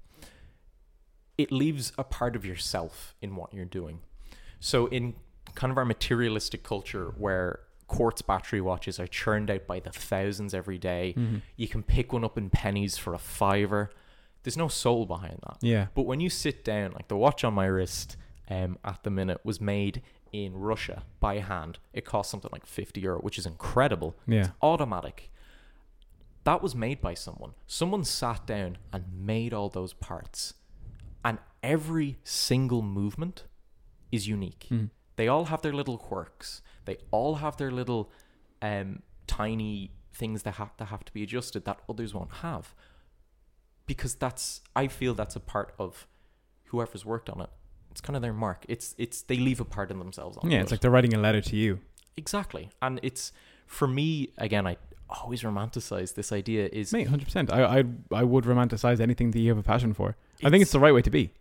[1.36, 4.00] it leaves a part of yourself in what you're doing
[4.60, 5.14] so in
[5.54, 10.52] kind of our materialistic culture where quartz battery watches are churned out by the thousands
[10.54, 11.14] every day,
[11.56, 13.90] you can pick one up in pennies for a fiver
[14.44, 15.86] there's no soul behind that Yeah.
[15.94, 18.16] but when you sit down, like the watch on my wrist
[18.48, 20.00] um, at the minute was made
[20.32, 21.78] in Russia by hand.
[21.92, 24.16] It cost something like 50 euro, which is incredible.
[24.26, 24.40] Yeah.
[24.40, 25.30] It's automatic.
[26.44, 27.52] That was made by someone.
[27.66, 30.54] Someone sat down and made all those parts.
[31.24, 33.44] And every single movement
[34.10, 34.68] is unique.
[35.16, 36.62] They all have their little quirks.
[36.84, 38.10] They all have their little
[38.62, 42.74] um, tiny things that have, that have to be adjusted that others won't have
[43.88, 46.06] because that's I feel that's a part of
[46.66, 47.50] whoever's worked on it.
[47.90, 48.64] it's kind of their mark.
[48.68, 50.48] It's it's they leave a part of themselves on.
[50.48, 50.62] Yeah, it.
[50.62, 51.80] it's like they're writing a letter to you.
[52.16, 53.32] exactly, and it's
[53.66, 54.66] for me again.
[54.66, 54.76] I
[55.08, 56.68] always romanticize this idea.
[56.70, 57.52] Is Mate, hundred percent.
[57.52, 60.16] I I I would romanticize anything that you have a passion for.
[60.44, 61.32] I think it's the right way to be.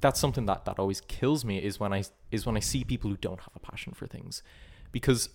[0.00, 3.10] That's something that that always kills me is when I is when I see people
[3.10, 4.42] who don't have a passion for things,
[4.92, 5.28] because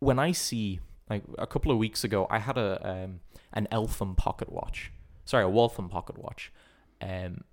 [0.00, 0.80] when I see
[1.10, 3.20] like a couple of weeks ago, I had a um,
[3.52, 4.92] an Eltham pocket watch,
[5.24, 6.52] sorry, a Waltham pocket watch,
[7.00, 7.44] um,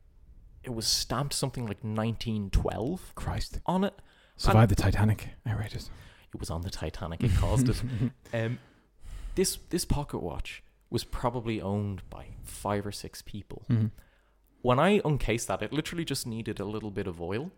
[0.64, 3.94] it was stamped something like 1912 Christ, on it.
[4.38, 5.30] survive the Titanic.
[5.48, 5.86] Outrageous.
[5.86, 7.24] It It was on the Titanic.
[7.24, 7.82] It caused it.
[8.34, 8.60] Um,
[9.36, 13.64] this this pocket watch was probably owned by five or six people.
[13.70, 13.92] Mhm.
[14.62, 17.52] When I uncased that, it literally just needed a little bit of oil.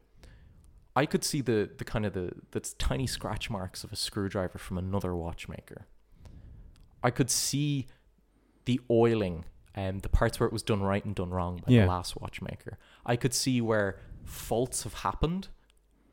[0.96, 4.58] I could see the the kind of the the tiny scratch marks of a screwdriver
[4.58, 5.88] from another watchmaker.
[7.04, 7.88] I could see
[8.66, 11.82] the oiling and the parts where it was done right and done wrong by Yeah.
[11.84, 12.78] the last watchmaker.
[13.06, 15.48] I could see where faults have happened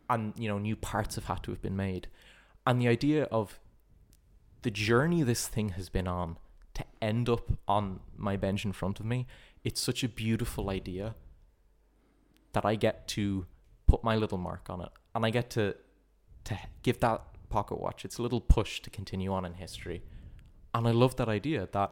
[0.09, 2.09] and you know new parts have had to have been made.
[2.67, 3.59] And the idea of
[4.63, 6.37] the journey this thing has been on
[6.75, 9.27] to end up on my bench in front of me,
[9.69, 11.07] it's such a beautiful idea
[12.55, 13.25] that I get to
[13.87, 15.65] put my little mark on it and I get to
[16.49, 16.55] to
[16.87, 17.21] give that
[17.57, 19.99] pocket watch its a little push to continue on in history.
[20.75, 21.91] And I love that idea that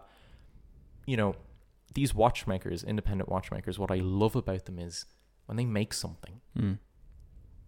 [1.10, 1.34] you know,
[1.94, 4.94] these watchmakers, independent watchmakers, what I love about them is
[5.46, 6.78] when they make something, Mm.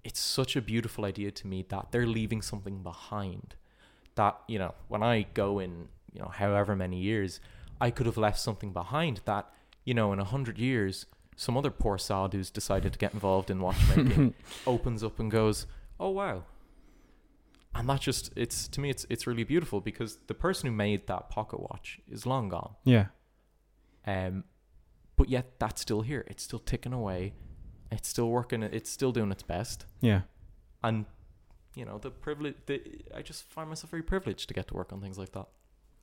[0.09, 3.49] it's such a beautiful idea to me that they're leaving something behind.
[4.17, 5.73] That, you know, when I go in,
[6.13, 7.41] you know, however many years,
[7.81, 9.45] I could have left something behind that,
[9.89, 13.51] you know, in a hundred years, some other poor sod who's decided to get involved
[13.51, 14.35] in watchmaking
[14.67, 15.67] opens up and goes,
[15.99, 16.43] Oh wow.
[17.75, 21.07] And that just it's to me it's it's really beautiful because the person who made
[21.07, 22.75] that pocket watch is long gone.
[22.85, 23.07] Yeah.
[24.07, 24.45] Um,
[25.17, 26.23] but yet that's still here.
[26.29, 27.33] It's still ticking away.
[27.91, 28.63] It's still working.
[28.63, 29.87] It's still doing its best.
[30.03, 30.23] Yeah.
[30.85, 31.07] And
[31.75, 32.57] you know the privilege.
[32.67, 32.83] The,
[33.15, 35.47] I just find myself very privileged to get to work on things like that.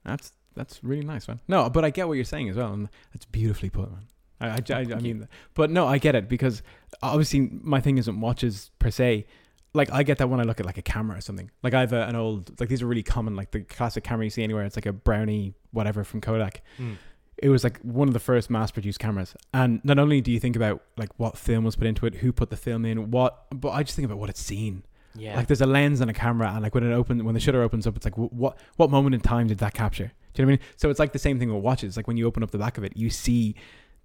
[0.03, 1.39] That's that's really nice, man.
[1.47, 4.05] No, but I get what you're saying as well, and that's beautifully put, man.
[4.39, 6.61] I, I, I, I mean, but no, I get it because
[7.01, 9.25] obviously my thing isn't watches per se.
[9.73, 11.51] Like I get that when I look at like a camera or something.
[11.63, 14.25] Like I have a, an old, like these are really common, like the classic camera
[14.25, 14.63] you see anywhere.
[14.63, 16.61] It's like a Brownie whatever from Kodak.
[16.77, 16.93] Hmm.
[17.37, 20.55] It was like one of the first mass-produced cameras, and not only do you think
[20.55, 23.71] about like what film was put into it, who put the film in, what, but
[23.71, 24.83] I just think about what it's seen.
[25.13, 25.35] Yeah.
[25.35, 27.61] Like there's a lens and a camera, and like when it open when the shutter
[27.61, 30.13] opens up, it's like wh- what what moment in time did that capture?
[30.35, 30.69] Do you know what I mean?
[30.77, 31.97] So it's like the same thing with watches.
[31.97, 33.55] Like when you open up the back of it, you see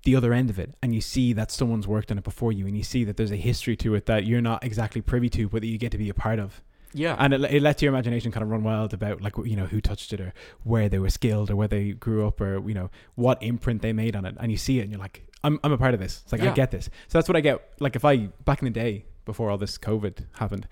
[0.04, 2.66] the other end of it, and you see that someone's worked on it before you,
[2.66, 5.48] and you see that there's a history to it that you're not exactly privy to,
[5.48, 6.62] but that you get to be a part of.
[6.94, 7.14] yeah.
[7.18, 9.80] And it, it lets your imagination kind of run wild about like you know who
[9.80, 10.32] touched it or
[10.64, 13.92] where they were skilled or where they grew up or you know what imprint they
[13.92, 16.00] made on it, and you see it and you're like, I'm I'm a part of
[16.00, 16.22] this.
[16.24, 16.86] It's like I get this.
[17.08, 17.60] So that's what I get.
[17.78, 20.66] Like if I back in the day before all this COVID happened,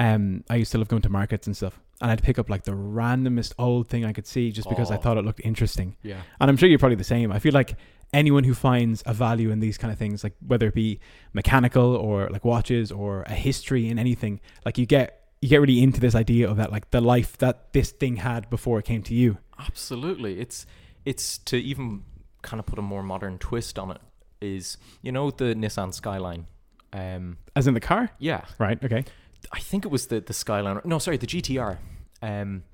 [0.00, 2.64] um, I used to love going to markets and stuff, and I'd pick up like
[2.64, 5.94] the randomest old thing I could see just because I thought it looked interesting.
[6.02, 6.22] yeah.
[6.40, 7.30] And I'm sure you're probably the same.
[7.30, 7.76] I feel like
[8.14, 11.00] anyone who finds a value in these kind of things, like whether it be
[11.34, 15.82] mechanical or like watches or a history in anything, like you get you get really
[15.82, 19.02] into this idea of that like the life that this thing had before it came
[19.02, 19.36] to you.
[19.58, 20.40] Absolutely.
[20.40, 20.64] It's
[21.04, 22.04] it's to even
[22.40, 24.00] kind of put a more modern twist on it.
[24.40, 26.46] Is you know the Nissan Skyline.
[26.94, 27.36] Um.
[27.54, 28.10] As in the car?
[28.18, 28.46] Yeah.
[28.58, 29.04] Right, okay.
[29.52, 30.84] I think it was the the Skyliner.
[30.84, 31.78] No, sorry, the GTR.
[32.22, 32.64] Um,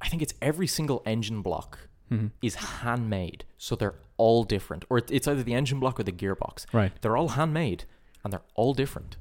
[0.00, 2.30] I think it's every single engine block Mhm.
[2.42, 4.84] is handmade, so they're all different.
[4.90, 6.66] Or it's either the engine block or the gearbox.
[6.72, 6.92] Right.
[7.02, 7.84] They're all handmade,
[8.24, 9.16] and they're all different.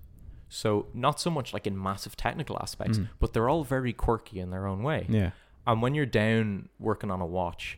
[0.49, 3.09] So not so much like in massive technical aspects, Mm.
[3.19, 5.05] but they're all very quirky in their own way.
[5.09, 5.31] Yeah.
[5.65, 7.77] And when you're down working on a watch,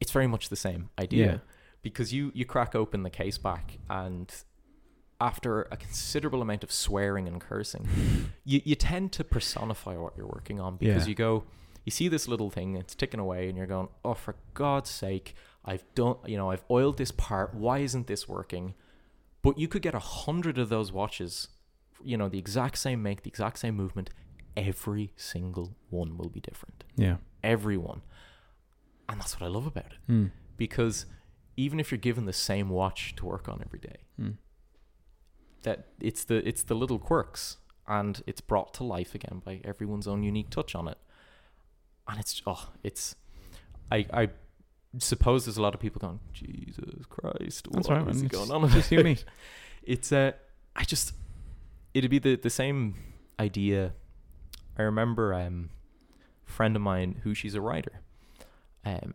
[0.00, 1.26] it's very much the same idea.
[1.26, 1.38] Yeah.
[1.82, 4.30] Because you you crack open the case back and
[5.20, 7.86] after a considerable amount of swearing and cursing,
[8.44, 11.08] you, you tend to personify what you're working on because Yeah.
[11.10, 11.44] you go
[11.86, 15.34] you see this little thing, it's ticking away and you're going, Oh for God's sake,
[15.64, 18.74] I've done you know, I've oiled this part, why isn't this working?
[19.42, 21.48] But you could get a hundred of those watches,
[22.04, 24.10] you know, the exact same make, the exact same movement,
[24.56, 27.16] every single one will be different Yeah.
[27.42, 28.02] everyone.
[29.08, 30.12] And that's what I love about it.
[30.12, 30.30] Mm.
[30.58, 31.06] Because
[31.56, 34.36] even if you're given the same watch to work on every day, Mm.
[35.62, 37.56] That it's the it's the little quirks
[37.86, 40.98] and it's brought to life again by everyone's own unique touch on it.
[42.08, 43.16] And it's oh, it's
[43.90, 44.28] I I
[44.98, 48.28] suppose there's a lot of people going, Jesus Christ, That's what right, is man.
[48.28, 48.68] going It's on?
[48.70, 49.16] just you me.
[49.82, 50.32] It's uh
[50.76, 51.14] I just
[51.94, 52.94] it'd be the the same
[53.38, 53.92] idea.
[54.78, 55.70] I remember um
[56.46, 58.00] a friend of mine who she's a writer.
[58.84, 59.14] Um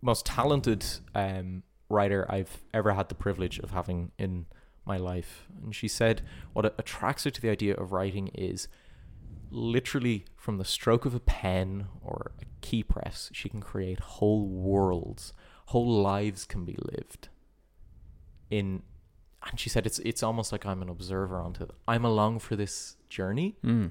[0.00, 0.84] most talented
[1.14, 4.46] um writer I've ever had the privilege of having in
[4.84, 5.46] my life.
[5.62, 6.22] And she said
[6.52, 8.68] what attracts her to the idea of writing is
[9.50, 14.46] literally from the stroke of a pen or a key press, she can create whole
[14.48, 15.32] worlds,
[15.66, 17.28] whole lives can be lived.
[18.50, 18.82] In
[19.50, 21.70] and she said it's it's almost like I'm an observer onto it.
[21.88, 23.90] I'm along for this journey, Mm.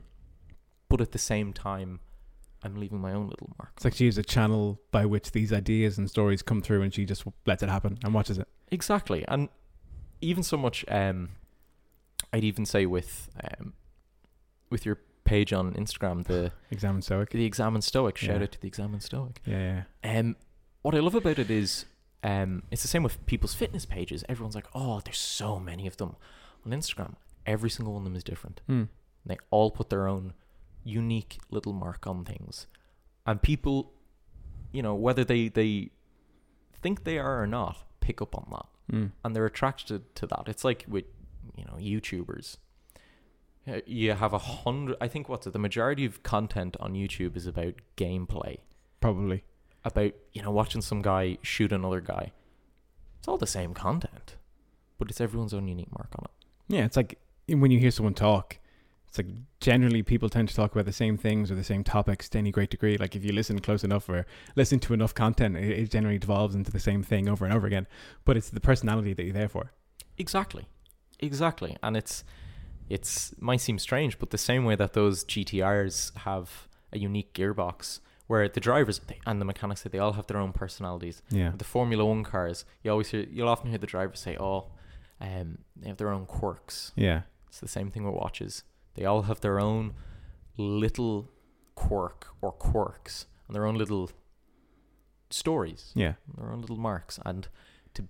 [0.87, 1.99] but at the same time
[2.63, 3.71] I'm leaving my own little mark.
[3.75, 6.93] It's like she is a channel by which these ideas and stories come through, and
[6.93, 8.47] she just lets it happen and watches it.
[8.71, 9.49] Exactly, and
[10.21, 10.85] even so much.
[10.87, 11.29] Um,
[12.33, 13.73] I'd even say with um,
[14.69, 17.29] with your page on Instagram, the Examine Stoic.
[17.31, 18.17] the Examine Stoic.
[18.17, 18.43] Shout Yeah.
[18.43, 19.41] out to the Examine Stoic.
[19.45, 20.19] Yeah, yeah.
[20.19, 20.35] Um,
[20.81, 21.85] what I love about it is,
[22.23, 24.23] um, it's the same with people's fitness pages.
[24.29, 26.15] Everyone's like, oh, there's so many of them
[26.65, 27.15] on Instagram.
[27.45, 28.61] Every single one of them is different.
[28.67, 28.83] Hmm.
[29.25, 30.33] They all put their own
[30.83, 32.65] unique little mark on things,
[33.27, 33.93] and people,
[34.71, 35.89] you know, whether they they
[36.73, 39.05] think they are or not, pick up on that Hmm.
[39.23, 40.43] and they're attracted to that.
[40.47, 41.05] It's like with
[41.55, 42.57] you know YouTubers.
[43.67, 44.97] Uh, You have a hundred.
[45.01, 45.53] I think what's it?
[45.53, 48.57] The majority of content on YouTube is about gameplay,
[48.99, 49.43] Probably.
[49.85, 52.31] about you know watching some guy shoot another guy.
[53.19, 54.35] It's all the same content,
[54.97, 56.75] but it's everyone's own unique mark on it.
[56.75, 58.57] Yeah, it's like when you hear someone talk,
[59.11, 59.27] it's like
[59.59, 62.49] generally people tend to talk about the same things or the same topics to any
[62.49, 62.97] great degree.
[62.97, 64.25] Like if you listen close enough or
[64.55, 67.67] listen to enough content, it, it generally devolves into the same thing over and over
[67.67, 67.87] again.
[68.23, 69.73] But it's the personality that you're there for.
[70.17, 70.65] Exactly,
[71.19, 72.23] exactly, and it's
[72.89, 77.99] it's might seem strange, but the same way that those GTRs have a unique gearbox,
[78.27, 81.21] where the drivers and the mechanics they all have their own personalities.
[81.29, 81.51] Yeah.
[81.57, 84.67] the Formula One cars, you always hear, you'll often hear the drivers say, "Oh,
[85.19, 87.23] um, they have their own quirks." Yeah.
[87.49, 88.63] It's the same thing with watches.
[88.95, 89.93] They all have their own
[90.57, 91.29] little
[91.75, 94.11] quirk or quirks and their own little
[95.29, 96.13] stories, Yeah.
[96.37, 97.47] their own little marks, and
[97.93, 98.07] to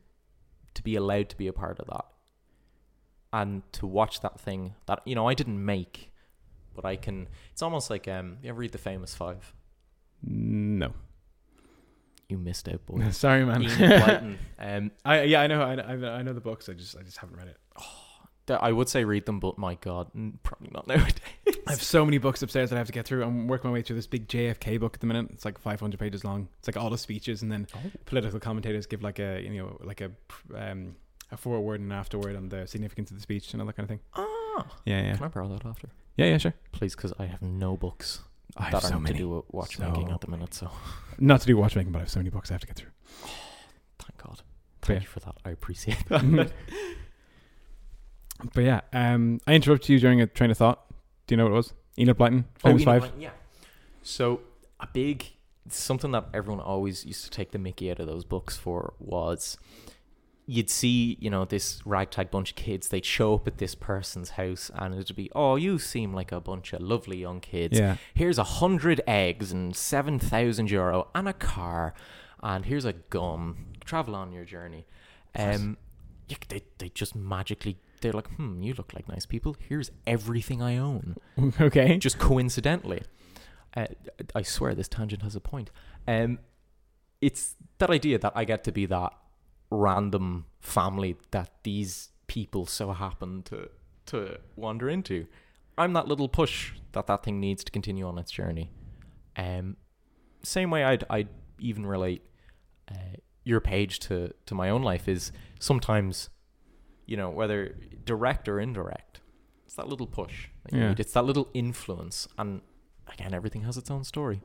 [0.74, 2.06] to be allowed to be a part of that,
[3.34, 6.12] and to watch that thing that you know I didn't make,
[6.74, 7.28] but I can.
[7.52, 9.54] It's almost like um, you ever read the Famous Five?
[10.24, 10.94] No.
[12.30, 13.10] You missed out, boy.
[13.12, 14.38] Sorry, man.
[14.60, 15.84] Um, I yeah, I know, I know,
[16.14, 16.70] I know- the books.
[16.70, 17.58] I just, I just haven't read it.
[17.78, 17.90] Th-
[18.60, 20.12] I would say read them, but my God,
[20.44, 21.16] probably not nowadays.
[21.68, 23.24] I have so many books upstairs that I have to get through.
[23.24, 25.28] I'm working my way through this big JFK book at the minute.
[25.32, 26.48] It's like 500 pages long.
[26.60, 27.68] It's like all the speeches, and then
[28.06, 30.12] political commentators give like a you know like a
[30.56, 30.96] um
[31.32, 33.86] a foreword and an afterword on the significance of the speech and all that kind
[33.86, 34.00] of thing.
[34.16, 35.88] Ah, Yeah, yeah, can I borrow that after,
[36.18, 36.38] yeah, yeah.
[36.38, 36.54] Sure.
[36.74, 36.96] please?
[36.96, 38.22] Because I have no books
[38.58, 39.14] I have that so are many.
[39.14, 40.54] to do watchmaking So at the minute.
[40.54, 40.70] So
[41.20, 42.92] Not to do watchmaking, but I have so many books I have to get through.
[44.00, 44.42] thank God.
[44.82, 45.04] Thank yeah.
[45.04, 45.36] you for that.
[45.46, 46.52] I appreciate that.
[48.54, 50.86] But yeah, um, I interrupted you during a train of thought.
[51.28, 51.74] Do you know what it was?
[51.98, 53.12] Enid Blyton, Oh, Famous know Five.
[53.18, 53.30] Yeah.
[54.02, 54.42] So
[54.80, 55.26] a big
[55.70, 59.58] something that everyone always used to take the Mickey out of those books for was
[60.48, 64.32] you'd see, you know, this ragtag bunch of kids, they'd show up at this person's
[64.32, 67.78] house and it'd be, Oh, you seem like a bunch of lovely young kids.
[67.80, 71.94] Yeah, Here's a hundred eggs and seven thousand euro and a car
[72.42, 73.68] and here's a gum.
[73.86, 74.88] Travel on your journey.
[75.36, 75.78] Um
[76.28, 79.56] yeah, they they just magically they're like, hmm, you look like nice people.
[79.60, 81.16] Here's everything I own
[81.62, 81.98] okay.
[81.98, 83.04] just coincidentally.
[83.76, 83.88] Uh,
[84.36, 85.72] I swear this tangent has a point.
[86.08, 86.40] Um,
[87.22, 89.14] it's that idea that I get to be that
[89.70, 93.70] random family that these people so happen to
[94.08, 95.28] to wander into.
[95.78, 98.72] I'm that little push that that thing needs to continue on its journey.
[99.38, 99.78] Um,
[100.44, 101.30] same way I'd I'd
[101.60, 102.24] even relate
[102.90, 106.30] uh, your page to to my own life is sometimes,
[107.12, 107.76] you know, whether
[108.06, 109.20] direct or indirect,
[109.66, 110.48] it's that little push.
[110.64, 110.90] That you Yeah.
[110.90, 111.00] need.
[111.04, 112.62] It's that little influence, and
[113.14, 114.40] again, everything has its own story.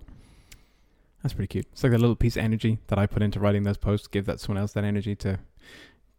[1.23, 1.67] That's pretty cute.
[1.73, 4.07] It's like a little piece of energy that I put into writing those posts.
[4.09, 5.39] Give that someone else that energy to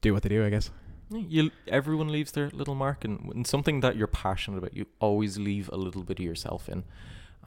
[0.01, 0.45] do what they do.
[0.45, 0.71] I guess.
[1.09, 4.85] Yeah, You everyone leaves their little mark, and when something that you're passionate about, you
[4.99, 6.83] always leave a little bit of yourself in,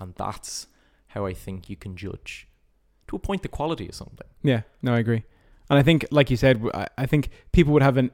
[0.01, 0.67] and that's
[1.15, 2.47] how I think you can judge
[3.09, 4.29] to a point the quality of something.
[4.43, 5.25] Yeah, no, I agree.
[5.69, 6.63] And I think, like you said,
[6.97, 8.11] I think people would have an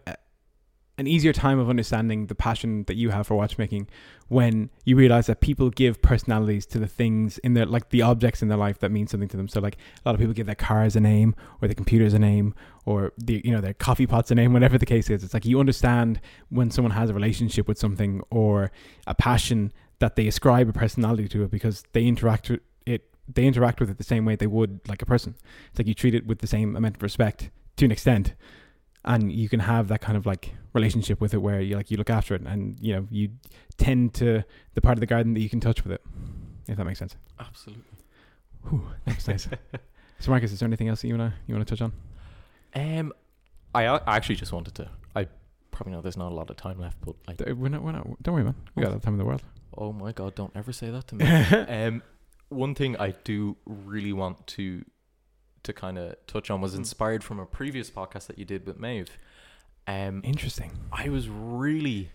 [0.98, 3.86] an easier time of understanding the passion that you have for watchmaking
[4.28, 8.40] when you realize that people give personalities to the things in their like the objects
[8.40, 9.46] in their life that mean something to them.
[9.46, 12.18] So like a lot of people give their cars a name or their computers a
[12.18, 12.54] name
[12.86, 15.22] or the you know their coffee pots a name, whatever the case is.
[15.22, 18.72] It's like you understand when someone has a relationship with something or
[19.06, 23.44] a passion that they ascribe a personality to it because they interact with it they
[23.44, 25.34] interact with it the same way they would like a person.
[25.70, 28.34] It's like you treat it with the same amount of respect to an extent,
[29.06, 31.96] and you can have that kind of like relationship with it where you like you
[31.96, 33.30] look after it, and you know you
[33.78, 34.42] tend to
[34.74, 36.02] the part of the garden that you can touch with it.
[36.68, 37.16] If that makes sense.
[37.38, 37.84] Absolutely.
[38.68, 39.48] Whew, that's nice.
[40.18, 41.92] so Marcus, is there anything else that you wanna you wanna touch on?
[42.74, 43.12] Um,
[43.74, 44.90] I actually just wanted to.
[45.14, 45.28] I
[45.70, 48.22] probably know there's not a lot of time left, but like We're not, we're not,
[48.22, 48.54] don't worry, man.
[48.74, 49.42] We got all the time in the world.
[49.76, 51.24] Oh my god, don't ever say that to me.
[51.26, 52.02] um,
[52.48, 54.84] one thing I do really want to
[55.66, 56.78] to kind of touch on was Hmm.
[56.80, 59.18] inspired from a previous podcast that you did with Maeve.
[59.86, 60.72] Um, Interesting.
[60.90, 62.10] I was really,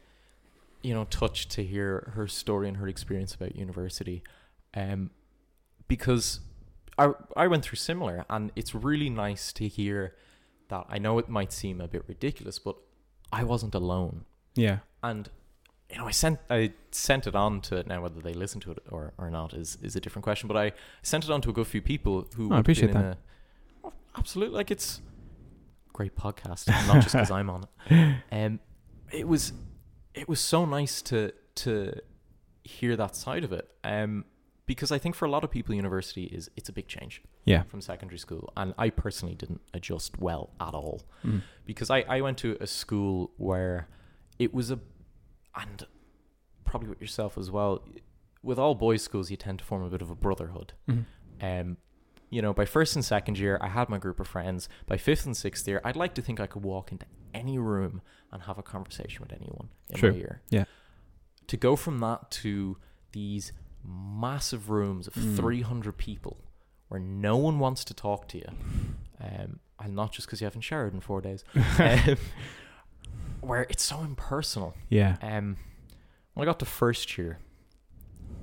[0.82, 4.24] you know, touched to hear her story and her experience about university,
[4.74, 5.12] um,
[5.88, 6.40] because
[6.98, 10.16] I I went through similar, and it's really nice to hear
[10.70, 10.86] that.
[10.90, 12.76] I know it might seem a bit ridiculous, but
[13.32, 14.26] I wasn't alone
[14.56, 14.80] Yeah.
[15.02, 15.30] and
[15.90, 18.80] you know, I sent I sent it on to now whether they listen to it
[18.90, 20.48] or, or not is is a different question.
[20.48, 20.72] But I
[21.02, 23.04] sent it on to a good few people who Oh, I appreciate that.
[23.06, 23.18] A,
[24.18, 25.02] absolutely, like it's
[25.94, 28.16] great podcast, not just because I'm on it.
[28.32, 28.60] Um,
[29.12, 29.54] it was
[30.14, 31.94] it was so nice to to
[32.64, 33.70] hear that side of it.
[33.84, 34.26] Um,
[34.68, 37.64] because I think for a lot of people, university is it's a big change Yeah.
[37.64, 41.42] from secondary school, and I personally didn't adjust well at all Mm.
[41.66, 43.90] because I, I went to a school where
[44.40, 44.80] it was a
[45.56, 45.86] and
[46.64, 47.84] probably with yourself as well
[48.44, 51.06] with all boys schools you tend to form a bit of a brotherhood Mhm.
[51.42, 51.78] um
[52.32, 55.26] you know by first and second year i had my group of friends by fifth
[55.28, 58.02] and sixth year i'd like to think i could walk into any room
[58.32, 60.12] and have a conversation with anyone in True.
[60.12, 60.64] my year Yeah.
[61.48, 62.78] to go from that to
[63.12, 63.52] these
[63.86, 65.36] massive rooms of Mm.
[65.36, 66.38] 300 people
[66.88, 68.50] where no one wants to talk to you
[69.20, 71.44] um, and not just because you haven't showered in four days
[71.80, 72.18] um,
[73.42, 75.18] where it's so impersonal Yeah.
[75.22, 75.58] um,
[76.34, 77.40] when I got to first year,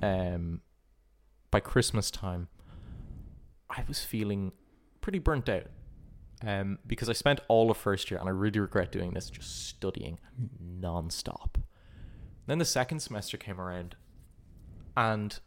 [0.01, 0.61] um,
[1.51, 2.47] by Christmas time,
[3.69, 4.51] I was feeling
[5.01, 5.67] pretty burnt out.
[6.41, 9.67] Um, because I spent all of first year, and I really regret doing this, just
[9.67, 10.19] studying
[10.59, 11.57] non-stop.
[12.47, 13.95] Then the second semester came around,
[14.95, 15.37] and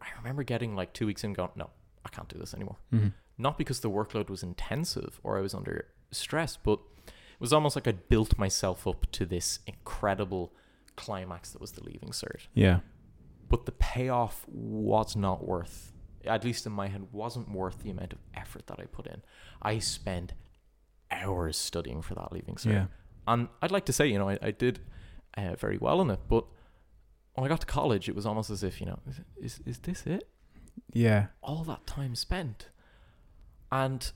[0.00, 1.70] I remember getting like two weeks in, going, "No,
[2.04, 3.12] I can't do this anymore." Mhm.
[3.36, 7.76] Not because the workload was intensive or I was under stress, but it was almost
[7.76, 10.52] like I'd built myself up to this incredible
[10.96, 12.48] climax that was the leaving cert.
[12.54, 12.80] Yeah.
[13.48, 15.92] But the payoff was not worth,
[16.24, 19.22] at least in my head, wasn't worth the amount of effort that I put in.
[19.62, 20.34] I spent
[21.10, 22.72] hours studying for that leaving cert.
[22.72, 22.86] Yeah.
[23.26, 24.80] And I'd like to say, you know, I, I did
[25.36, 26.44] uh, very well in it, but
[27.34, 29.78] when I got to college, it was almost as if, you know, is, is, is
[29.78, 30.28] this it?
[30.92, 31.26] Yeah.
[31.42, 32.68] all that time spent.
[33.70, 34.10] And,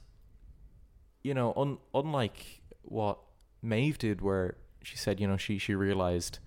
[1.23, 3.19] you know, un- unlike what
[3.63, 6.39] Maeve did, where she said, you know, she, she realized,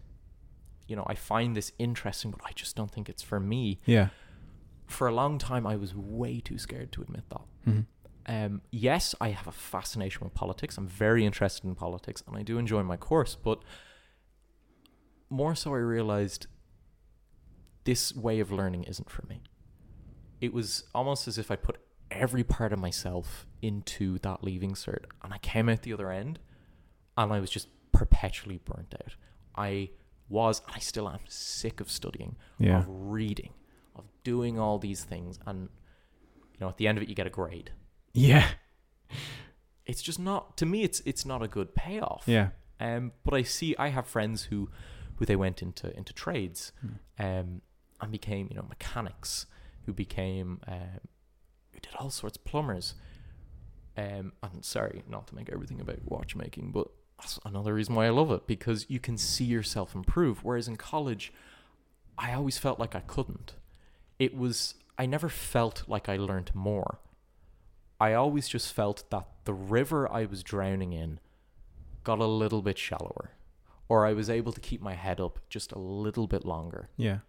[0.88, 3.80] you know, I find this interesting, but I just don't think it's for me.
[3.86, 4.10] Yeah.
[4.88, 7.42] For a long time, I was way too scared to admit that.
[7.66, 7.86] Mhm.
[8.28, 10.78] Um, yes, I have a fascination with politics.
[10.78, 13.36] I'm very interested in politics, and I do enjoy my course.
[13.36, 13.62] But
[15.30, 16.48] more so, I realized
[17.84, 19.42] this way of learning isn't for me.
[20.42, 21.78] It was almost as if I put
[22.12, 26.40] every part of myself into that leaving cert, and I came out the other end,
[27.18, 29.16] and I was just perpetually burnt out.
[29.56, 29.92] I
[30.30, 32.80] was, and I still am, sick of studying, Yeah.
[32.80, 33.54] of reading,
[33.96, 35.70] of doing all these things, and
[36.54, 37.72] you know, at the end of it, you get a grade
[38.14, 38.48] Yeah.
[39.86, 42.50] it's just not to me it's it's not a good payoff Yeah.
[42.80, 44.70] um but i see i have friends who
[45.18, 46.88] who they went into into trades Hmm.
[47.24, 47.62] um
[48.02, 49.46] and became you know mechanics
[49.86, 51.00] who became um
[51.72, 52.96] who did all sorts of plumbers
[53.98, 56.88] um and sorry not to make everything about watchmaking but
[57.20, 60.76] that's another reason why i love it because you can see yourself improve whereas in
[60.76, 61.32] college
[62.18, 63.54] i always felt like i couldn't
[64.20, 67.00] it was i never felt like i learned more
[67.98, 71.22] I always just felt that the river I was drowning in
[72.04, 73.32] got a little bit shallower,
[73.88, 77.20] or I was able to keep my head up just a little bit longer, Yeah.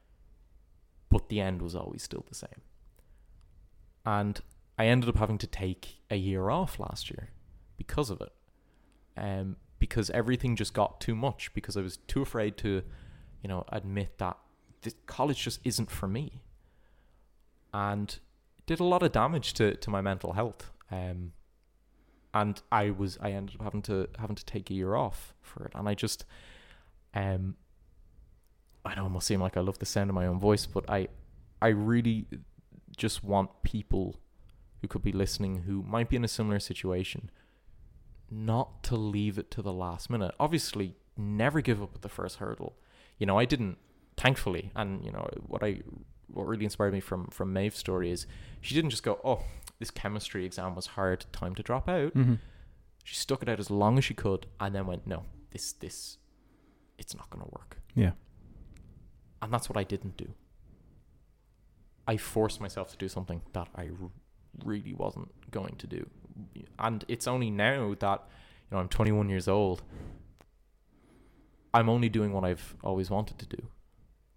[1.09, 2.63] but the end was always still the same.
[4.05, 4.41] And
[4.77, 7.31] I ended up having to take a year off last year
[7.77, 8.33] because of it.
[9.17, 12.83] Um, because everything just got too much, because I was too afraid to,
[13.41, 14.37] you know, admit that
[14.83, 16.43] this college just isn't for me.
[17.77, 18.19] And
[18.65, 20.71] did a lot of damage to, to my mental health.
[20.91, 21.33] Um,
[22.33, 25.65] and I was I ended up having to having to take a year off for
[25.65, 25.73] it.
[25.75, 26.25] And I just
[27.15, 27.57] um
[28.85, 31.09] I it must seem like I love the sound of my own voice, but I
[31.61, 32.27] I really
[32.97, 34.21] just want people
[34.81, 37.31] who could be listening who might be in a similar situation
[38.31, 40.35] not to leave it to the last minute.
[40.41, 42.77] Obviously, never give up at the first hurdle.
[43.19, 43.79] You know, I didn't
[44.17, 45.81] thankfully, and you know what I
[46.33, 48.27] what really inspired me from from Maeve's story is
[48.61, 49.43] she didn't just go, "Oh,
[49.79, 52.35] this chemistry exam was hard, time to drop out." Mm-hmm.
[53.05, 56.19] She stuck it out as long as she could, and then went, "No, this this,
[56.99, 58.13] it's not going to work." Yeah.
[59.43, 60.29] And that's what I didn't do.
[62.09, 64.11] I forced myself to do something that I r-
[64.65, 66.09] really wasn't going to do,
[66.79, 68.25] and it's only now that
[68.71, 69.83] you know I'm 21 years old
[71.77, 73.69] I'm only doing what I've always wanted to do,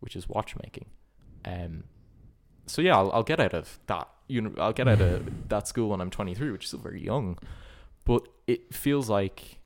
[0.02, 0.88] which is watchmaking.
[1.50, 1.84] Um,
[2.66, 4.08] so yeah, I'll, I'll get out of that.
[4.28, 7.04] You know, I'll get out of that school when I'm 23, which is still very
[7.04, 7.38] young.
[8.06, 9.60] But it feels like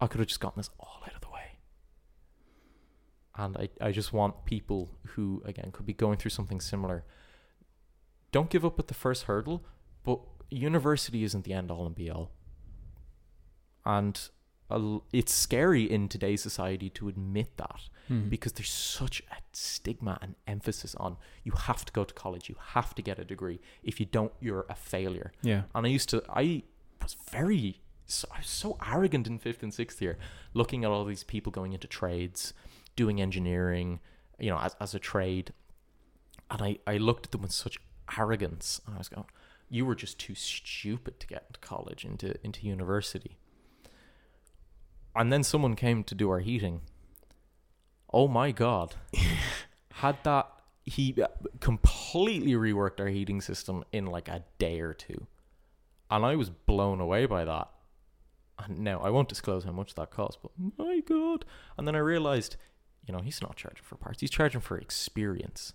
[0.00, 1.58] I could have just gotten this all out of the way.
[3.36, 7.04] And I, I just want people who, again, could be going through something similar.
[8.32, 9.64] Don't give up at the first hurdle,
[10.02, 10.20] but
[10.50, 12.30] university isn't the end all and be all.
[13.84, 14.28] And
[14.70, 17.80] a it's scary in today's society to admit that
[18.10, 18.28] Mhm.
[18.28, 22.56] because there's such a stigma and emphasis on you have to go to college, you
[22.74, 23.60] have to get a degree.
[23.82, 25.32] If you don't, you're a failure.
[25.42, 25.62] yeah.
[25.74, 26.64] And I used to, I
[27.02, 30.18] was very, so, I was so arrogant in fifth and sixth year,
[30.52, 32.52] looking at all these people going into trades,
[32.96, 34.00] doing engineering,
[34.38, 35.52] you know, as, as a trade.
[36.50, 37.78] And I, I looked at them with such
[38.18, 38.80] arrogance.
[38.86, 39.26] And I was going,
[39.70, 43.38] you were just too stupid to get into college, into, into university.
[45.16, 46.80] And then someone came to do our heating.
[48.12, 48.94] Oh my God.
[49.92, 50.50] Had that,
[50.82, 51.16] he
[51.60, 55.26] completely reworked our heating system in like a day or two
[56.10, 57.68] and I was blown away by that.
[58.58, 61.44] And now I won't disclose how much that cost, but my god!
[61.76, 62.56] And then I realized,
[63.04, 65.72] you know, he's not charging for parts; he's charging for experience,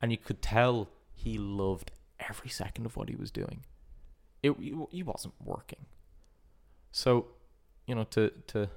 [0.00, 1.90] and you could tell he loved
[2.20, 3.64] every second of what he was doing.
[4.42, 4.54] It
[4.92, 5.86] he wasn't working.
[6.92, 7.26] So,
[7.86, 8.68] you know, to to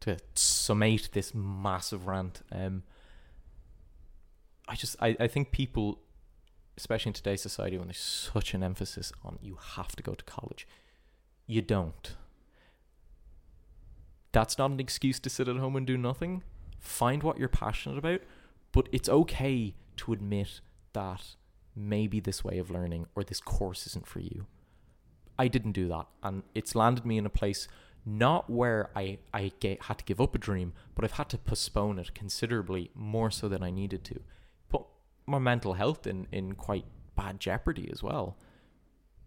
[0.00, 2.82] to summate this massive rant, um,
[4.68, 6.00] I just I, I think people
[6.76, 10.24] especially in today's society when there's such an emphasis on you have to go to
[10.24, 10.66] college.
[11.46, 12.16] You don't.
[14.32, 16.42] That's not an excuse to sit at home and do nothing.
[16.78, 18.22] Find what you're passionate about,
[18.72, 20.60] but it's okay to admit
[20.94, 21.34] that
[21.76, 24.46] maybe this way of learning or this course isn't for you.
[25.38, 27.66] I didn't do that, and it's landed me in a place
[28.04, 31.38] not where I I get, had to give up a dream, but I've had to
[31.38, 34.20] postpone it considerably more so than I needed to.
[34.68, 34.82] Put
[35.26, 36.84] my mental health in in quite
[37.16, 38.36] bad jeopardy as well,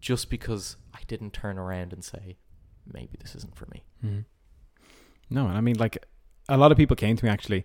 [0.00, 2.36] just because I didn't turn around and say
[2.92, 3.84] maybe this isn't for me.
[4.04, 4.24] Mhm.
[5.30, 6.04] No, and I mean, like,
[6.48, 7.64] a lot of people came to me actually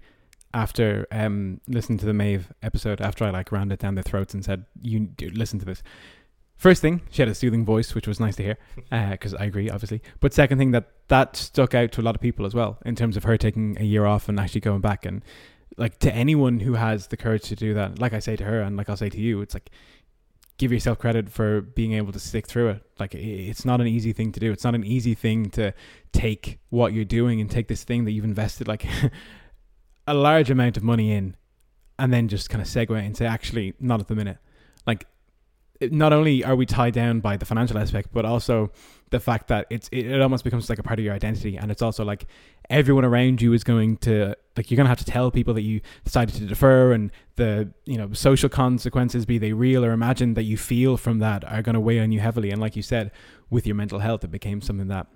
[0.53, 3.01] after um listening to the Maeve episode.
[3.01, 5.83] After I like rammed it down their throats and said, "You do listen to this."
[6.59, 8.57] First thing, she had a soothing voice, which was nice to hear,
[8.91, 10.01] uh, because I agree, obviously.
[10.19, 12.97] But second thing, that that stuck out to a lot of people as well, in
[12.97, 15.23] terms of her taking a year off and actually going back and
[15.77, 17.99] like to anyone who has the courage to do that.
[17.99, 19.69] Like I say to her, and like I'll say to you, it's like
[20.57, 22.83] give yourself credit for being able to stick through it.
[22.99, 24.51] Like it's not an easy thing to do.
[24.51, 25.73] It's not an easy thing to
[26.11, 28.85] take what you're doing and take this thing that you've invested like
[30.07, 31.37] a large amount of money in
[31.97, 34.39] and then just kind of segue and say actually not at the minute
[34.85, 35.05] like
[35.81, 38.71] not only are we tied down by the financial aspect but also
[39.11, 41.57] the fact that it's it, it almost becomes like a part of your identity.
[41.57, 42.27] And it's also like
[42.69, 45.61] everyone around you is going to like you're going to have to tell people that
[45.61, 50.37] you decided to defer and the you know social consequences be they real or imagined
[50.37, 52.51] that you feel from that are going to weigh on you heavily.
[52.51, 53.11] And like you said
[53.49, 55.07] with your mental health it became something that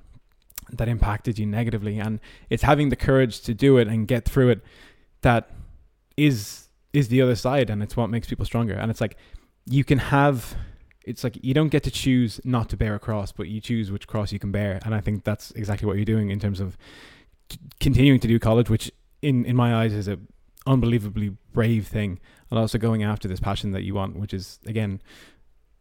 [0.72, 2.00] that impacted you negatively.
[2.00, 2.20] And
[2.50, 4.62] it's having the courage to do it and get through it
[5.22, 5.52] that
[6.18, 8.74] is is the other side and it's what makes people stronger.
[8.74, 9.18] And it's like
[9.66, 10.56] you can have
[11.06, 13.92] it's like you don't get to choose not to bear a cross but you choose
[13.92, 14.80] which cross you can bear.
[14.86, 16.78] And i think that's exactly what you're doing in terms of
[17.52, 18.92] c- continuing to do college which
[19.22, 20.20] in in my eyes is a
[20.66, 22.20] unbelievably brave thing
[22.50, 25.02] and also going after this passion that you want which is again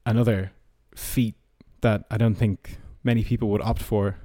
[0.05, 0.51] another
[0.97, 1.37] feat
[1.83, 4.17] that i don't think many people would opt for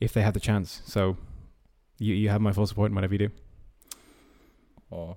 [0.00, 0.82] if they had the chance.
[0.86, 1.16] So
[1.98, 3.30] you you have my full support in whatever you do.
[4.92, 5.16] Oh,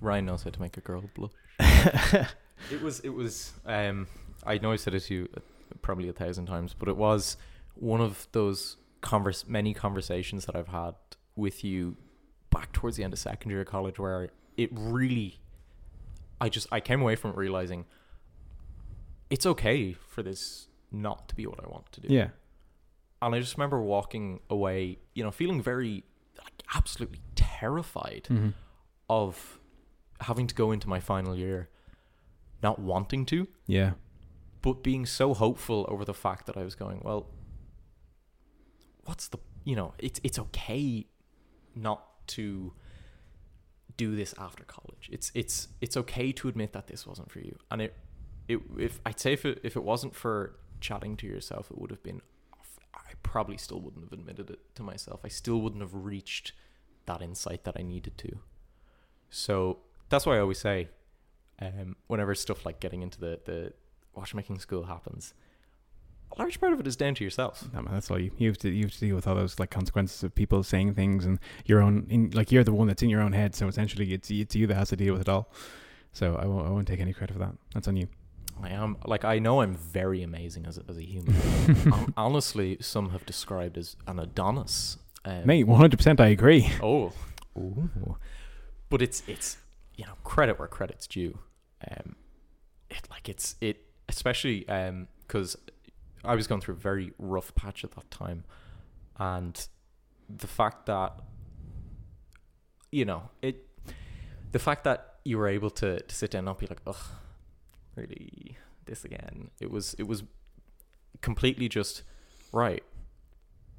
[0.00, 1.32] Ryan knows how to make a girl blush.
[2.70, 3.00] It was.
[3.00, 3.52] It was.
[3.64, 4.06] Um,
[4.44, 5.40] I know I said it to you uh,
[5.82, 7.36] probably a thousand times, but it was
[7.74, 10.94] one of those converse, many conversations that I've had
[11.34, 11.96] with you
[12.50, 15.40] back towards the end of second year of college, where it really,
[16.40, 17.84] I just I came away from it realizing
[19.30, 22.08] it's okay for this not to be what I want to do.
[22.12, 22.28] yeah
[23.20, 26.04] And I just remember walking away, you know, feeling very,
[26.38, 28.50] like, absolutely terrified mm-hmm.
[29.10, 29.58] of
[30.20, 31.68] having to go into my final year
[32.62, 33.92] not wanting to, yeah
[34.66, 37.28] but being so hopeful over the fact that I was going, well,
[39.04, 41.06] what's the, you know, it's it's okay
[41.76, 42.72] not to
[43.96, 45.08] do this after college.
[45.12, 47.56] It's it's it's okay to admit that this wasn't for you.
[47.70, 47.96] And it
[48.48, 51.90] it if I'd say if it if it wasn't for chatting to yourself, it would
[51.92, 52.20] have been
[52.92, 55.20] I probably still wouldn't have admitted it to myself.
[55.22, 56.54] I still wouldn't have reached
[57.04, 58.40] that insight that I needed to.
[59.30, 59.78] So
[60.08, 60.88] that's why I always say,
[61.60, 63.72] um, whenever stuff like getting into the the
[64.14, 65.34] watchmaking school happens,
[66.32, 67.68] a large part of it is down to yourself.
[67.72, 69.58] No, man, that's all you, you have to you have to deal with all those
[69.58, 73.02] like consequences of people saying things and your own in like you're the one that's
[73.02, 73.54] in your own head.
[73.54, 75.50] So essentially, it's it's you that has to deal with it all.
[76.12, 77.54] So I won't I won't take any credit for that.
[77.74, 78.08] That's on you.
[78.62, 81.34] I am like I know I'm very amazing as a, as a human.
[81.90, 84.96] Hon- honestly, some have described as an Adonis.
[85.24, 86.70] Um, Mate, one hundred percent, I agree.
[86.82, 87.12] Oh,
[87.58, 88.16] Ooh.
[88.88, 89.58] but it's it's
[89.96, 91.38] you know credit where credit's due.
[91.90, 92.16] Um,
[92.90, 95.56] it like it's it especially um because
[96.24, 98.44] I was going through a very rough patch at that time,
[99.18, 99.66] and
[100.28, 101.20] the fact that
[102.90, 103.66] you know it,
[104.52, 106.96] the fact that you were able to to sit down and not be like, ugh,
[107.96, 109.50] really this again.
[109.60, 110.22] It was it was
[111.20, 112.02] completely just
[112.52, 112.84] right.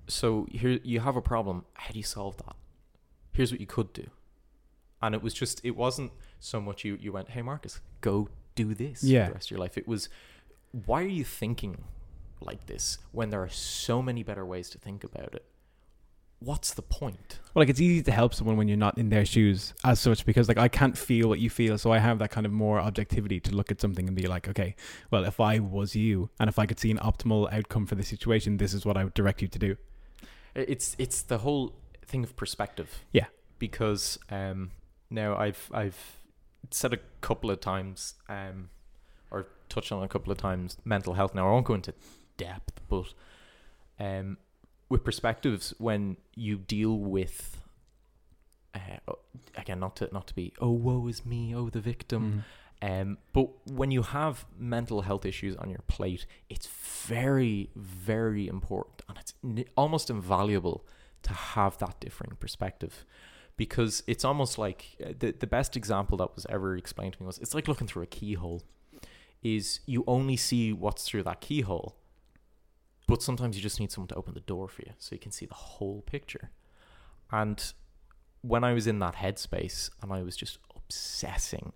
[0.07, 1.65] So here you have a problem.
[1.73, 2.55] How do you solve that?
[3.33, 4.07] Here's what you could do.
[5.01, 8.73] And it was just it wasn't so much you you went, Hey Marcus, go do
[8.73, 9.25] this Yeah.
[9.25, 9.77] for the rest of your life.
[9.77, 10.09] It was
[10.85, 11.83] why are you thinking
[12.41, 15.45] like this when there are so many better ways to think about it?
[16.39, 17.39] What's the point?
[17.55, 20.23] Well, like it's easy to help someone when you're not in their shoes as such
[20.23, 22.79] because like I can't feel what you feel, so I have that kind of more
[22.79, 24.75] objectivity to look at something and be like, okay,
[25.09, 28.03] well, if I was you and if I could see an optimal outcome for the
[28.03, 29.77] situation, this is what I would direct you to do.
[30.53, 31.73] It's it's the whole
[32.05, 33.03] thing of perspective.
[33.11, 33.25] Yeah.
[33.57, 34.69] Because um
[35.09, 36.17] now I've I've
[36.71, 38.69] said a couple of times um
[39.31, 41.35] or touched on a couple of times mental health.
[41.35, 41.93] Now I won't go into
[42.37, 43.13] depth, but
[43.99, 44.37] um
[44.89, 47.61] with perspectives when you deal with
[48.73, 48.79] uh,
[49.55, 52.45] again not to not to be oh woe is me oh the victim
[52.81, 59.01] um, but when you have mental health issues on your plate, it's very, very important
[59.09, 60.85] and it's n- almost invaluable
[61.23, 63.03] to have that differing perspective
[63.57, 67.27] because it's almost like uh, the, the best example that was ever explained to me
[67.27, 68.63] was it's like looking through a keyhole
[69.43, 71.95] is you only see what's through that keyhole
[73.07, 75.31] but sometimes you just need someone to open the door for you so you can
[75.31, 76.49] see the whole picture
[77.31, 77.73] and
[78.41, 81.73] when i was in that headspace and i was just obsessing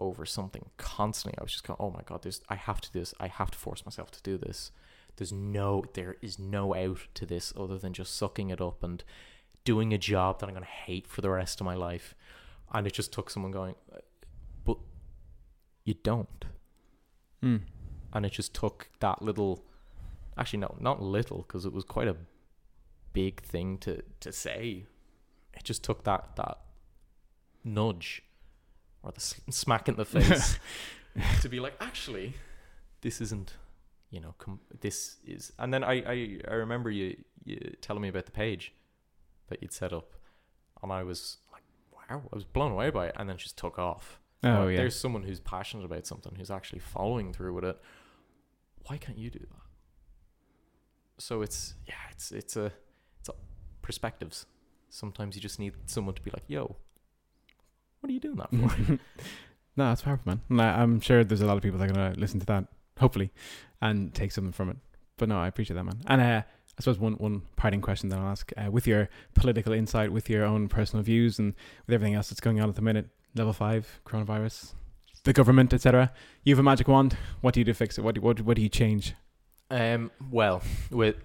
[0.00, 1.38] over something constantly.
[1.38, 3.14] I was just going, oh my god, there's I have to do this.
[3.20, 4.72] I have to force myself to do this.
[5.16, 9.04] There's no there is no out to this other than just sucking it up and
[9.64, 12.14] doing a job that I'm gonna hate for the rest of my life.
[12.72, 13.74] And it just took someone going,
[14.64, 14.78] but
[15.84, 16.44] you don't.
[17.42, 17.62] Mm.
[18.12, 19.64] And it just took that little,
[20.36, 22.16] actually no, not little, because it was quite a
[23.12, 24.86] big thing to to say.
[25.54, 26.58] It just took that that
[27.64, 28.22] nudge
[29.02, 30.58] or the smack in the face
[31.40, 32.34] to be like, actually,
[33.00, 33.54] this isn't,
[34.10, 35.52] you know, com- this is.
[35.58, 38.72] And then I, I, I remember you, you telling me about the page
[39.50, 40.12] that you'd set up,
[40.82, 41.62] and I was like,
[41.92, 44.18] wow, I was blown away by it, and then just took off.
[44.42, 44.76] Oh, Uh, yeah.
[44.78, 47.78] There's someone who's passionate about something, who's actually following through with it.
[48.86, 49.62] Why can't you do that?
[51.18, 52.72] So it's yeah, it's it's a
[53.18, 53.34] it's a
[53.82, 54.46] perspectives.
[54.88, 56.76] Sometimes you just need someone to be like, "Yo,
[58.00, 58.92] what are you doing that for?"
[59.76, 60.40] no, that's powerful, man.
[60.48, 62.64] And I, I'm sure there's a lot of people that are gonna listen to that,
[62.98, 63.30] hopefully,
[63.82, 64.76] and take something from it.
[65.18, 66.00] But no, I appreciate that, man.
[66.06, 66.42] And uh,
[66.80, 70.30] I suppose one one parting question that I'll ask, uh, with your political insight, with
[70.30, 71.52] your own personal views, and
[71.86, 74.72] with everything else that's going on at the minute, level five, coronavirus,
[75.24, 76.10] the government, etc.
[76.42, 77.18] You have a magic wand.
[77.42, 78.00] What do you do to fix it?
[78.00, 79.14] What do, what what do you change?
[79.70, 81.16] Um, well, with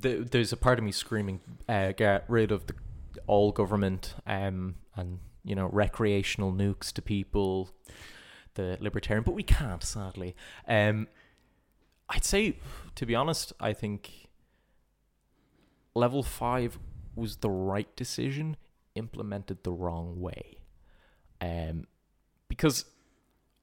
[0.00, 1.38] the, there's a part of me screaming,
[1.68, 2.74] uh, get rid of the
[3.28, 7.70] all government, um, and you know, recreational nukes to people,
[8.54, 10.34] the libertarian, but we can't, sadly.
[10.66, 11.06] Um,
[12.08, 12.56] I'd say,
[12.96, 14.21] to be honest, I think
[15.94, 16.78] level five
[17.14, 18.56] was the right decision,
[18.94, 20.58] implemented the wrong way.
[21.40, 21.86] Um,
[22.48, 22.84] because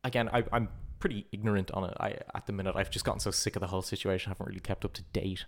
[0.03, 0.69] again, I, I'm
[0.99, 1.93] pretty ignorant on it.
[1.99, 4.29] I at the minute I've just gotten so sick of the whole situation.
[4.29, 5.45] I haven't really kept up to date.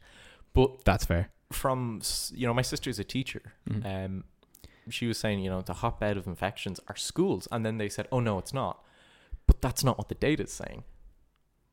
[0.54, 1.30] But That's fair.
[1.52, 2.02] from
[2.34, 3.54] you know, my sister's a teacher.
[3.70, 3.86] Mhm.
[4.06, 4.24] Um,
[4.90, 8.08] she was saying, you know, the hotbed of infections are schools, and then they said,
[8.12, 8.84] oh no, it's not.
[9.48, 10.84] But that's not what the data is saying.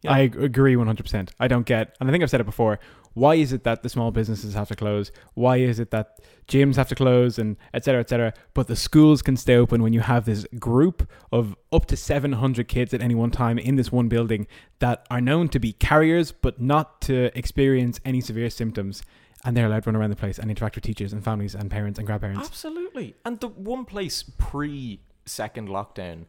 [0.03, 0.13] Yeah.
[0.13, 1.31] I agree 100%.
[1.41, 2.79] I don't get, and I think I've said it before,
[3.15, 5.11] why is it that the small businesses have to close?
[5.35, 8.77] Why is it that gyms have to close and et cetera, et cetera, but the
[8.77, 13.03] schools can stay open when you have this group of up to 700 kids at
[13.03, 14.47] any one time in this one building
[14.79, 19.03] that are known to be carriers, but not to experience any severe symptoms.
[19.45, 21.71] And they're allowed to run around the place and interact with teachers and families and
[21.71, 22.47] parents and grandparents.
[22.49, 23.17] Absolutely.
[23.25, 26.27] And the one place pre second lockdown,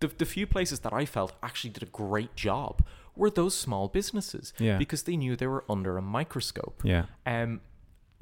[0.00, 2.84] the, the few places that I felt actually did a great job
[3.18, 4.78] were those small businesses Yeah.
[4.78, 6.80] because they knew they were under a microscope.
[6.84, 7.06] Yeah.
[7.26, 7.60] Um,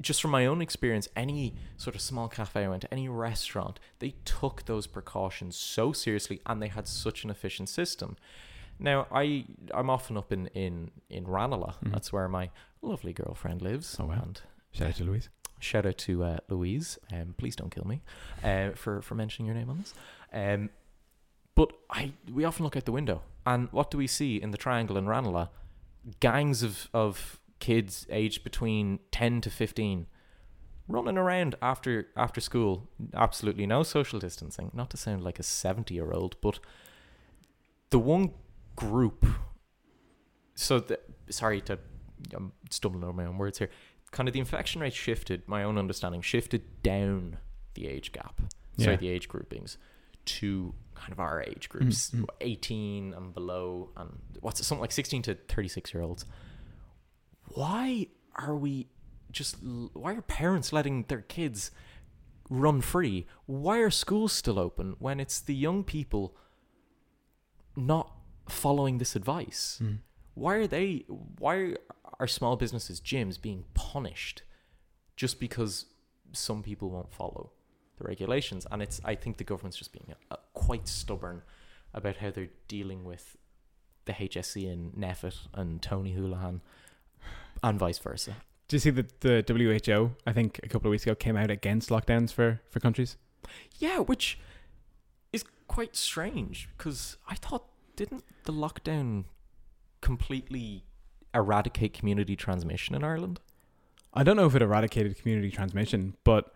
[0.01, 3.79] just from my own experience, any sort of small cafe I went to, any restaurant,
[3.99, 8.15] they took those precautions so seriously and they had such an efficient system.
[8.79, 11.75] Now I I'm often up in in in Ranelagh.
[11.83, 11.91] Mhm.
[11.93, 12.51] That's where my
[12.81, 13.97] lovely girlfriend lives.
[13.99, 14.21] Oh, wow.
[14.23, 14.41] And
[14.71, 15.29] Shout out to Louise.
[15.59, 16.99] shout out to uh, Louise.
[17.11, 18.01] Um, please don't kill me
[18.43, 19.93] uh, for for mentioning your name on this.
[20.31, 20.69] Um,
[21.55, 24.57] but I we often look out the window, and what do we see in the
[24.57, 25.47] triangle in Ranelagh?
[26.19, 30.07] Gangs of of kids aged between ten to fifteen,
[30.87, 32.89] running around after after school.
[33.13, 34.69] Absolutely no social distancing.
[34.73, 36.59] Not to sound like a seventy year old, but
[37.89, 38.31] the one
[38.75, 39.25] group.
[40.55, 40.99] So the,
[41.29, 41.79] sorry to
[42.35, 43.69] I'm stumbling over my own words here
[44.11, 47.37] kind of the infection rate shifted, my own understanding shifted down
[47.73, 48.41] the age gap,
[48.79, 48.97] sorry, Yeah.
[48.97, 49.77] the age groupings
[50.27, 52.25] to kind of our age groups, mm.
[52.41, 56.25] 18 and below, and what's it, something like 16 to 36 year olds.
[57.49, 58.87] Why are we
[59.31, 59.57] just,
[59.93, 61.71] why are parents letting their kids
[62.49, 63.25] run free?
[63.45, 66.35] Why are schools still open when it's the young people
[67.75, 68.11] not
[68.49, 69.79] following this advice?
[69.81, 69.99] Mm.
[70.37, 71.03] why are they
[71.39, 71.73] why
[72.19, 74.43] are small businesses gyms being punished
[75.15, 75.85] just because
[76.31, 77.51] some people won't follow
[77.97, 81.41] the regulations and it's i think the government's just being uh, quite stubborn
[81.93, 83.37] about how they're dealing with
[84.05, 86.61] the HSE and NPHET and tony holohan
[87.63, 88.37] and vice versa
[88.67, 91.49] Do you see that the WHO, I think a couple of weeks ago, came out
[91.49, 93.17] against lockdowns for, for countries?
[93.79, 94.39] yeah which
[95.33, 97.65] is quite strange because i thought
[97.95, 99.25] didn't the lockdown
[100.01, 100.83] completely
[101.33, 103.39] eradicate community transmission in ireland
[104.13, 106.51] I don't know if it eradicated community transmission, but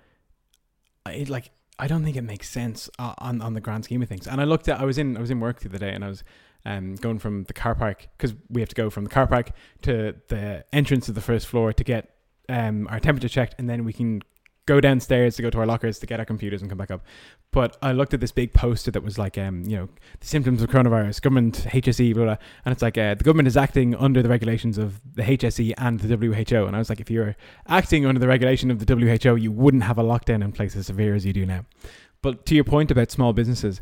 [1.10, 4.10] it like I don't think it makes sense uh, on on the grand scheme of
[4.10, 4.28] things.
[4.28, 6.04] And I looked at I was in I was in work the other day and
[6.04, 6.24] I was
[6.66, 9.52] um going from the car park because we have to go from the car park
[9.84, 12.16] to the entrance of the first floor to get
[12.50, 14.22] um our temperature checked and then we can
[14.66, 17.02] go downstairs to go to our lockers to get our computers and come back up.
[17.52, 19.90] But I looked at this big poster that was like um you know
[20.20, 23.58] the symptoms of coronavirus, government HSE blah blah, and it's like uh, the government is
[23.58, 26.66] acting under the regulations of the HSE and the WHO.
[26.66, 27.36] And I was like, if you were
[27.68, 30.88] acting under the regulation of the WHO, you wouldn't have a lockdown in place as
[30.88, 31.66] severe as you do now.
[32.22, 33.82] But to your point about small businesses,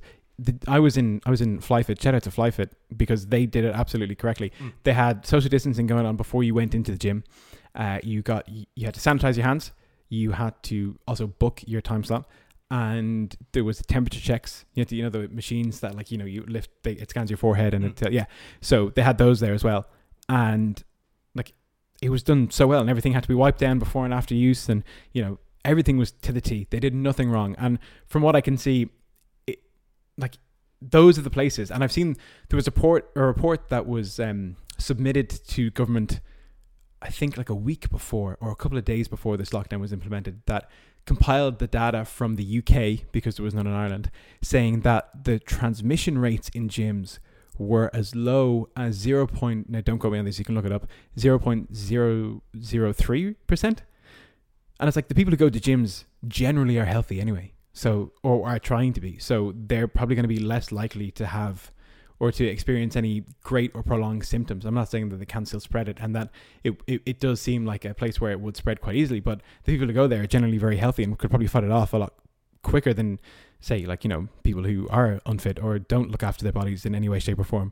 [0.68, 2.02] I was in I was in Flyefit.
[2.02, 4.52] Shout out to Flyefit because they did it absolutely correctly.
[4.60, 4.74] Mm.
[4.84, 7.24] They had social distancing going on before you went into the gym.
[7.76, 9.72] Uh, you got you had to sanitize your hands.
[10.10, 12.28] You had to also book your time slot,
[12.72, 14.66] and there was temperature checks.
[14.74, 17.10] You had to, you know the machines that like you know you lift they, it
[17.10, 18.08] scans your forehead and Mm.
[18.08, 18.26] it yeah.
[18.62, 19.88] So they had those there as well,
[20.28, 20.84] and
[21.36, 21.54] like
[22.02, 24.34] it was done so well, and everything had to be wiped down before and after
[24.36, 24.84] use, and
[25.14, 26.68] you know everything was to the T.
[26.70, 28.90] They did nothing wrong, and from what I can see,
[29.48, 29.60] it,
[30.18, 30.36] like
[30.82, 31.70] those are the places.
[31.70, 32.16] And I've seen
[32.50, 36.22] there was a report a report that was um, submitted to government,
[37.02, 39.94] I think like a week before or a couple of days before this lockdown was
[39.94, 40.70] implemented that
[41.06, 44.12] compiled the data from the UK because there was none in Ireland,
[44.42, 47.20] saying that the transmission rates in gyms
[47.58, 49.70] were as low as zero point.
[49.70, 50.40] Now don't quote me on this.
[50.40, 50.88] You can look it up.
[51.18, 53.84] Zero point zero zero three percent.
[54.80, 57.54] And it's like the people who go to gyms generally are healthy anyway.
[57.74, 59.18] So, or are trying to be.
[59.20, 61.72] So they're probably going to be less likely to have
[62.20, 64.66] or to experience any great or prolonged symptoms.
[64.66, 66.30] I'm not saying that they can still spread it and that
[66.64, 69.42] it, it, it does seem like a place where it would spread quite easily, but
[69.64, 71.94] the people who go there are generally very healthy and could probably fight it off
[71.94, 72.14] a lot
[72.62, 73.20] quicker than,
[73.62, 76.94] say, like, you know, people who are unfit or don't look after their bodies in
[76.94, 77.72] any way, shape, or form.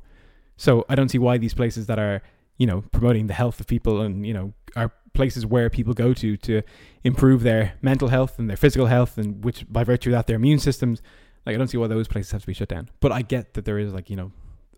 [0.56, 2.22] So I don't see why these places that are,
[2.58, 6.14] you know, promoting the health of people and, you know, are places where people go
[6.14, 6.62] to to
[7.04, 10.36] improve their mental health and their physical health and which by virtue of that their
[10.36, 11.02] immune systems
[11.48, 12.90] like i don't see why those places have to be shut down.
[13.00, 14.32] But i get that there is like you know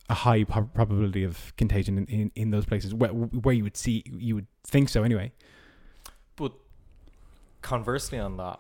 [0.09, 3.77] a high prob- probability of contagion in, in, in those places where, where you would
[3.77, 5.31] see you would think so anyway.
[6.35, 6.53] But
[7.61, 8.59] conversely, on that,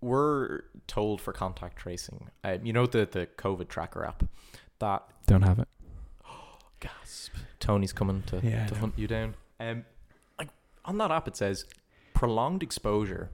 [0.00, 4.24] we're told for contact tracing, um, you know the the COVID tracker app,
[4.78, 5.68] that don't have it.
[6.80, 9.34] Gasp, Tony's coming to, Yeah, to hunt you down.
[9.60, 9.84] Um,
[10.38, 10.48] like
[10.84, 11.66] on that app, it says
[12.14, 13.30] prolonged exposure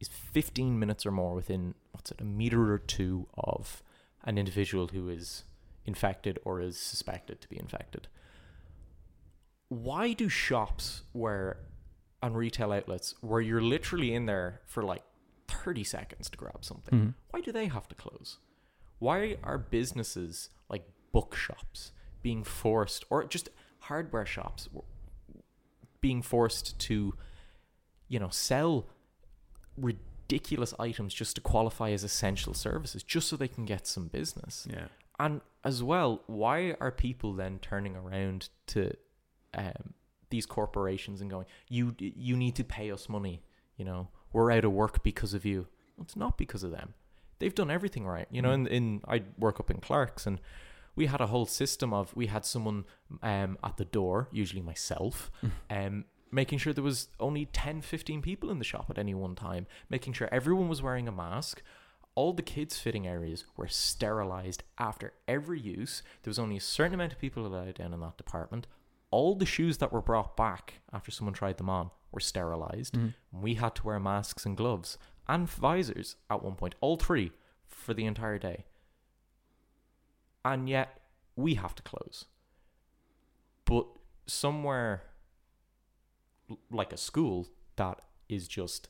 [0.00, 3.82] is 15 minutes or more within what's it a meter or two of
[4.24, 5.44] an individual who is
[5.84, 8.08] infected or is suspected to be infected.
[9.68, 11.58] Why do shops where
[12.22, 15.04] and retail outlets where you're literally in there for like
[15.46, 17.14] 30 seconds to grab something, Mhm.
[17.30, 18.38] why do they have to close?
[18.98, 21.92] Why are businesses like bookshops
[22.22, 23.48] being forced, or just
[23.80, 24.68] hardware shops
[26.00, 27.16] being forced to,
[28.08, 28.88] you know, sell
[29.80, 34.66] ridiculous items just to qualify as essential services, just so they can get some business?
[34.70, 34.88] yeah
[35.18, 38.92] And as well, why are people then turning around to
[39.54, 39.94] um,
[40.30, 43.42] these corporations and going, "You you need to pay us money.
[43.76, 46.94] You know, we're out of work because of you." Well, it's not because of them.
[47.38, 48.26] They've done everything right.
[48.30, 50.40] You know, in, in I work up in Clark's, and
[50.94, 52.84] we had a whole system of we had someone
[53.22, 55.30] um, at the door, usually myself,
[55.70, 59.34] um, making sure there was only 10, 15 people in the shop at any one
[59.34, 61.62] time, making sure everyone was wearing a mask.
[62.14, 66.02] All the kids' fitting areas were sterilized after every use.
[66.22, 68.66] There was only a certain amount of people allowed down in that department.
[69.10, 72.94] All the shoes that were brought back after someone tried them on were sterilized.
[72.94, 73.40] Mm-hmm.
[73.40, 74.98] We had to wear masks and gloves
[75.28, 77.32] and visors at one point, all three
[77.66, 78.64] for the entire day.
[80.44, 81.00] And yet
[81.36, 82.24] we have to close.
[83.64, 83.86] But
[84.26, 85.02] somewhere
[86.70, 88.88] like a school that is just,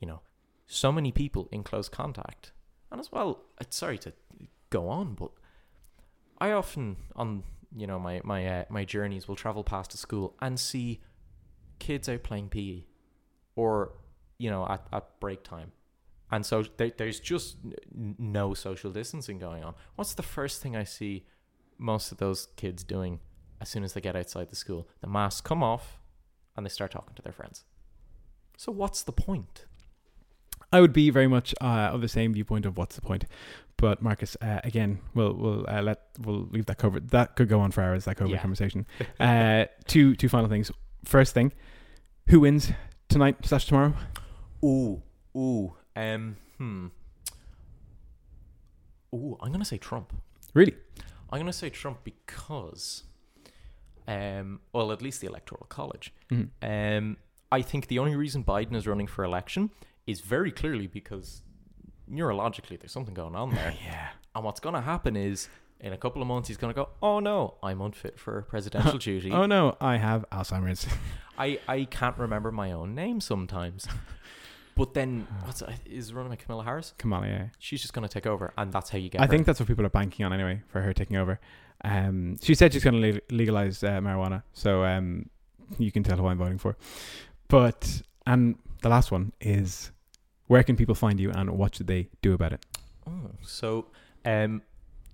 [0.00, 0.20] you know,
[0.66, 2.52] so many people in close contact.
[2.90, 4.12] And as well, sorry to
[4.70, 5.30] go on, but
[6.38, 10.34] I often on you know my my uh, my journeys will travel past a school
[10.40, 11.00] and see
[11.78, 12.84] kids out playing PE
[13.56, 13.92] or
[14.38, 15.72] you know at, at break time.
[16.30, 17.58] And so there, there's just
[17.94, 19.74] no social distancing going on.
[19.96, 21.26] What's the first thing I see
[21.78, 23.20] most of those kids doing
[23.60, 24.88] as soon as they get outside the school?
[25.02, 26.00] The masks come off
[26.56, 27.64] and they start talking to their friends.
[28.56, 29.64] So what's the point?
[30.72, 33.24] I would be very much uh, of the same viewpoint of what's the point.
[33.76, 37.10] But Marcus, uh, again, we'll we'll uh, let we'll leave that covered.
[37.10, 38.04] That could go on for hours.
[38.04, 38.40] That COVID Yeah.
[38.40, 38.86] conversation.
[39.20, 40.70] Uh, two two final things.
[41.04, 41.52] First thing,
[42.28, 42.70] who wins
[43.08, 43.94] tonight slash tomorrow?
[44.64, 45.02] Ooh,
[45.36, 46.86] ooh, um, hmm.
[49.14, 50.12] Ooh, I'm gonna say Trump.
[50.54, 50.74] Really?
[51.30, 53.02] I'm gonna say Trump because,
[54.08, 56.12] um, well, at least the Electoral College.
[56.30, 56.48] Mhm.
[56.62, 57.16] Um,
[57.50, 59.70] I think the only reason Biden is running for election
[60.06, 61.42] is very clearly because
[62.10, 63.74] neurologically there's something going on there.
[63.84, 64.08] Yeah.
[64.34, 65.48] And what's gonna happen is
[65.80, 69.30] in a couple of months he's gonna go, oh no, I'm unfit for presidential duty.
[69.30, 70.86] Oh no, I have Alzheimer's.
[71.38, 73.86] I, I can't remember my own name sometimes.
[74.74, 76.94] But then, what's is running by Camilla Harris?
[76.96, 77.26] Kamala.
[77.26, 77.46] Yeah.
[77.58, 79.20] She's just going to take over, and that's how you get.
[79.20, 79.30] I her.
[79.30, 81.40] think that's what people are banking on anyway for her taking over.
[81.84, 85.28] Um, she said she's going to legalize uh, marijuana, so um,
[85.78, 86.76] you can tell who I'm voting for.
[87.48, 89.90] But and the last one is
[90.46, 92.64] where can people find you and what should they do about it?
[93.08, 93.86] Oh, so
[94.24, 94.62] um,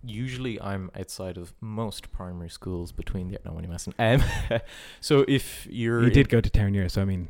[0.05, 3.95] usually I'm outside of most primary schools between the no, only messing.
[3.99, 4.23] Um,
[5.01, 7.29] so if you're, You did go to Terenure, so I mean,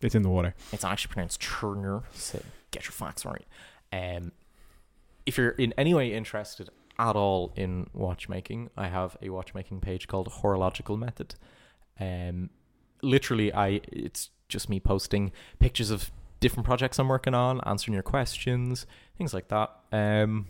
[0.00, 0.54] it's in the water.
[0.72, 2.02] it's actually pronounced Turner.
[2.12, 3.46] So get your facts right.
[3.92, 4.32] Um,
[5.24, 6.68] if you're in any way interested
[6.98, 11.34] at all in watchmaking, I have a watchmaking page called Horological Method.
[11.98, 12.50] Um,
[13.02, 16.10] literally, I it's just me posting pictures of
[16.40, 18.86] different projects I'm working on, answering your questions,
[19.16, 19.70] things like that.
[19.92, 20.48] Um,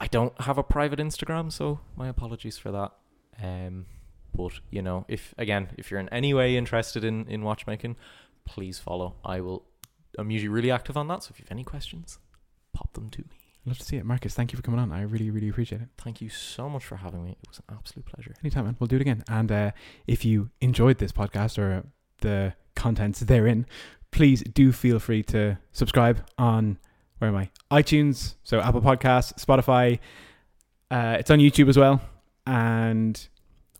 [0.00, 2.92] I don't have a private Instagram, so my apologies for that.
[3.42, 3.86] Um,
[4.34, 7.96] but you know, if again, if you're in any way interested in in watchmaking,
[8.44, 9.16] please follow.
[9.24, 9.64] I will.
[10.18, 12.18] I'm usually really active on that, so if you have any questions,
[12.72, 13.39] pop them to me.
[13.66, 14.04] Love to see it.
[14.04, 14.90] Marcus, thank you for coming on.
[14.90, 15.88] I really, really appreciate it.
[15.98, 17.32] Thank you so much for having me.
[17.42, 18.34] It was an absolute pleasure.
[18.42, 18.76] Anytime, man.
[18.80, 19.22] We'll do it again.
[19.28, 19.70] And uh,
[20.06, 21.84] if you enjoyed this podcast or
[22.22, 23.66] the contents therein,
[24.10, 26.78] please do feel free to subscribe on
[27.18, 27.50] where am I?
[27.70, 29.98] iTunes, so Apple Podcasts, Spotify.
[30.90, 32.00] Uh, it's on YouTube as well,
[32.46, 33.28] and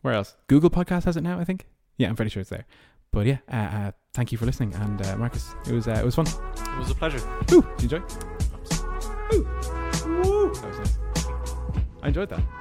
[0.02, 0.36] where else?
[0.46, 1.66] Google Podcast has it now, I think.
[1.96, 2.66] Yeah, I'm pretty sure it's there.
[3.12, 6.04] But yeah, uh, uh, thank you for listening, and uh, Marcus, it was uh, it
[6.04, 6.26] was fun.
[6.26, 7.20] It was a pleasure.
[7.50, 7.66] Woo!
[7.78, 8.16] Did you enjoy?
[9.32, 9.59] Woo!
[12.02, 12.59] I enjoyed that.